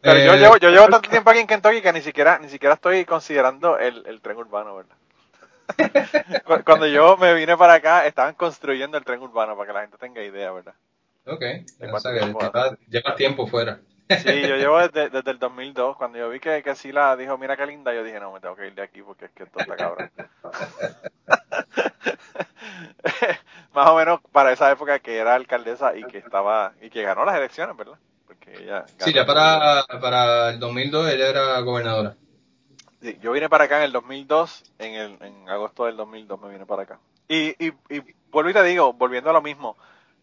Pero 0.00 0.20
yo 0.20 0.34
eh, 0.34 0.38
llevo, 0.38 0.56
yo 0.58 0.70
llevo 0.70 0.88
tanto 0.88 1.10
tiempo 1.10 1.30
aquí 1.30 1.40
en 1.40 1.46
Kentucky 1.46 1.82
que 1.82 1.92
ni 1.92 2.00
siquiera, 2.00 2.38
ni 2.38 2.48
siquiera 2.48 2.74
estoy 2.74 3.04
considerando 3.04 3.78
el, 3.78 4.06
el 4.06 4.20
tren 4.20 4.36
urbano, 4.36 4.76
¿verdad? 4.76 4.96
Cuando 6.64 6.86
yo 6.86 7.16
me 7.16 7.34
vine 7.34 7.56
para 7.56 7.74
acá, 7.74 8.06
estaban 8.06 8.34
construyendo 8.34 8.96
el 8.96 9.04
tren 9.04 9.20
urbano 9.20 9.56
para 9.56 9.66
que 9.66 9.72
la 9.72 9.80
gente 9.82 9.98
tenga 9.98 10.22
idea, 10.22 10.50
¿verdad? 10.52 10.74
Ok, 11.26 11.42
o 11.92 12.00
sea 12.00 12.12
que 12.12 12.20
lleva, 12.88 13.14
tiempo 13.14 13.46
fuera. 13.46 13.80
Sí, 14.08 14.42
yo 14.42 14.56
llevo 14.56 14.78
desde, 14.78 15.10
desde, 15.10 15.30
el 15.30 15.38
2002. 15.38 15.96
Cuando 15.96 16.18
yo 16.18 16.30
vi 16.30 16.40
que, 16.40 16.62
que 16.62 16.74
Sila 16.74 17.14
dijo, 17.16 17.36
mira 17.36 17.56
qué 17.56 17.66
linda, 17.66 17.92
yo 17.92 18.02
dije, 18.02 18.18
no, 18.18 18.32
me 18.32 18.40
tengo 18.40 18.56
que 18.56 18.68
ir 18.68 18.74
de 18.74 18.82
aquí 18.82 19.02
porque 19.02 19.26
es 19.26 19.30
que 19.32 19.42
esto 19.42 19.60
está 19.60 19.76
cabrón. 19.76 20.10
Más 23.74 23.88
o 23.88 23.96
menos 23.96 24.20
para 24.32 24.52
esa 24.52 24.70
época 24.70 24.98
que 25.00 25.18
era 25.18 25.34
alcaldesa 25.34 25.94
y 25.94 26.04
que 26.04 26.18
estaba 26.18 26.72
y 26.80 26.90
que 26.90 27.02
ganó 27.02 27.24
las 27.24 27.36
elecciones, 27.36 27.76
¿verdad? 27.76 27.98
Porque 28.26 28.62
ella 28.62 28.84
sí, 28.96 29.12
ya 29.12 29.26
para, 29.26 29.84
para 30.00 30.50
el 30.50 30.58
2002 30.58 31.10
ella 31.10 31.28
era 31.28 31.60
gobernadora. 31.60 32.16
Sí, 33.02 33.18
yo 33.20 33.32
vine 33.32 33.48
para 33.48 33.64
acá 33.64 33.78
en 33.78 33.84
el 33.84 33.92
2002, 33.92 34.64
en, 34.78 34.94
el, 34.94 35.18
en 35.20 35.48
agosto 35.48 35.84
del 35.84 35.96
2002 35.96 36.40
me 36.40 36.50
vine 36.50 36.66
para 36.66 36.82
acá. 36.82 36.98
Y, 37.28 37.50
y, 37.64 37.72
y 37.90 38.02
vuelvo 38.30 38.50
y 38.50 38.54
te 38.54 38.62
digo, 38.64 38.92
volviendo 38.94 39.30
a 39.30 39.34
lo 39.34 39.42
mismo, 39.42 39.76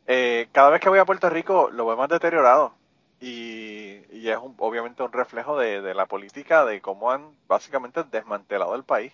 eh, 0.07 0.49
cada 0.51 0.71
vez 0.71 0.81
que 0.81 0.89
voy 0.89 0.99
a 0.99 1.05
Puerto 1.05 1.29
Rico 1.29 1.69
lo 1.71 1.86
veo 1.86 1.95
más 1.95 2.09
deteriorado 2.09 2.73
y, 3.22 4.28
es 4.28 4.38
un, 4.38 4.55
obviamente 4.57 5.03
un 5.03 5.11
reflejo 5.11 5.57
de, 5.57 5.93
la 5.93 6.05
política, 6.05 6.66
de 6.66 6.82
cómo 6.82 7.11
han 7.11 7.32
básicamente 7.47 8.03
desmantelado 8.11 8.76
el 8.76 8.84
país. 8.84 9.13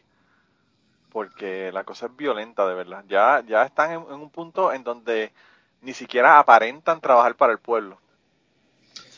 Porque 1.11 1.71
la 1.73 1.83
cosa 1.83 2.05
es 2.05 2.15
violenta, 2.15 2.67
de 2.67 2.73
verdad. 2.73 3.03
Ya, 3.07 3.63
están 3.63 3.91
en, 3.91 3.99
un 3.99 4.29
punto 4.29 4.71
en 4.71 4.83
donde 4.83 5.31
ni 5.81 5.93
siquiera 5.93 6.39
aparentan 6.39 7.01
trabajar 7.01 7.35
para 7.35 7.51
el 7.53 7.59
pueblo. 7.59 7.99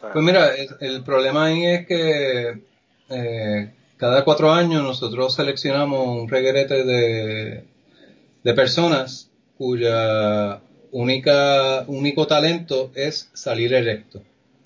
pues 0.01 0.25
mira, 0.25 0.49
el, 0.79 1.03
problema 1.03 1.45
ahí 1.45 1.65
es 1.65 1.87
que 1.87 2.63
eh, 3.09 3.73
cada 3.97 4.23
cuatro 4.23 4.51
años 4.51 4.81
nosotros 4.81 5.35
seleccionamos 5.35 6.07
un 6.07 6.27
reguerete 6.27 6.83
de, 6.83 8.53
personas 8.53 9.29
cuya 9.57 10.61
único 10.91 12.27
talento 12.27 12.91
es 12.95 13.29
salir 13.33 13.73
electo. 13.73 14.21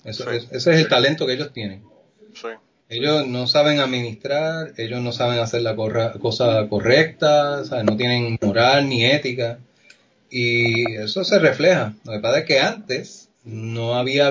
Eso, 0.08 0.30
ese 0.30 0.46
es 0.56 0.66
el 0.66 0.88
talento 0.88 1.26
que 1.26 1.34
ellos 1.34 1.52
tienen. 1.52 1.82
Ellos 2.90 3.26
no 3.26 3.46
saben 3.46 3.80
administrar, 3.80 4.72
ellos 4.78 5.02
no 5.02 5.12
saben 5.12 5.38
hacer 5.40 5.62
la 5.62 5.76
cosa 5.76 6.66
correcta, 6.68 7.62
no 7.84 7.96
tienen 7.96 8.38
moral 8.40 8.88
ni 8.88 9.04
ética. 9.04 9.58
Y 10.30 10.96
eso 10.96 11.24
se 11.24 11.38
refleja. 11.38 11.94
Lo 12.04 12.12
que 12.12 12.20
pasa 12.20 12.38
es 12.38 12.44
que 12.46 12.60
antes 12.60 13.28
no 13.44 13.94
había, 13.94 14.30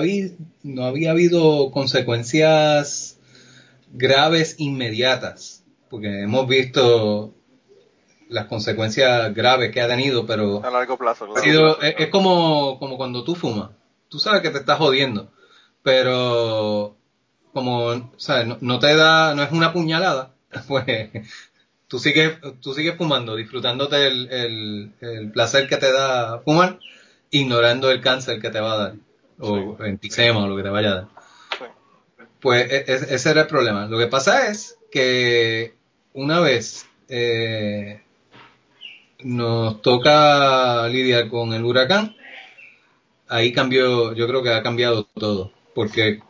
no 0.62 0.84
había 0.84 1.12
habido 1.12 1.70
consecuencias 1.70 3.18
graves 3.92 4.56
inmediatas. 4.58 5.64
Porque 5.88 6.22
hemos 6.22 6.46
visto 6.48 7.32
las 8.28 8.46
consecuencias 8.46 9.34
graves 9.34 9.72
que 9.72 9.80
ha 9.80 9.88
tenido, 9.88 10.26
pero 10.26 10.64
a 10.64 10.70
largo 10.70 10.98
plazo. 10.98 11.26
es, 11.80 12.08
como, 12.08 12.78
como 12.78 12.96
cuando 12.96 13.24
tú 13.24 13.34
fumas. 13.34 13.70
Tú 14.08 14.18
sabes 14.18 14.42
que 14.42 14.50
te 14.50 14.58
estás 14.58 14.78
jodiendo, 14.78 15.30
pero 15.82 16.96
como 17.52 18.12
¿sabes? 18.16 18.60
No, 18.60 18.78
te 18.78 18.94
da, 18.96 19.34
no 19.34 19.42
es 19.42 19.52
una 19.52 19.72
puñalada, 19.72 20.34
pues 20.68 21.10
tú 21.88 21.98
sigues, 21.98 22.38
tú 22.60 22.74
sigues 22.74 22.96
fumando, 22.96 23.36
disfrutándote 23.36 24.06
el, 24.06 24.92
el, 25.00 25.32
placer 25.32 25.68
que 25.68 25.76
te 25.76 25.92
da 25.92 26.40
fumar, 26.40 26.78
ignorando 27.30 27.90
el 27.90 28.00
cáncer 28.00 28.40
que 28.40 28.50
te 28.50 28.60
va 28.60 28.72
a 28.72 28.78
dar, 28.78 28.94
o 29.38 29.76
enfisema 29.84 30.44
o 30.44 30.48
lo 30.48 30.56
que 30.56 30.62
te 30.62 30.68
vaya 30.68 30.90
a 30.90 30.94
dar. 30.94 31.08
Pues 32.40 32.70
e, 32.70 32.84
e, 32.86 33.14
ese 33.14 33.30
era 33.30 33.42
el 33.42 33.46
problema. 33.48 33.86
Lo 33.86 33.98
que 33.98 34.06
pasa 34.06 34.48
es 34.48 34.78
que 34.92 35.74
una 36.12 36.40
vez 36.40 36.86
eh, 37.08 38.00
nos 39.20 39.82
toca 39.82 40.86
lidiar 40.88 41.28
con 41.28 41.52
el 41.52 41.64
huracán, 41.64 42.16
ahí 43.28 43.52
cambió, 43.52 44.14
yo 44.14 44.26
creo 44.28 44.42
que 44.42 44.50
ha 44.50 44.62
cambiado 44.62 45.04
todo, 45.04 45.52
porque 45.78 46.24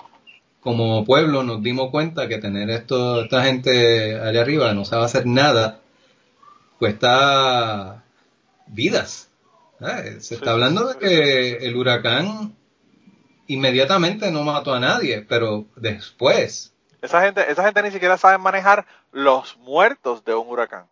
como 0.60 1.06
pueblo 1.06 1.42
nos 1.42 1.62
dimos 1.62 1.90
cuenta 1.90 2.28
que 2.28 2.36
tener 2.36 2.68
esto, 2.68 3.22
esta 3.22 3.44
gente 3.44 4.20
allá 4.20 4.42
arriba 4.42 4.74
no 4.74 4.84
sabe 4.84 5.06
hacer 5.06 5.24
nada, 5.24 5.80
cuesta 6.78 8.04
vidas. 8.66 9.30
Se 10.20 10.34
está 10.34 10.50
hablando 10.50 10.88
de 10.88 10.98
que 10.98 11.66
el 11.66 11.76
huracán 11.76 12.58
inmediatamente 13.46 14.30
no 14.30 14.42
mató 14.42 14.74
a 14.74 14.80
nadie, 14.80 15.24
pero 15.26 15.64
después. 15.76 16.74
Esa 17.00 17.22
gente, 17.22 17.50
esa 17.50 17.64
gente 17.64 17.82
ni 17.84 17.90
siquiera 17.90 18.18
sabe 18.18 18.36
manejar 18.36 18.84
los 19.12 19.56
muertos 19.56 20.26
de 20.26 20.34
un 20.34 20.46
huracán. 20.46 20.84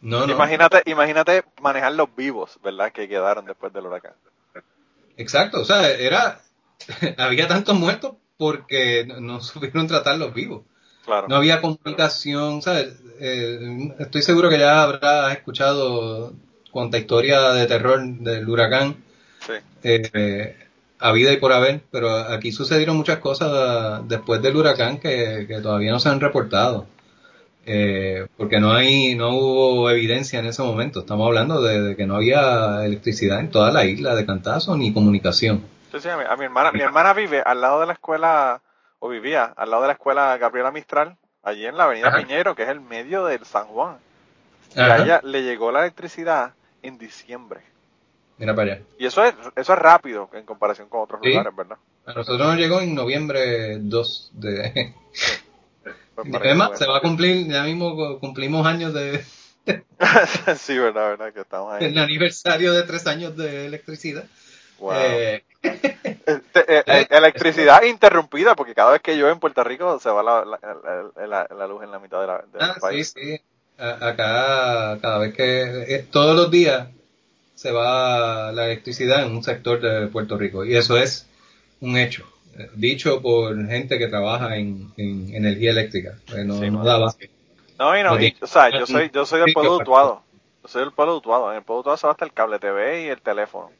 No, 0.00 0.24
Imagínate, 0.24 0.80
imagínate 0.86 1.44
manejar 1.60 1.92
los 1.92 2.08
vivos, 2.16 2.58
¿verdad? 2.64 2.90
Que 2.90 3.06
quedaron 3.06 3.44
después 3.44 3.70
del 3.74 3.84
huracán. 3.84 4.14
Exacto, 5.18 5.60
o 5.60 5.64
sea, 5.66 5.90
era, 5.90 6.40
había 7.18 7.48
tantos 7.48 7.78
muertos 7.78 8.12
porque 8.36 9.06
no 9.06 9.40
supieron 9.42 9.86
tratar 9.86 10.18
los 10.18 10.34
vivos. 10.34 10.62
Claro. 11.04 11.28
No 11.28 11.36
había 11.36 11.60
comunicación, 11.60 12.62
¿sabes? 12.62 12.94
Eh, 13.20 13.92
estoy 13.98 14.22
seguro 14.22 14.48
que 14.48 14.58
ya 14.58 14.82
habrás 14.82 15.32
escuchado 15.32 16.32
cuánta 16.70 16.98
historia 16.98 17.52
de 17.52 17.66
terror 17.66 18.02
del 18.02 18.48
huracán. 18.48 18.96
Sí. 19.46 19.52
Eh, 19.82 20.56
a 20.98 21.12
vida 21.12 21.32
y 21.32 21.36
por 21.36 21.52
haber, 21.52 21.82
pero 21.90 22.14
aquí 22.14 22.50
sucedieron 22.50 22.96
muchas 22.96 23.18
cosas 23.18 24.08
después 24.08 24.40
del 24.40 24.56
huracán 24.56 24.98
que 24.98 25.60
todavía 25.62 25.92
no 25.92 26.00
se 26.00 26.08
han 26.08 26.20
reportado. 26.20 26.86
Eh, 27.66 28.26
porque 28.36 28.60
no 28.60 28.72
hay 28.72 29.14
no 29.14 29.38
hubo 29.38 29.90
evidencia 29.90 30.38
en 30.38 30.46
ese 30.46 30.62
momento. 30.62 31.00
Estamos 31.00 31.26
hablando 31.26 31.62
de, 31.62 31.96
que 31.96 32.06
no 32.06 32.16
había 32.16 32.84
electricidad 32.84 33.40
en 33.40 33.50
toda 33.50 33.72
la 33.72 33.86
isla 33.86 34.14
de 34.14 34.26
Cantazo 34.26 34.76
ni 34.76 34.92
comunicación. 34.92 35.62
A, 35.94 36.36
mi, 36.36 36.44
hermana, 36.44 36.72
mi 36.72 36.80
hermana 36.80 37.12
vive 37.12 37.42
al 37.44 37.60
lado 37.60 37.80
de 37.80 37.86
la 37.86 37.92
escuela, 37.92 38.60
o 38.98 39.08
vivía 39.08 39.44
al 39.56 39.70
lado 39.70 39.82
de 39.82 39.88
la 39.88 39.94
escuela 39.94 40.36
Gabriela 40.36 40.70
Mistral, 40.70 41.16
allí 41.42 41.66
en 41.66 41.76
la 41.76 41.84
avenida 41.84 42.14
Piñero, 42.16 42.54
que 42.54 42.64
es 42.64 42.68
el 42.68 42.80
medio 42.80 43.24
del 43.24 43.44
San 43.44 43.66
Juan. 43.66 43.98
Y 44.74 44.80
a 44.80 44.98
ella 44.98 45.20
le 45.22 45.42
llegó 45.42 45.70
la 45.70 45.80
electricidad 45.80 46.54
en 46.82 46.98
diciembre. 46.98 47.60
Mira 48.38 48.54
para 48.54 48.72
allá. 48.72 48.82
Y 48.98 49.06
eso 49.06 49.24
es, 49.24 49.34
eso 49.54 49.72
es 49.72 49.78
rápido 49.78 50.28
en 50.32 50.44
comparación 50.44 50.88
con 50.88 51.02
otros 51.02 51.20
lugares, 51.22 51.54
¿verdad? 51.54 51.76
A 52.06 52.12
nosotros 52.12 52.46
nos 52.46 52.56
llegó 52.56 52.80
en 52.80 52.94
noviembre 52.94 53.78
2 53.78 54.30
de, 54.34 54.94
Además, 56.16 56.78
se 56.78 56.86
va 56.86 56.98
a 56.98 57.00
cumplir, 57.00 57.48
ya 57.48 57.64
mismo 57.64 58.18
cumplimos 58.18 58.66
años 58.66 58.94
de... 58.94 59.24
sí, 60.56 60.78
verdad, 60.78 61.10
verdad, 61.10 61.32
que 61.32 61.40
estamos 61.40 61.72
ahí. 61.72 61.86
El 61.86 61.98
aniversario 61.98 62.72
de 62.72 62.82
tres 62.82 63.06
años 63.06 63.36
de 63.36 63.66
electricidad. 63.66 64.24
Eh, 64.92 65.44
este, 65.62 66.78
eh, 66.78 66.84
eh, 66.86 67.06
electricidad 67.10 67.82
interrumpida, 67.82 68.54
porque 68.54 68.74
cada 68.74 68.92
vez 68.92 69.00
que 69.00 69.16
llueve 69.16 69.32
en 69.32 69.40
Puerto 69.40 69.64
Rico 69.64 69.98
se 69.98 70.10
va 70.10 70.22
la, 70.22 70.44
la, 70.44 71.46
la, 71.50 71.66
luz 71.66 71.82
en 71.82 71.90
la 71.90 71.98
mitad 71.98 72.20
de 72.20 72.26
la, 72.26 72.44
del 72.52 72.62
ah, 72.62 72.76
país. 72.80 73.12
Sí, 73.16 73.36
sí. 73.36 73.42
Acá, 73.78 74.98
cada 75.00 75.18
vez 75.18 75.34
que, 75.34 76.06
todos 76.10 76.36
los 76.36 76.50
días 76.50 76.88
se 77.54 77.72
va 77.72 78.52
la 78.52 78.66
electricidad 78.66 79.24
en 79.24 79.32
un 79.32 79.42
sector 79.42 79.80
de 79.80 80.06
Puerto 80.08 80.36
Rico, 80.36 80.64
y 80.64 80.76
eso 80.76 80.96
es 80.96 81.26
un 81.80 81.96
hecho 81.96 82.24
dicho 82.74 83.20
por 83.20 83.66
gente 83.66 83.98
que 83.98 84.08
trabaja 84.08 84.56
en, 84.56 84.92
energía 84.96 85.70
eléctrica. 85.70 86.14
No, 86.44 86.60
no 86.60 86.84
daba. 86.84 87.14
No, 87.78 87.98
y 87.98 88.02
no, 88.02 88.12
o 88.40 88.46
sea, 88.46 88.70
yo 88.70 88.86
soy, 88.86 89.10
yo 89.12 89.26
soy 89.26 89.40
del 89.40 89.52
pueblo 89.52 89.76
Utuado. 89.76 90.22
Yo 90.62 90.68
soy 90.68 90.82
del 90.82 90.92
pueblo 90.92 91.16
Utuado. 91.16 91.50
En 91.50 91.58
el 91.58 91.62
pueblo 91.62 91.80
Utuado 91.80 91.96
se 91.96 92.06
va 92.06 92.12
hasta 92.12 92.24
el 92.24 92.32
cable 92.32 92.58
TV 92.58 93.04
y 93.04 93.08
el 93.08 93.20
teléfono. 93.20 93.70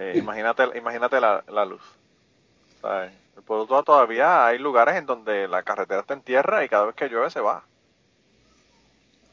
Eh, 0.00 0.14
imagínate 0.16 0.62
imagínate 0.78 1.20
la, 1.20 1.44
la 1.52 1.66
luz. 1.66 1.82
en 2.82 3.12
el 3.36 3.42
pueblo 3.44 3.82
todavía 3.82 4.46
hay 4.46 4.58
lugares 4.58 4.96
en 4.96 5.04
donde 5.04 5.46
la 5.46 5.62
carretera 5.62 6.00
está 6.00 6.14
en 6.14 6.22
tierra 6.22 6.64
y 6.64 6.70
cada 6.70 6.86
vez 6.86 6.94
que 6.94 7.08
llueve 7.08 7.30
se 7.30 7.40
va. 7.40 7.64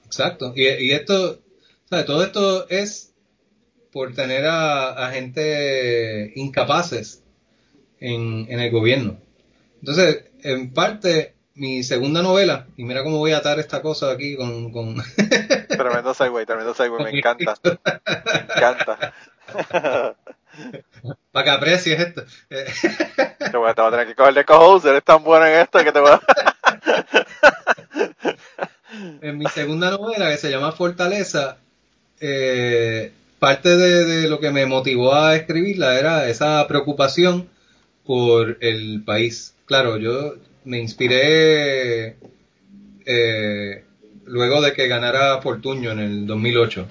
Exacto. 0.06 0.52
Y, 0.58 0.68
y 0.68 0.92
esto, 0.92 1.40
¿sabes? 1.90 2.06
todo 2.06 2.22
esto 2.22 2.68
es 2.68 3.14
por 3.94 4.14
tener 4.14 4.46
a, 4.46 5.08
a 5.08 5.12
gente 5.12 6.34
incapaces 6.36 7.24
en, 8.02 8.46
en 8.50 8.60
el 8.60 8.70
gobierno. 8.70 9.18
Entonces, 9.80 10.26
en 10.44 10.74
parte, 10.74 11.34
mi 11.56 11.82
segunda 11.84 12.22
novela, 12.22 12.68
y 12.76 12.84
mira 12.84 13.04
cómo 13.04 13.20
voy 13.20 13.32
a 13.32 13.38
atar 13.38 13.58
esta 13.60 13.82
cosa 13.82 14.12
aquí 14.12 14.36
con... 14.36 14.74
con... 14.74 14.98
tremendo 15.70 16.14
segue, 16.14 16.46
tremendo 16.46 16.74
segue, 16.74 17.02
me 17.02 17.18
encanta. 17.18 17.58
Me 17.64 18.40
encanta. 18.54 19.14
Para 21.32 21.44
que 21.44 21.52
aprecies 21.52 22.00
esto. 22.00 22.24
te, 22.50 23.58
voy 23.58 23.70
a, 23.70 23.74
tener 23.74 24.08
que 24.08 24.16
coger 24.16 24.34
de 24.34 24.46
co 24.46 24.82
eres 24.84 25.04
tan 25.04 25.24
bueno 25.24 25.46
en 25.46 25.60
esto 25.60 25.84
que 25.84 25.92
te 25.92 26.00
voy 26.00 26.12
a... 26.12 26.22
en 29.22 29.38
mi 29.38 29.46
segunda 29.48 29.92
novela, 29.92 30.32
que 30.32 30.38
se 30.38 30.50
llama 30.50 30.72
Fortaleza, 30.72 31.58
eh, 32.20 33.12
parte 33.40 33.78
de, 33.78 34.28
lo 34.28 34.40
que 34.40 34.52
me 34.52 34.66
motivó 34.66 35.14
a 35.14 35.36
escribirla 35.36 36.00
era 36.00 36.30
esa 36.30 36.66
preocupación 36.68 37.50
por 38.06 38.58
el 38.62 39.04
país. 39.06 39.54
Claro, 39.66 39.98
yo 39.98 40.36
me 40.64 40.80
inspiré 40.80 42.16
eh, 43.06 43.84
luego 44.26 44.62
de 44.62 44.74
que 44.74 44.88
ganara 44.88 45.42
Fortuño 45.42 45.92
en 45.92 46.00
el 46.00 46.28
2008. 46.28 46.88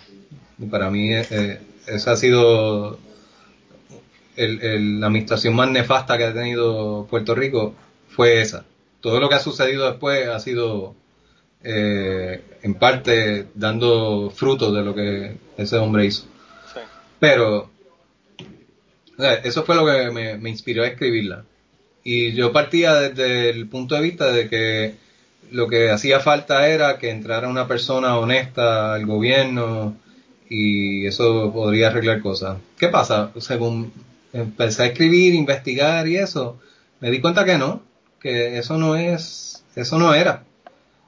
Para 0.71 0.91
mí 0.91 1.15
eh, 1.15 1.59
esa 1.87 2.13
ha 2.13 2.17
sido 2.17 2.99
la 4.37 5.07
administración 5.07 5.55
más 5.55 5.71
nefasta 5.71 6.19
que 6.19 6.25
ha 6.25 6.35
tenido 6.35 7.07
Puerto 7.09 7.35
Rico, 7.35 7.75
fue 8.09 8.41
esa. 8.41 8.65
Todo 9.01 9.21
lo 9.21 9.29
que 9.29 9.37
ha 9.37 9.41
sucedido 9.41 9.89
después 9.91 10.29
ha 10.29 10.41
sido 10.41 10.95
eh, 11.63 12.43
en 12.63 12.75
parte 12.75 13.47
dando 13.55 14.31
fruto 14.31 14.73
de 14.73 14.83
lo 14.83 14.95
que 14.95 15.37
ese 15.57 15.77
hombre 15.79 16.07
hizo. 16.07 16.25
Pero 17.19 17.71
eso 19.19 19.65
fue 19.65 19.75
lo 19.77 19.87
que 19.87 20.11
me, 20.11 20.51
inspiró 20.51 20.83
a 20.83 20.89
escribirla. 20.89 21.45
Y 22.05 22.33
yo 22.33 22.53
partía 22.53 22.95
desde 22.95 23.51
el 23.51 23.69
punto 23.69 23.95
de 23.95 24.01
vista 24.01 24.31
de 24.31 24.49
que 24.49 24.95
lo 25.51 25.69
que 25.69 25.91
hacía 25.91 26.21
falta 26.21 26.69
era 26.69 26.99
que 26.99 27.11
entrara 27.11 27.49
una 27.49 27.67
persona 27.67 28.19
honesta 28.19 28.95
al 28.95 29.07
gobierno 29.07 29.97
y 30.49 31.07
eso 31.07 31.53
podría 31.53 31.89
arreglar 31.89 32.21
cosas. 32.21 32.59
¿Qué 32.79 32.89
pasa? 32.89 33.33
Según 33.39 33.93
empecé 34.41 34.83
a 34.83 34.87
escribir, 34.87 35.35
investigar 35.35 36.07
y 36.09 36.17
eso, 36.17 36.59
me 37.01 37.11
di 37.11 37.21
cuenta 37.21 37.45
que 37.45 37.59
no, 37.59 37.83
que 38.21 38.59
eso 38.59 38.79
no 38.79 38.97
es, 38.97 39.65
eso 39.75 39.99
no 39.99 40.15
era. 40.15 40.45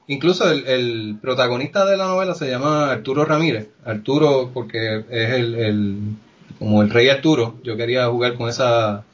Incluso 0.07 0.51
el, 0.51 1.19
protagonista 1.21 1.85
de 1.85 1.99
la 1.99 2.07
novela 2.07 2.35
se 2.35 2.49
llama 2.49 2.91
Arturo 2.91 3.27
Ramírez. 3.27 3.69
Arturo 3.85 4.51
porque 4.55 5.05
es 5.11 5.31
el, 5.31 6.17
como 6.59 6.83
el 6.83 6.89
rey 6.89 7.11
Arturo. 7.11 7.59
Yo 7.63 7.77
quería 7.77 8.07
jugar 8.07 8.35
con 8.35 8.49
esa 8.49 9.05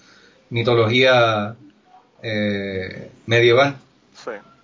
mitología 0.51 1.57
eh, 2.23 3.11
medieval. 3.27 3.77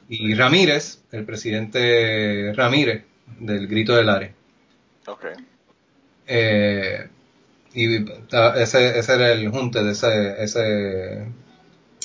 Y 0.08 0.34
Ramírez, 0.34 1.02
el 1.12 1.24
presidente 1.24 2.52
Ramírez 2.54 3.04
del 3.38 3.68
Grito 3.68 3.94
del 3.94 4.08
Are. 4.08 4.34
Okay. 5.06 5.32
Eh, 6.26 7.08
y 7.72 8.04
ese, 8.56 8.98
ese 8.98 9.14
era 9.14 9.32
el 9.32 9.48
junte 9.48 9.82
de 9.82 9.92
ese, 9.92 10.42
ese, 10.42 11.26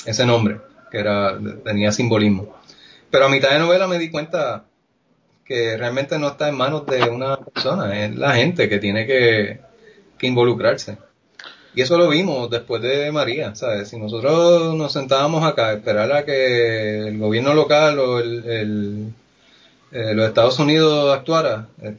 ese 0.04 0.26
nombre, 0.26 0.60
que 0.90 0.98
era, 0.98 1.38
tenía 1.64 1.92
simbolismo. 1.92 2.54
Pero 3.10 3.26
a 3.26 3.28
mitad 3.28 3.50
de 3.50 3.58
novela 3.58 3.88
me 3.88 3.98
di 3.98 4.10
cuenta 4.10 4.64
que 5.44 5.76
realmente 5.76 6.18
no 6.18 6.28
está 6.28 6.48
en 6.48 6.56
manos 6.56 6.86
de 6.86 7.08
una 7.08 7.38
persona, 7.38 8.04
es 8.04 8.16
la 8.16 8.34
gente 8.34 8.68
que 8.68 8.78
tiene 8.78 9.06
que, 9.06 9.60
involucrarse. 10.22 10.98
Y 11.74 11.82
eso 11.82 11.98
lo 11.98 12.08
vimos 12.08 12.50
después 12.50 12.82
de 12.82 13.12
María, 13.12 13.54
¿sabes? 13.54 13.88
Si 13.88 13.98
nosotros 13.98 14.74
nos 14.74 14.92
sentábamos 14.92 15.44
acá 15.44 15.68
a 15.68 15.72
esperar 15.74 16.10
a 16.12 16.24
que 16.24 17.08
el 17.08 17.18
gobierno 17.18 17.54
local 17.54 17.98
o 17.98 18.18
el, 18.18 19.12
eh, 19.92 20.14
los 20.14 20.26
Estados 20.26 20.58
Unidos 20.58 21.16
actuara, 21.16 21.68
eh, 21.80 21.96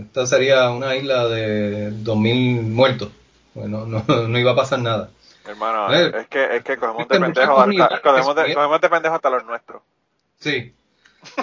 esta 0.00 0.26
sería 0.26 0.70
una 0.70 0.96
isla 0.96 1.26
de 1.28 1.90
2.000 1.90 2.62
muertos. 2.62 3.10
Bueno, 3.54 3.86
no, 3.86 4.04
no 4.28 4.38
iba 4.38 4.52
a 4.52 4.56
pasar 4.56 4.80
nada. 4.80 5.10
Hermano, 5.46 5.92
es 5.92 6.26
que, 6.28 6.56
es 6.56 6.62
que 6.62 6.76
cogemos 6.76 7.08
de 7.08 7.18
pendejo 7.18 7.58
hasta, 7.58 8.00
cogemos 8.02 8.36
de, 8.36 8.54
cogemos 8.54 8.80
de 8.80 8.88
pendejo 8.90 9.14
hasta 9.14 9.30
los 9.30 9.44
nuestros. 9.46 9.82
Sí. 10.38 10.74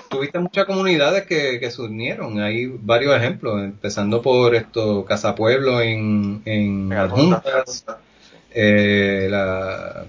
Tuviste 0.09 0.39
muchas 0.39 0.65
comunidades 0.65 1.25
que, 1.25 1.59
que 1.59 1.71
se 1.71 1.81
unieron. 1.81 2.39
Hay 2.39 2.67
varios 2.67 3.15
ejemplos, 3.15 3.61
empezando 3.61 4.21
por 4.21 4.53
esto, 4.55 5.03
Casa 5.05 5.35
Pueblo 5.35 5.81
en, 5.81 6.41
en, 6.45 6.93
Adjuntas, 6.93 7.85
eh, 8.51 9.27
la 9.29 10.05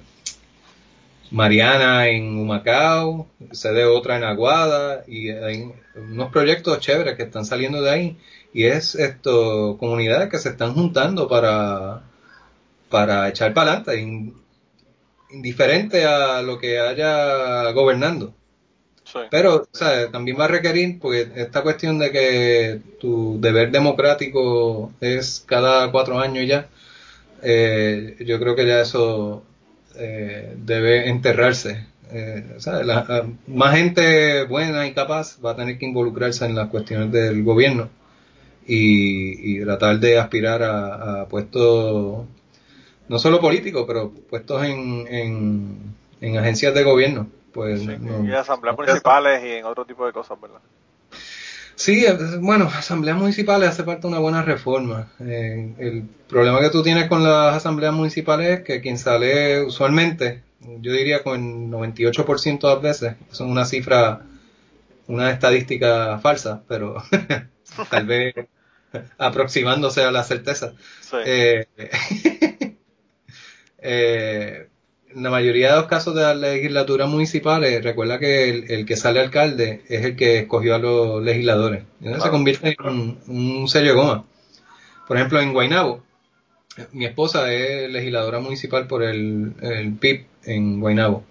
Mariana 1.31 2.09
en 2.09 2.39
Humacao, 2.39 3.29
se 3.53 3.73
de 3.73 3.85
otra 3.85 4.17
en 4.17 4.25
Aguada, 4.25 5.05
y 5.07 5.31
hay 5.31 5.73
unos 5.95 6.31
proyectos 6.31 6.81
chéveres 6.81 7.17
que 7.17 7.25
están 7.25 7.45
saliendo 7.45 7.83
de 7.83 7.91
ahí. 7.91 8.17
Y 8.53 8.65
es 8.65 8.95
esto, 8.95 9.77
comunidades 9.79 10.31
que 10.31 10.39
se 10.39 10.51
están 10.51 10.75
juntando 10.75 11.29
para, 11.29 12.03
para 12.89 13.29
echar 13.29 13.53
para 13.55 13.73
adelante, 13.73 14.33
indiferente 15.31 16.05
a 16.05 16.43
lo 16.43 16.59
que 16.59 16.79
haya 16.79 17.71
gobernando. 17.73 18.35
Pero 19.31 19.67
también 20.11 20.39
va 20.39 20.47
a 20.47 20.49
requerir, 20.49 20.99
porque 20.99 21.29
esta 21.37 21.63
cuestión 21.63 21.99
de 21.99 22.11
que 22.11 22.81
tu 23.01 23.41
deber 23.41 23.71
democrático 23.71 24.93
es 25.01 25.45
cada 25.47 25.91
cuatro 25.93 26.19
años 26.19 26.47
ya, 26.47 26.69
eh, 27.43 28.17
yo 28.21 28.41
creo 28.41 28.57
que 28.57 28.67
ya 28.67 28.81
eso 28.81 29.45
eh, 29.99 30.55
debe 30.57 31.09
enterrarse. 31.09 31.87
Eh, 32.11 32.59
más 33.49 33.75
gente 33.75 34.45
buena 34.45 34.87
y 34.87 34.93
capaz 34.93 35.39
va 35.45 35.53
a 35.53 35.57
tener 35.57 35.77
que 35.79 35.87
involucrarse 35.87 36.47
en 36.47 36.55
las 36.55 36.69
cuestiones 36.69 37.11
del 37.11 37.43
gobierno 37.43 37.89
y, 38.65 39.61
tratar 39.65 39.99
de 39.99 40.19
aspirar 40.19 40.63
a, 40.63 41.27
puestos, 41.29 42.25
no 43.09 43.19
solo 43.19 43.41
políticos, 43.41 43.85
pero 43.89 44.11
puestos 44.11 44.63
en, 44.65 45.95
en 46.21 46.39
agencias 46.39 46.75
de 46.75 46.85
gobierno 46.85 47.27
pues 47.57 47.83
y 47.83 47.91
en 47.91 48.35
asambleas 48.35 48.77
municipales 48.77 49.43
y 49.43 49.53
en 49.53 49.65
otro 49.65 49.87
tipo 49.87 50.05
de 50.05 50.13
cosas, 50.13 50.39
¿verdad? 50.39 50.61
Sí, 51.77 52.07
bueno, 52.41 52.65
asambleas 52.75 53.19
municipales 53.19 53.69
hace 53.69 53.85
falta 53.85 54.09
una 54.09 54.19
buena 54.19 54.43
reforma. 54.43 55.13
Eh, 55.21 55.75
el 55.79 56.09
problema 56.27 56.59
que 56.61 56.71
tú 56.71 56.83
tienes 56.83 57.07
con 57.07 57.23
las 57.23 57.55
asambleas 57.55 57.93
municipales 57.93 58.59
es 58.59 58.65
que 58.65 58.81
quien 58.81 58.99
sale 58.99 59.61
usualmente, 59.63 60.43
yo 60.81 60.93
diría 60.93 61.23
con 61.23 61.35
el 61.35 61.71
98% 61.71 62.61
de 62.61 62.75
las 62.75 62.83
veces, 62.83 63.17
son 63.31 63.51
una 63.51 63.67
cifra, 63.67 64.23
una 65.07 65.31
estadística 65.31 66.19
falsa, 66.19 66.63
pero 66.67 66.97
tal 67.91 68.07
vez 68.07 68.35
aproximándose 69.19 70.03
a 70.03 70.11
la 70.11 70.25
certeza. 70.25 70.73
Sí. 71.03 71.17
Eh, 71.27 71.67
eh, 73.79 74.69
la 75.17 75.31
mayoría 75.31 75.71
de 75.71 75.77
los 75.77 75.87
casos 75.87 76.15
de 76.15 76.21
las 76.21 76.37
legislaturas 76.37 77.09
municipales, 77.09 77.83
recuerda 77.83 78.19
que 78.19 78.51
el, 78.51 78.85
que 78.85 78.97
sale 78.97 79.21
alcalde 79.21 79.83
es 79.89 80.05
el 80.05 80.15
que 80.15 80.41
escogió 80.41 80.75
a 80.75 80.79
los 80.79 81.23
legisladores. 81.23 81.85
Entonces 82.01 82.25
se 82.25 82.31
convierte 82.31 82.77
en 82.79 83.19
un, 83.27 83.69
sello 83.69 83.89
de 83.89 83.95
goma. 83.95 84.25
Por 85.09 85.17
ejemplo, 85.17 85.41
en 85.41 85.55
Guaynabo, 85.55 86.03
mi 86.93 87.07
esposa 87.07 87.51
es 87.51 87.91
legisladora 87.91 88.41
municipal 88.41 88.87
por 88.87 89.03
el, 89.03 89.55
el 89.63 89.95
PIB 89.95 90.27
en 90.45 90.81
Guaynabo. 90.81 91.25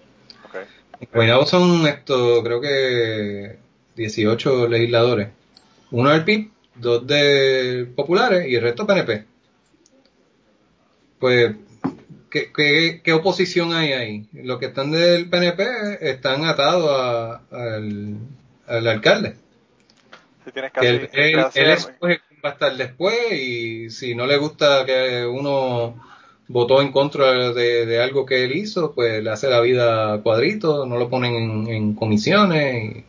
En 1.00 1.08
Guaynabo 1.12 1.46
son 1.46 1.86
esto, 1.86 2.42
creo 2.42 2.60
que 2.60 3.56
18 3.94 4.66
legisladores. 4.66 5.28
Uno 5.92 6.10
del 6.10 6.24
PIB, 6.24 6.50
dos 6.74 7.06
de 7.06 7.86
populares 7.94 8.48
y 8.48 8.56
el 8.56 8.62
resto 8.62 8.84
PNP. 8.84 9.24
Pues 11.20 11.54
¿Qué, 12.30 13.12
oposición 13.12 13.72
hay 13.72 13.92
ahí? 13.92 14.28
Los 14.32 14.58
que 14.58 14.66
están 14.66 14.90
del 14.90 15.28
PNP 15.28 15.64
están 16.00 16.44
atados 16.44 17.40
al, 17.50 18.18
alcalde. 18.66 19.36
que 20.52 20.70
él, 20.82 21.38
va 22.44 22.50
a 22.50 22.52
estar 22.52 22.76
después 22.76 23.32
y 23.32 23.90
si 23.90 24.14
no 24.14 24.26
le 24.26 24.36
gusta 24.36 24.84
que 24.84 25.24
uno 25.24 25.96
votó 26.48 26.80
en 26.80 26.92
contra 26.92 27.52
de, 27.52 28.02
algo 28.02 28.26
que 28.26 28.44
él 28.44 28.56
hizo, 28.56 28.92
pues 28.94 29.22
le 29.22 29.30
hace 29.30 29.48
la 29.48 29.60
vida 29.60 30.20
cuadrito, 30.22 30.86
no 30.86 30.96
lo 30.98 31.08
ponen 31.08 31.66
en, 31.68 31.94
comisiones 31.94 32.96
y 32.96 33.04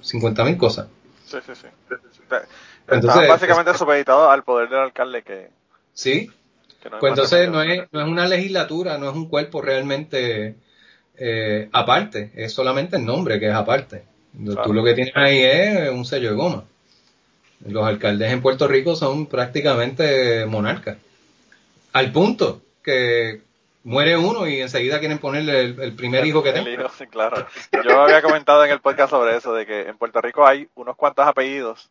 50 0.00 0.44
mil 0.44 0.56
cosas. 0.56 0.88
Sí, 1.26 1.38
sí, 1.46 1.52
sí. 1.54 1.66
Entonces, 2.88 3.28
básicamente 3.28 3.74
supeditado 3.74 4.30
al 4.30 4.44
poder 4.44 4.68
del 4.68 4.80
alcalde 4.80 5.22
que... 5.22 5.50
Sí, 5.92 6.30
pues 7.00 7.10
entonces 7.10 7.48
no 7.48 7.62
es, 7.62 7.82
no 7.92 8.00
es 8.00 8.08
una 8.08 8.26
legislatura, 8.26 8.98
no 8.98 9.08
es 9.08 9.14
un 9.14 9.28
cuerpo 9.28 9.60
realmente 9.60 10.56
eh, 11.16 11.68
aparte, 11.72 12.32
es 12.34 12.52
solamente 12.52 12.96
el 12.96 13.04
nombre 13.04 13.38
que 13.38 13.48
es 13.48 13.54
aparte. 13.54 14.04
Tú 14.64 14.72
lo 14.72 14.82
que 14.82 14.94
tienes 14.94 15.16
ahí 15.16 15.42
es 15.42 15.90
un 15.90 16.04
sello 16.04 16.30
de 16.30 16.36
goma. 16.36 16.64
Los 17.66 17.84
alcaldes 17.86 18.32
en 18.32 18.42
Puerto 18.42 18.66
Rico 18.66 18.96
son 18.96 19.26
prácticamente 19.26 20.44
monarcas. 20.46 20.98
Al 21.92 22.10
punto 22.10 22.60
que 22.82 23.40
muere 23.84 24.16
uno 24.16 24.46
y 24.48 24.60
enseguida 24.60 24.98
quieren 24.98 25.18
ponerle 25.18 25.60
el, 25.60 25.94
primer 25.94 26.26
hijo 26.26 26.42
que 26.42 26.52
tenga. 26.52 26.90
claro. 27.10 27.46
Yo 27.84 28.00
había 28.00 28.22
comentado 28.22 28.64
en 28.64 28.72
el 28.72 28.80
podcast 28.80 29.10
sobre 29.10 29.36
eso, 29.36 29.54
de 29.54 29.66
que 29.66 29.82
en 29.82 29.96
Puerto 29.96 30.20
Rico 30.20 30.46
hay 30.46 30.68
unos 30.74 30.96
cuantos 30.96 31.26
apellidos 31.26 31.90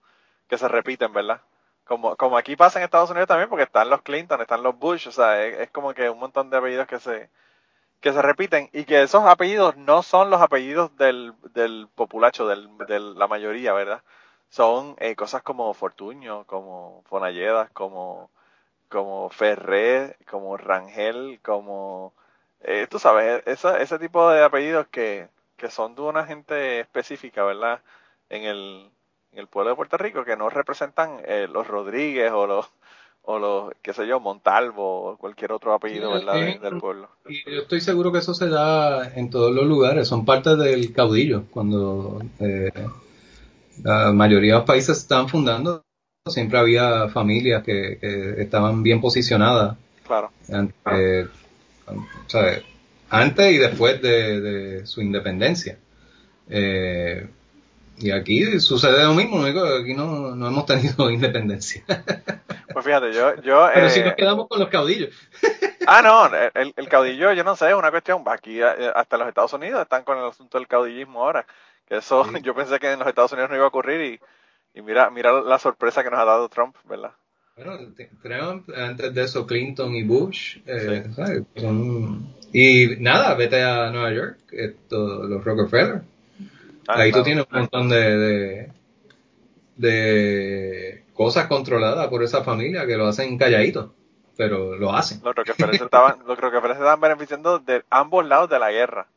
que 0.50 0.58
se 0.58 0.68
repiten, 0.68 1.14
¿verdad? 1.14 1.42
Como, 1.86 2.16
como 2.18 2.38
aquí 2.38 2.56
pasa 2.56 2.80
en 2.80 2.86
Estados 2.86 3.10
Unidos 3.12 3.28
también, 3.28 3.50
porque 3.50 3.64
están 3.64 3.90
los 3.90 4.02
Clinton, 4.02 4.42
están 4.42 4.64
los 4.64 4.78
Bush, 4.78 5.08
o 5.08 5.12
sea, 5.12 5.44
es, 5.46 5.70
como 5.72 5.94
que 5.94 6.10
un 6.10 6.20
montón 6.20 6.50
de 6.50 6.58
apellidos 6.58 6.88
que 6.88 7.00
se, 7.00 7.30
que 8.02 8.14
se 8.14 8.22
repiten 8.22 8.70
y 8.74 8.86
que 8.86 9.04
esos 9.04 9.26
apellidos 9.26 9.78
no 9.78 10.04
son 10.04 10.30
los 10.30 10.42
apellidos 10.42 10.96
del, 10.98 11.34
del 11.54 11.88
populacho, 11.96 12.48
del, 12.48 12.70
de 12.88 13.00
la 13.00 13.28
mayoría, 13.28 13.74
¿verdad? 13.74 14.04
Son 14.50 14.96
eh, 15.00 15.16
cosas 15.16 15.44
como 15.44 15.74
Fortuño, 15.74 16.46
como 16.46 17.04
Fonalledas, 17.08 17.70
como 17.72 18.30
como 18.94 19.30
Ferré, 19.32 20.18
como 20.30 20.56
Rangel, 20.58 21.40
como, 21.44 22.14
eh, 22.62 22.88
tú 22.90 23.00
sabes, 23.00 23.44
esa, 23.48 23.80
ese 23.82 24.00
tipo 24.00 24.30
de 24.30 24.44
apellidos 24.44 24.88
que, 24.90 25.30
que 25.58 25.70
son 25.72 25.96
de 25.96 26.02
una 26.04 26.26
gente 26.26 26.80
específica, 26.82 27.44
¿verdad? 27.44 27.82
En 28.30 28.44
el, 28.44 28.92
en 29.34 29.40
el 29.40 29.48
pueblo 29.48 29.72
de 29.72 29.76
Puerto 29.76 29.98
Rico 29.98 30.24
que 30.24 30.38
no 30.38 30.50
representan 30.50 31.18
eh, 31.26 31.48
los 31.52 31.68
Rodríguez 31.68 32.32
o 32.32 32.48
los 32.48 32.70
o 33.26 33.40
los, 33.40 33.72
qué 33.82 33.94
sé 33.94 34.06
yo, 34.06 34.20
Montalvo 34.20 35.12
o 35.12 35.18
cualquier 35.18 35.54
otro 35.54 35.74
apellido 35.74 36.12
¿verdad? 36.12 36.60
del 36.60 36.78
pueblo. 36.78 37.10
Y 37.28 37.50
yo 37.50 37.62
estoy 37.62 37.80
seguro 37.80 38.12
que 38.12 38.18
eso 38.18 38.34
se 38.34 38.50
da 38.50 39.14
en 39.16 39.30
todos 39.30 39.54
los 39.54 39.66
lugares, 39.66 40.10
son 40.10 40.26
parte 40.26 40.58
del 40.58 40.92
caudillo. 40.92 41.46
Cuando 41.50 42.22
eh, 42.40 42.70
la 43.82 44.12
mayoría 44.12 44.54
de 44.54 44.60
los 44.60 44.68
países 44.68 44.98
estaban 44.98 45.30
fundando, 45.30 45.84
siempre 46.28 46.60
había 46.60 47.08
familias 47.08 47.64
que, 47.64 47.98
estaban 48.40 48.84
bien 48.84 49.00
posicionadas. 49.00 49.78
Claro. 50.06 50.30
Antes, 50.52 51.30
antes 53.10 53.52
y 53.54 53.58
después 53.58 54.02
de, 54.02 54.86
su 54.86 55.02
independencia. 55.02 55.78
Eh, 56.50 57.26
y 57.98 58.12
aquí 58.12 58.60
sucede 58.60 59.04
lo 59.04 59.14
mismo, 59.14 59.44
aquí 59.44 59.94
no, 59.94 60.36
no 60.36 60.48
hemos 60.48 60.66
tenido 60.66 61.10
independencia. 61.12 61.84
Pues 62.72 62.86
fíjate, 62.86 63.14
yo... 63.14 63.36
yo 63.42 63.70
Pero 63.74 63.90
si 63.90 64.02
nos 64.02 64.14
eh, 64.14 64.16
quedamos 64.18 64.48
con 64.48 64.60
los 64.60 64.70
caudillos. 64.70 65.10
Ah, 65.86 66.02
no, 66.02 66.34
el, 66.34 66.74
el, 66.78 66.88
caudillo, 66.88 67.34
yo 67.34 67.44
no 67.44 67.58
sé, 67.58 67.68
es 67.68 67.76
una 67.76 67.92
cuestión, 67.92 68.24
aquí 68.28 68.62
eh, 68.62 68.90
hasta 68.96 69.18
los 69.18 69.28
Estados 69.28 69.52
Unidos 69.52 69.82
están 69.82 70.06
con 70.06 70.18
el 70.18 70.24
asunto 70.24 70.58
del 70.58 70.66
caudillismo 70.66 71.22
ahora, 71.22 71.46
que 71.90 71.98
eso 71.98 72.26
yo 72.42 72.56
pensé 72.56 72.80
que 72.80 72.94
en 72.94 73.00
los 73.00 73.08
Estados 73.10 73.34
Unidos 73.34 73.50
no 73.50 73.58
iba 73.58 73.66
a 73.66 73.68
ocurrir 73.68 74.00
y, 74.00 74.80
y 74.80 74.82
mira, 74.82 75.10
mira 75.10 75.42
la 75.42 75.60
sorpresa 75.60 76.02
que 76.02 76.10
nos 76.10 76.22
ha 76.22 76.24
dado 76.24 76.48
Trump, 76.48 76.78
¿verdad? 76.86 77.12
Bueno, 77.58 77.78
Trump, 78.22 78.70
antes 78.74 79.14
de 79.14 79.24
eso 79.24 79.46
Clinton 79.46 79.94
y 79.94 80.04
Bush, 80.04 80.60
eh, 80.66 81.04
y 82.54 82.96
nada, 83.00 83.36
vete 83.36 83.62
a 83.62 83.90
Nueva 83.90 84.14
York, 84.14 84.38
esto, 84.52 85.24
los 85.28 85.44
Rockefeller. 85.44 86.02
Ah, 86.88 86.96
Ahí 86.98 87.12
tú 87.12 87.24
tienes 87.24 87.46
un 87.50 87.60
montón 87.60 87.90
de, 87.90 88.70
de, 89.76 91.06
cosas 91.14 91.48
controladas 91.48 92.08
por 92.08 92.24
esa 92.24 92.44
familia 92.44 92.86
que 92.86 92.98
lo 92.98 93.08
hacen 93.08 93.38
calladito, 93.38 93.94
pero 94.36 94.76
lo 94.76 94.94
hacen. 94.94 95.22
Los 95.24 95.36
Rockefeller 95.36 95.76
estaban, 95.76 96.20
los 96.26 96.38
Rockefeller 96.38 96.78
estaban 96.78 97.00
beneficiando 97.00 97.60
de 97.60 97.84
ambos 97.90 98.26
lados 98.26 98.50
de 98.50 98.60
la 98.60 98.72
guerra. 98.72 99.08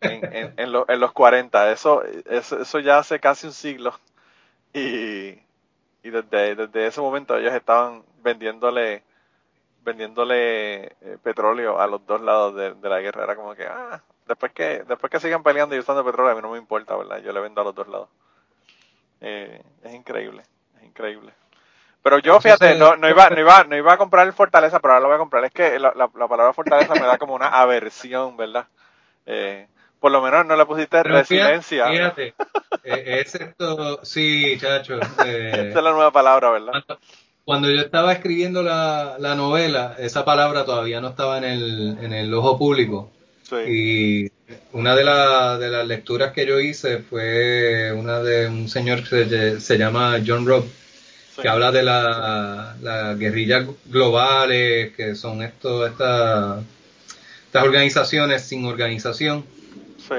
En, 0.00 0.54
en, 0.56 0.72
los 0.72 1.12
40, 1.12 1.72
eso, 1.72 2.02
eso, 2.04 2.78
ya 2.78 2.98
hace 2.98 3.20
casi 3.20 3.46
un 3.46 3.52
siglo. 3.52 3.92
Y, 4.72 5.38
y 6.02 6.10
desde, 6.10 6.54
desde 6.54 6.86
ese 6.86 7.00
momento 7.02 7.36
ellos 7.36 7.52
estaban 7.52 8.02
vendiéndole 8.22 9.02
vendiéndole 9.84 10.84
eh, 10.84 11.18
petróleo 11.22 11.80
a 11.80 11.86
los 11.86 12.06
dos 12.06 12.20
lados 12.20 12.54
de, 12.54 12.74
de, 12.74 12.88
la 12.88 13.00
guerra. 13.00 13.24
Era 13.24 13.36
como 13.36 13.54
que, 13.54 13.66
ah, 13.66 14.02
después 14.30 14.52
que 14.52 14.84
después 14.84 15.10
que 15.10 15.18
sigan 15.18 15.42
peleando 15.42 15.74
y 15.74 15.80
usando 15.80 16.04
petróleo, 16.04 16.32
a 16.32 16.34
mí 16.36 16.40
no 16.40 16.52
me 16.52 16.58
importa, 16.58 16.96
¿verdad? 16.96 17.18
Yo 17.18 17.32
le 17.32 17.40
vendo 17.40 17.60
a 17.60 17.64
los 17.64 17.74
dos 17.74 17.88
lados. 17.88 18.08
Eh, 19.20 19.60
es 19.82 19.94
increíble, 19.94 20.42
es 20.78 20.84
increíble. 20.84 21.32
Pero 22.02 22.18
yo, 22.20 22.40
fíjate, 22.40 22.76
no, 22.76 22.96
no, 22.96 23.10
iba, 23.10 23.28
no, 23.28 23.40
iba, 23.40 23.64
no 23.64 23.76
iba 23.76 23.92
a 23.92 23.98
comprar 23.98 24.26
el 24.26 24.32
Fortaleza, 24.32 24.78
pero 24.80 24.94
ahora 24.94 25.02
lo 25.02 25.08
voy 25.08 25.16
a 25.16 25.18
comprar. 25.18 25.44
Es 25.44 25.52
que 25.52 25.78
la, 25.78 25.92
la, 25.94 26.08
palabra 26.08 26.54
Fortaleza 26.54 26.94
me 26.94 27.00
da 27.00 27.18
como 27.18 27.34
una 27.34 27.48
aversión, 27.48 28.36
¿verdad? 28.38 28.66
Eh, 29.26 29.66
por 29.98 30.10
lo 30.10 30.22
menos 30.22 30.46
no 30.46 30.56
le 30.56 30.64
pusiste 30.64 31.02
resiliencia. 31.02 31.88
Fíjate, 31.88 32.34
eh, 32.84 33.20
es 33.20 33.34
esto, 33.34 34.02
sí, 34.02 34.56
chacho. 34.58 34.98
Eh, 35.26 35.68
Esa 35.68 35.78
es 35.78 35.84
la 35.84 35.92
nueva 35.92 36.10
palabra, 36.10 36.50
¿verdad? 36.50 36.84
Cuando, 37.44 37.68
yo 37.68 37.80
estaba 37.80 38.12
escribiendo 38.12 38.62
la, 38.62 39.16
la 39.18 39.34
novela, 39.34 39.96
esa 39.98 40.24
palabra 40.24 40.64
todavía 40.64 41.00
no 41.00 41.08
estaba 41.08 41.36
en 41.36 41.44
el, 41.44 41.98
en 42.00 42.12
el 42.14 42.32
ojo 42.32 42.56
público. 42.56 43.10
Y 43.66 44.30
una 44.72 44.94
de, 44.94 45.02
de, 45.02 45.70
las 45.70 45.86
lecturas 45.86 46.32
que 46.32 46.46
yo 46.46 46.60
hice 46.60 46.98
fue 46.98 47.92
una 47.92 48.20
de 48.20 48.48
un 48.48 48.68
señor 48.68 49.08
que 49.08 49.60
se, 49.60 49.78
llama 49.78 50.20
John 50.24 50.46
Robb, 50.46 50.66
que 51.40 51.48
habla 51.48 51.72
de 51.72 51.82
las 51.82 52.80
la 52.80 53.14
guerrillas 53.14 53.66
globales, 53.86 54.94
que 54.94 55.14
son 55.14 55.42
esto, 55.42 55.86
estas 55.86 56.64
organizaciones 57.54 58.42
sin 58.42 58.64
organización. 58.64 59.44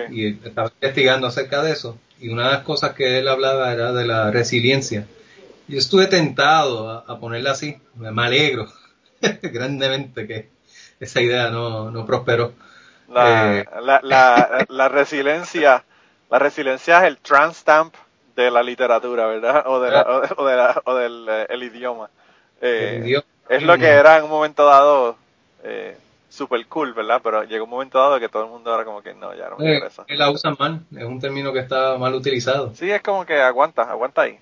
Y 0.09 0.27
estaba 0.27 0.71
investigando 0.82 1.27
acerca 1.27 1.61
de 1.63 1.73
eso. 1.73 1.97
Y 2.19 2.29
una 2.29 2.45
de 2.45 2.53
las 2.53 2.63
cosas 2.63 2.93
que 2.93 3.19
él 3.19 3.27
hablaba 3.27 3.73
era 3.73 3.91
de 3.91 4.05
la 4.05 4.32
resiliencia. 4.32 5.05
Yo 5.67 5.77
estuve 5.77 6.07
tentado 6.07 6.89
a, 6.89 7.19
ponerla 7.19 7.51
así. 7.51 7.77
Me 7.95 8.09
alegro 8.23 8.71
grandemente 9.41 10.27
que 10.27 10.49
esa 10.99 11.21
idea 11.21 11.49
no, 11.49 11.91
no 11.91 12.05
prosperó. 12.05 12.53
Eh, 13.12 13.66
la, 13.82 13.99
la, 14.03 14.66
la, 14.70 14.89
resiliencia, 14.89 15.84
la 16.30 16.39
resiliencia 16.39 16.99
es 16.99 17.03
el 17.03 17.53
stamp 17.53 17.93
de 18.36 18.51
la 18.51 18.64
literatura, 18.64 19.28
¿verdad? 19.28 19.64
O, 19.68 19.80
de 19.80 19.89
o, 20.38 20.45
de 20.45 20.55
la, 20.55 20.82
o 20.86 20.95
del 20.95 21.28
eh, 21.30 21.45
el 21.49 21.64
idioma. 21.64 22.09
Eh, 22.62 23.22
es 23.49 23.64
lo 23.64 23.78
que 23.78 23.88
era 23.88 24.18
en 24.18 24.24
un 24.24 24.30
momento 24.30 24.66
dado 24.66 25.18
eh, 25.64 25.97
super 26.30 26.66
cool, 26.68 26.93
¿verdad? 26.93 27.20
Pero 27.24 27.43
llegó 27.43 27.66
un 27.66 27.70
momento 27.70 27.99
dado 27.99 28.20
que 28.20 28.30
todo 28.30 28.45
el 28.45 28.49
mundo 28.49 28.74
era 28.74 28.86
como 28.86 29.01
que 29.01 29.14
no, 29.14 29.36
ya 29.36 29.49
no 29.49 29.57
me 29.57 29.74
interesa. 29.74 30.05
la 30.07 30.30
usan 30.30 30.55
mal, 30.57 30.82
es 30.95 31.03
un 31.03 31.20
término 31.20 31.51
que 31.51 31.59
está 31.59 31.97
mal 31.97 32.14
utilizado. 32.14 32.74
Sí, 32.76 32.89
es 32.89 33.01
como 33.01 33.26
que 33.26 33.41
aguanta, 33.41 33.84
aguanta 33.84 34.22
ahí. 34.22 34.39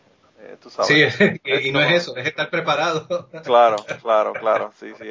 tú 0.61 0.69
sabes. 0.69 1.15
Sí, 1.15 1.25
y, 1.67 1.71
no 1.71 1.81
es 1.81 1.93
eso, 1.93 2.15
es 2.15 2.27
estar 2.27 2.49
preparado. 2.49 3.27
Claro, 3.43 3.77
claro, 4.01 4.33
claro, 4.33 4.71
sí, 4.79 4.91
sí, 4.99 5.05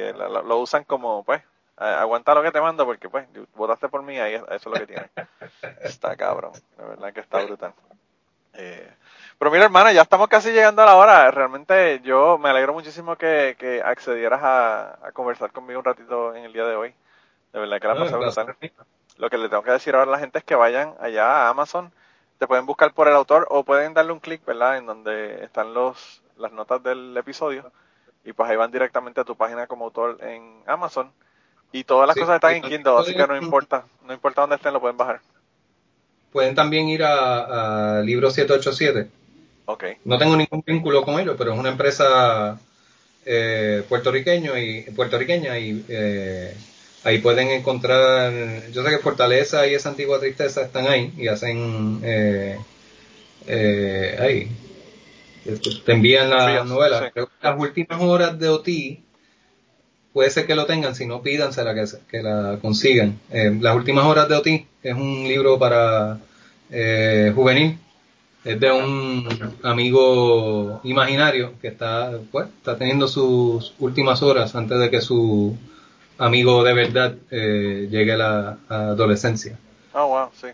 lo 0.46 0.58
usan 0.58 0.84
como, 0.84 1.24
pues, 1.24 1.42
aguanta 1.78 2.34
lo 2.34 2.42
que 2.42 2.50
te 2.50 2.60
mando 2.60 2.84
porque 2.84 3.08
pues 3.08 3.26
votaste 3.54 3.88
por 3.88 4.02
mí, 4.02 4.18
ahí 4.18 4.34
eso 4.34 4.46
es 4.50 4.66
lo 4.66 4.72
que 4.72 4.86
tiene. 4.86 5.10
Está 5.82 6.16
cabrón, 6.16 6.52
de 6.76 6.84
verdad 6.84 7.12
que 7.12 7.20
está 7.20 7.44
brutal. 7.44 7.72
Eh, 8.54 8.92
pero 9.38 9.50
mira 9.50 9.64
hermana, 9.64 9.92
ya 9.92 10.02
estamos 10.02 10.28
casi 10.28 10.50
llegando 10.50 10.82
a 10.82 10.86
la 10.86 10.96
hora. 10.96 11.30
Realmente 11.30 12.00
yo 12.00 12.38
me 12.38 12.48
alegro 12.48 12.72
muchísimo 12.72 13.16
que, 13.16 13.56
que 13.58 13.80
accedieras 13.82 14.40
a, 14.42 15.10
conversar 15.12 15.52
conmigo 15.52 15.78
un 15.78 15.84
ratito 15.84 16.34
en 16.34 16.44
el 16.44 16.52
día 16.52 16.64
de 16.64 16.74
hoy. 16.74 16.94
De 17.52 17.60
verdad 17.60 17.80
que 17.80 17.86
la 17.88 17.94
pasé 17.94 18.16
brutal. 18.16 18.56
Lo 19.16 19.30
que 19.30 19.38
le 19.38 19.48
tengo 19.48 19.62
que 19.62 19.70
decir 19.70 19.94
ahora 19.94 20.10
a 20.10 20.12
la 20.12 20.18
gente 20.18 20.38
es 20.38 20.44
que 20.44 20.54
vayan 20.54 20.94
allá 21.00 21.46
a 21.46 21.48
Amazon, 21.48 21.92
te 22.38 22.46
pueden 22.46 22.66
buscar 22.66 22.92
por 22.92 23.08
el 23.08 23.14
autor 23.14 23.46
o 23.50 23.64
pueden 23.64 23.94
darle 23.94 24.12
un 24.12 24.20
clic, 24.20 24.44
¿verdad? 24.44 24.76
En 24.76 24.86
donde 24.86 25.44
están 25.44 25.74
los 25.74 26.22
las 26.36 26.52
notas 26.52 26.82
del 26.82 27.16
episodio 27.16 27.72
y 28.24 28.32
pues 28.32 28.48
ahí 28.48 28.56
van 28.56 28.70
directamente 28.70 29.20
a 29.20 29.24
tu 29.24 29.36
página 29.36 29.66
como 29.66 29.86
autor 29.86 30.18
en 30.20 30.62
Amazon 30.66 31.12
y 31.72 31.84
todas 31.84 32.06
las 32.06 32.16
cosas 32.16 32.36
están 32.36 32.54
en 32.56 32.62
Kindle, 32.62 32.94
así 32.98 33.14
que 33.14 33.26
no 33.26 33.36
importa, 33.36 33.84
no 34.06 34.12
importa 34.12 34.42
dónde 34.42 34.56
estén, 34.56 34.72
lo 34.72 34.80
pueden 34.80 34.96
bajar. 34.96 35.20
Pueden 36.32 36.54
también 36.54 36.88
ir 36.88 37.02
a, 37.04 38.02
Libro 38.04 38.30
787. 38.30 39.10
Okay. 39.66 39.96
No 40.04 40.18
tengo 40.18 40.36
ningún 40.36 40.62
vínculo 40.66 41.02
con 41.02 41.20
ellos, 41.20 41.34
pero 41.36 41.52
es 41.52 41.58
una 41.58 41.68
empresa 41.70 42.58
eh, 43.26 43.82
puertorriqueño 43.88 44.56
y, 44.56 44.82
puertorriqueña 44.96 45.58
y 45.58 45.84
eh, 45.88 46.54
ahí 47.04 47.18
pueden 47.18 47.48
encontrar, 47.48 48.32
yo 48.72 48.82
sé 48.82 48.90
que 48.90 48.98
Fortaleza 48.98 49.66
y 49.66 49.74
esa 49.74 49.90
antigua 49.90 50.18
tristeza 50.18 50.62
están 50.62 50.86
ahí 50.86 51.12
y 51.18 51.28
hacen 51.28 52.00
eh, 52.02 52.58
eh 53.46 54.16
ahí, 54.18 54.50
te 55.84 55.92
envían 55.92 56.30
la 56.30 56.64
novela. 56.64 57.12
las 57.42 57.58
últimas 57.58 58.00
horas 58.00 58.38
de 58.38 58.48
OTI 58.48 59.07
puede 60.18 60.30
ser 60.30 60.48
que 60.48 60.56
lo 60.56 60.66
tengan, 60.66 60.96
si 60.96 61.06
no 61.06 61.22
pídansela 61.22 61.76
que, 61.76 61.84
que 62.10 62.22
la 62.24 62.58
consigan. 62.60 63.20
Eh, 63.30 63.56
Las 63.60 63.76
últimas 63.76 64.04
horas 64.04 64.28
de 64.28 64.34
Oti 64.34 64.66
es 64.82 64.94
un 64.96 65.22
libro 65.22 65.60
para 65.60 66.18
eh, 66.70 67.30
juvenil, 67.32 67.78
es 68.44 68.58
de 68.58 68.72
un 68.72 69.28
amigo 69.62 70.80
imaginario 70.82 71.52
que 71.60 71.68
está, 71.68 72.18
pues, 72.32 72.48
está 72.48 72.76
teniendo 72.76 73.06
sus 73.06 73.74
últimas 73.78 74.20
horas 74.24 74.56
antes 74.56 74.76
de 74.80 74.90
que 74.90 75.00
su 75.00 75.56
amigo 76.18 76.64
de 76.64 76.74
verdad 76.74 77.14
eh, 77.30 77.86
llegue 77.88 78.14
a 78.14 78.16
la 78.16 78.58
adolescencia. 78.68 79.56
Oh, 79.92 80.08
wow, 80.08 80.30
sí. 80.34 80.48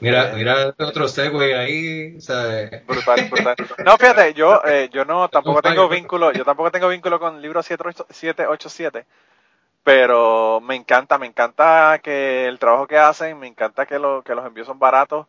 Mira, 0.00 0.32
mira 0.34 0.74
otro 0.78 1.08
segue 1.08 1.54
ahí, 1.54 2.18
Brutal, 2.86 3.28
brutal. 3.30 3.56
No, 3.84 3.96
fíjate, 3.98 4.34
yo, 4.34 4.62
eh, 4.64 4.88
yo 4.90 5.04
no, 5.04 5.28
tampoco 5.28 5.60
tengo 5.60 5.88
vínculo, 5.88 6.32
yo 6.32 6.44
tampoco 6.44 6.70
tengo 6.70 6.88
vínculo 6.88 7.20
con 7.20 7.36
el 7.36 7.42
libro 7.42 7.62
787, 7.62 9.06
pero 9.84 10.60
me 10.60 10.74
encanta, 10.74 11.18
me 11.18 11.26
encanta 11.26 12.00
que 12.02 12.46
el 12.46 12.58
trabajo 12.58 12.86
que 12.86 12.98
hacen, 12.98 13.38
me 13.38 13.46
encanta 13.46 13.86
que, 13.86 13.98
lo, 13.98 14.22
que 14.22 14.34
los 14.34 14.46
envíos 14.46 14.66
son 14.66 14.78
baratos 14.78 15.26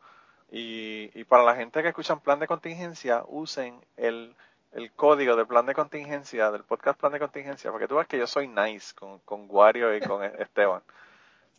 y, 0.51 1.09
y 1.13 1.23
para 1.25 1.43
la 1.43 1.55
gente 1.55 1.81
que 1.81 1.89
escucha 1.89 2.15
plan 2.17 2.39
de 2.39 2.47
contingencia, 2.47 3.23
usen 3.27 3.79
el, 3.97 4.35
el 4.73 4.91
código 4.91 5.35
del 5.35 5.47
plan 5.47 5.65
de 5.65 5.73
contingencia, 5.73 6.51
del 6.51 6.63
podcast 6.63 6.99
plan 6.99 7.11
de 7.11 7.19
contingencia, 7.19 7.71
porque 7.71 7.87
tú 7.87 7.95
ves 7.95 8.07
que 8.07 8.17
yo 8.17 8.27
soy 8.27 8.47
nice 8.47 8.93
con, 8.95 9.19
con 9.19 9.45
Wario 9.49 9.95
y 9.95 9.99
con 9.99 10.23
Esteban. 10.39 10.81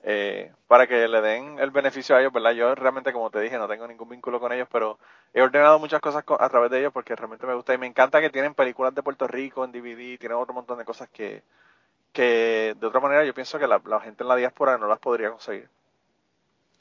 Eh, 0.05 0.51
para 0.67 0.87
que 0.87 1.07
le 1.07 1.21
den 1.21 1.59
el 1.61 1.71
beneficio 1.71 2.17
a 2.17 2.21
ellos, 2.21 2.33
¿verdad? 2.33 2.53
Yo 2.53 2.75
realmente, 2.75 3.13
como 3.13 3.31
te 3.31 3.41
dije, 3.41 3.57
no 3.57 3.69
tengo 3.69 3.87
ningún 3.87 4.09
vínculo 4.09 4.41
con 4.41 4.53
ellos, 4.53 4.67
pero 4.71 4.99
he 5.33 5.41
ordenado 5.41 5.79
muchas 5.79 6.01
cosas 6.01 6.25
a 6.27 6.49
través 6.49 6.71
de 6.71 6.81
ellos 6.81 6.93
porque 6.93 7.15
realmente 7.15 7.47
me 7.47 7.55
gusta 7.55 7.73
y 7.75 7.79
me 7.79 7.87
encanta 7.87 8.21
que 8.21 8.31
tienen 8.31 8.55
películas 8.55 8.95
de 8.95 9.03
Puerto 9.03 9.29
Rico 9.29 9.65
en 9.65 9.71
DVD, 9.71 10.19
tienen 10.19 10.39
otro 10.39 10.55
montón 10.55 10.79
de 10.79 10.85
cosas 10.85 11.09
que, 11.09 11.43
que 12.13 12.75
de 12.79 12.87
otra 12.87 13.01
manera 13.01 13.25
yo 13.25 13.33
pienso 13.33 13.59
que 13.59 13.69
la, 13.69 13.81
gente 14.01 14.25
en 14.25 14.29
la 14.29 14.37
diáspora 14.37 14.77
no 14.77 14.89
las 14.89 14.99
podría 14.99 15.31
conseguir. 15.31 15.69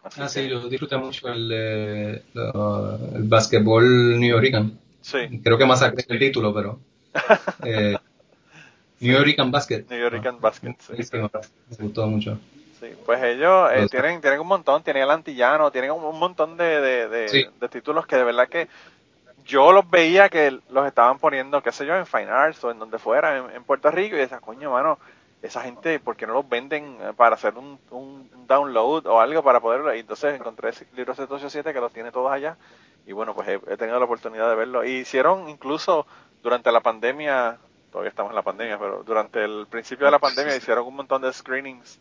ah, 0.04 0.28
sí, 0.28 0.50
yo 0.50 0.68
disfruté 0.68 0.98
mucho 0.98 1.28
el, 1.28 1.52
el, 1.52 2.24
el 2.34 3.24
básquetbol 3.24 4.20
New 4.20 4.30
York. 4.30 4.66
Sí. 5.02 5.42
Creo 5.44 5.58
que 5.60 5.66
más 5.66 5.82
que 5.82 6.06
el 6.08 6.20
título, 6.20 6.54
pero... 6.54 6.80
Eh, 7.66 7.96
New 9.00 9.14
York 9.14 9.36
Basket. 9.52 9.86
New 9.90 10.00
York 10.00 10.40
Basket, 10.40 10.76
sí. 10.80 10.94
Me 11.12 11.78
gustó 11.80 12.08
mucho. 12.08 12.40
Sí, 12.82 12.98
pues 13.06 13.22
ellos 13.22 13.70
eh, 13.72 13.86
tienen, 13.92 14.22
tienen 14.22 14.40
un 14.40 14.48
montón, 14.48 14.82
tienen 14.82 15.04
el 15.04 15.12
antillano, 15.12 15.70
tienen 15.70 15.92
un, 15.92 16.18
montón 16.18 16.58
de, 16.58 16.82
de, 16.82 17.70
títulos 17.70 18.08
que 18.08 18.16
de 18.16 18.24
verdad 18.24 18.50
que 18.50 18.68
yo 19.46 19.72
los 19.72 19.88
veía 19.88 20.30
que 20.30 20.60
los 20.72 20.88
estaban 20.88 21.20
poniendo, 21.20 21.62
qué 21.62 21.72
sé 21.72 21.86
yo, 21.86 21.96
en 21.96 22.08
Fine 22.08 22.32
Arts 22.32 22.64
o 22.64 22.72
en 22.72 22.80
donde 22.80 22.98
fuera, 22.98 23.38
en, 23.38 23.64
Puerto 23.66 23.92
Rico, 23.92 24.16
y 24.16 24.20
decía, 24.20 24.40
coño, 24.40 24.72
mano, 24.72 24.98
esa 25.44 25.62
gente, 25.62 26.00
¿por 26.00 26.16
qué 26.16 26.26
no 26.26 26.34
los 26.34 26.50
venden 26.50 26.98
eh, 27.02 27.14
para 27.16 27.36
hacer 27.36 27.54
un, 27.56 27.80
un 27.92 28.48
download 28.48 29.06
o 29.06 29.20
algo 29.20 29.44
para 29.44 29.60
poderlo? 29.60 29.94
Y 29.94 30.00
entonces 30.00 30.34
encontré 30.34 30.70
ese 30.70 30.88
libro 30.96 31.14
787 31.14 31.74
que 31.76 31.82
los 31.82 31.94
tiene 31.94 32.12
todos 32.12 32.32
allá, 32.32 32.58
y 33.06 33.12
bueno, 33.12 33.36
pues 33.36 33.48
he, 33.48 33.78
tenido 33.78 34.00
la 34.00 34.06
oportunidad 34.06 34.50
de 34.50 34.56
verlo. 34.56 34.84
Y 34.84 35.02
hicieron 35.02 35.48
incluso 35.50 36.08
durante 36.42 36.72
la 36.72 36.80
pandemia, 36.80 37.60
todavía 37.92 38.10
estamos 38.10 38.32
en 38.32 38.38
la 38.38 38.42
pandemia, 38.42 38.80
pero 38.80 39.04
durante 39.04 39.44
el 39.44 39.68
principio 39.70 40.08
de 40.08 40.12
la 40.12 40.20
pandemia 40.20 40.56
hicieron 40.56 40.88
un 40.88 40.96
montón 40.96 41.22
de 41.22 41.32
screenings 41.32 42.00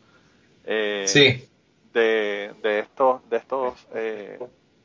eh, 0.65 1.05
sí. 1.07 1.49
de, 1.93 2.55
de 2.63 2.79
estos, 2.81 3.29
de 3.29 3.37
estos 3.37 3.87
eh, 3.95 4.39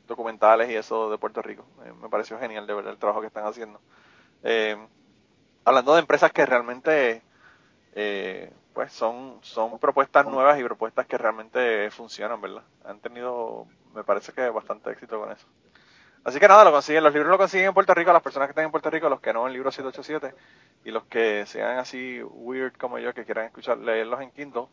documentales 0.06 0.70
y 0.70 0.74
eso 0.74 1.10
de 1.10 1.18
Puerto 1.18 1.42
Rico. 1.42 1.64
Eh, 1.84 1.92
me 2.00 2.08
pareció 2.08 2.38
genial 2.38 2.66
de 2.66 2.74
ver 2.74 2.86
el 2.86 2.98
trabajo 2.98 3.20
que 3.20 3.26
están 3.28 3.46
haciendo. 3.46 3.80
Eh, 4.42 4.76
hablando 5.64 5.94
de 5.94 6.00
empresas 6.00 6.32
que 6.32 6.46
realmente 6.46 7.22
pues 8.74 8.92
son, 8.92 9.38
son 9.40 9.78
propuestas 9.78 10.26
nuevas 10.26 10.60
y 10.60 10.62
propuestas 10.62 11.06
que 11.06 11.16
realmente 11.16 11.90
funcionan, 11.90 12.42
¿verdad? 12.42 12.62
Han 12.84 13.00
tenido, 13.00 13.66
me 13.94 14.04
parece 14.04 14.32
que 14.32 14.50
bastante 14.50 14.90
éxito 14.90 15.18
con 15.18 15.32
eso. 15.32 15.46
Así 16.26 16.40
que 16.40 16.48
nada, 16.48 16.64
lo 16.64 16.72
consiguen, 16.72 17.04
los 17.04 17.14
libros 17.14 17.30
lo 17.30 17.38
consiguen 17.38 17.68
en 17.68 17.72
Puerto 17.72 17.94
Rico, 17.94 18.12
las 18.12 18.20
personas 18.20 18.48
que 18.48 18.50
están 18.50 18.64
en 18.64 18.72
Puerto 18.72 18.90
Rico, 18.90 19.08
los 19.08 19.20
que 19.20 19.32
no 19.32 19.46
en 19.46 19.52
libro 19.52 19.70
787 19.70 20.34
y 20.84 20.90
los 20.90 21.04
que 21.04 21.46
sean 21.46 21.78
así 21.78 22.20
weird 22.20 22.72
como 22.76 22.98
yo 22.98 23.14
que 23.14 23.24
quieran 23.24 23.46
escuchar 23.46 23.78
leerlos 23.78 24.20
en 24.20 24.32
Kindle, 24.32 24.66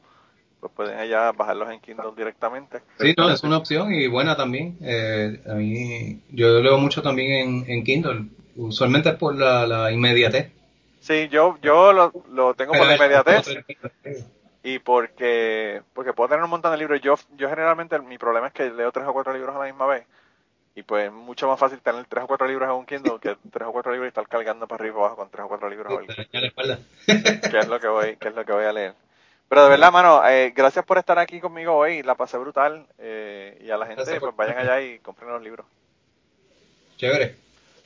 pues 0.69 0.87
pueden 0.89 0.99
allá 0.99 1.31
bajarlos 1.31 1.69
en 1.71 1.79
Kindle 1.79 2.11
directamente. 2.15 2.79
Sí, 2.99 3.13
no, 3.17 3.29
es 3.29 3.43
una 3.43 3.57
opción 3.57 3.93
y 3.93 4.07
buena 4.07 4.35
también. 4.35 4.77
Eh, 4.81 5.41
a 5.49 5.53
mí, 5.55 6.21
yo 6.29 6.59
leo 6.61 6.77
mucho 6.77 7.01
también 7.01 7.65
en, 7.67 7.83
Kindle, 7.83 8.27
usualmente 8.55 9.09
es 9.09 9.15
por 9.15 9.35
la, 9.35 9.91
inmediatez. 9.91 10.51
Sí, 10.99 11.27
yo, 11.29 11.57
yo 11.61 11.91
lo, 11.91 12.13
lo 12.31 12.53
tengo 12.53 12.73
por 12.73 12.87
la 12.87 12.95
inmediatez 12.95 13.47
y 14.63 14.79
porque, 14.79 15.81
porque 15.93 16.13
puedo 16.13 16.29
tener 16.29 16.43
un 16.43 16.49
montón 16.49 16.71
de 16.71 16.77
libros. 16.77 17.01
Yo, 17.01 17.15
yo 17.35 17.49
generalmente, 17.49 17.99
mi 17.99 18.17
problema 18.17 18.47
es 18.47 18.53
que 18.53 18.71
leo 18.71 18.91
tres 18.93 19.05
o 19.05 19.13
cuatro 19.13 19.33
libros 19.33 19.53
a 19.55 19.59
la 19.59 19.65
misma 19.65 19.85
vez. 19.85 20.05
Y 20.75 20.81
pues 20.81 21.05
es 21.05 21.11
mucho 21.11 21.47
más 21.47 21.59
fácil 21.59 21.79
tener 21.81 22.05
tres 22.05 22.23
o 22.23 22.27
cuatro 22.27 22.47
libros 22.47 22.67
en 22.67 22.75
un 22.75 22.85
Kindle 22.85 23.19
que 23.21 23.35
tres 23.51 23.67
o 23.67 23.71
cuatro 23.71 23.91
libros 23.91 24.07
y 24.07 24.09
estar 24.09 24.27
cargando 24.27 24.65
para 24.65 24.81
arriba 24.81 24.95
y 24.95 24.99
abajo 24.99 25.17
con 25.17 25.29
tres 25.29 25.45
o 25.45 25.47
cuatro 25.49 25.69
libros. 25.69 26.01
que 27.05 27.59
es 27.59 27.67
lo 27.67 27.79
que 27.79 27.87
voy, 27.87 28.15
que 28.15 28.29
es 28.29 28.35
lo 28.35 28.45
que 28.45 28.53
voy 28.53 28.65
a 28.65 28.73
leer. 28.73 28.95
Pero 29.53 29.65
de 29.65 29.69
verdad, 29.69 29.91
mano, 29.91 30.27
eh, 30.27 30.51
gracias 30.55 30.83
por 30.83 30.97
estar 30.97 31.19
aquí 31.19 31.39
conmigo 31.39 31.75
hoy. 31.75 32.01
La 32.01 32.15
pasé 32.15 32.39
brutal. 32.39 32.87
Eh, 32.97 33.61
y 33.63 33.69
a 33.69 33.77
la 33.77 33.85
gente, 33.85 34.19
pues 34.19 34.35
vayan 34.35 34.57
allá 34.57 34.81
y 34.81 34.97
compren 34.97 35.29
los 35.29 35.43
libros. 35.43 35.67
Chévere. 36.97 37.35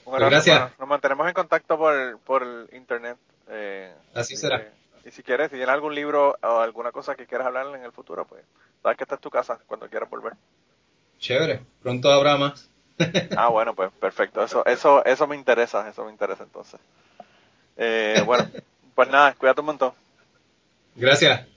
Pues 0.06 0.22
gracias. 0.22 0.72
nos 0.80 0.88
mantenemos 0.88 1.28
en 1.28 1.34
contacto 1.34 1.78
por, 1.78 2.20
por 2.20 2.70
internet. 2.72 3.18
Eh, 3.50 3.94
Así 4.14 4.38
será. 4.38 4.66
y 5.04 5.12
si 5.12 5.24
quieres, 5.24 5.50
si 5.50 5.58
tienes 5.58 5.68
algún 5.68 5.94
libro 5.94 6.38
o 6.42 6.60
alguna 6.60 6.94
cosa 6.94 7.16
que 7.16 7.28
quieras 7.28 7.48
hablar 7.48 7.68
en 7.76 7.84
el 7.84 7.92
futuro, 7.92 8.24
pues 8.26 8.46
sabes 8.82 8.98
que 8.98 9.04
esta 9.04 9.16
es 9.16 9.22
tu 9.22 9.30
casa 9.30 9.60
cuando 9.68 9.90
quieras 9.90 10.10
volver. 10.10 10.36
Chévere. 11.20 11.60
Pronto 11.84 12.10
habrá 12.10 12.38
más. 12.38 12.70
ah, 13.36 13.50
bueno, 13.52 13.76
pues 13.76 13.92
perfecto. 13.92 14.42
Eso, 14.42 14.66
eso, 14.66 15.04
eso 15.04 15.28
me 15.28 15.36
interesa. 15.36 15.90
Eso 15.90 16.06
me 16.06 16.12
interesa 16.12 16.46
entonces. 16.46 16.80
bueno, 18.26 18.50
pues 18.96 19.10
nada, 19.10 19.34
cuídate 19.34 19.60
un 19.60 19.66
montón. 19.68 19.92
Gracias. 20.96 21.57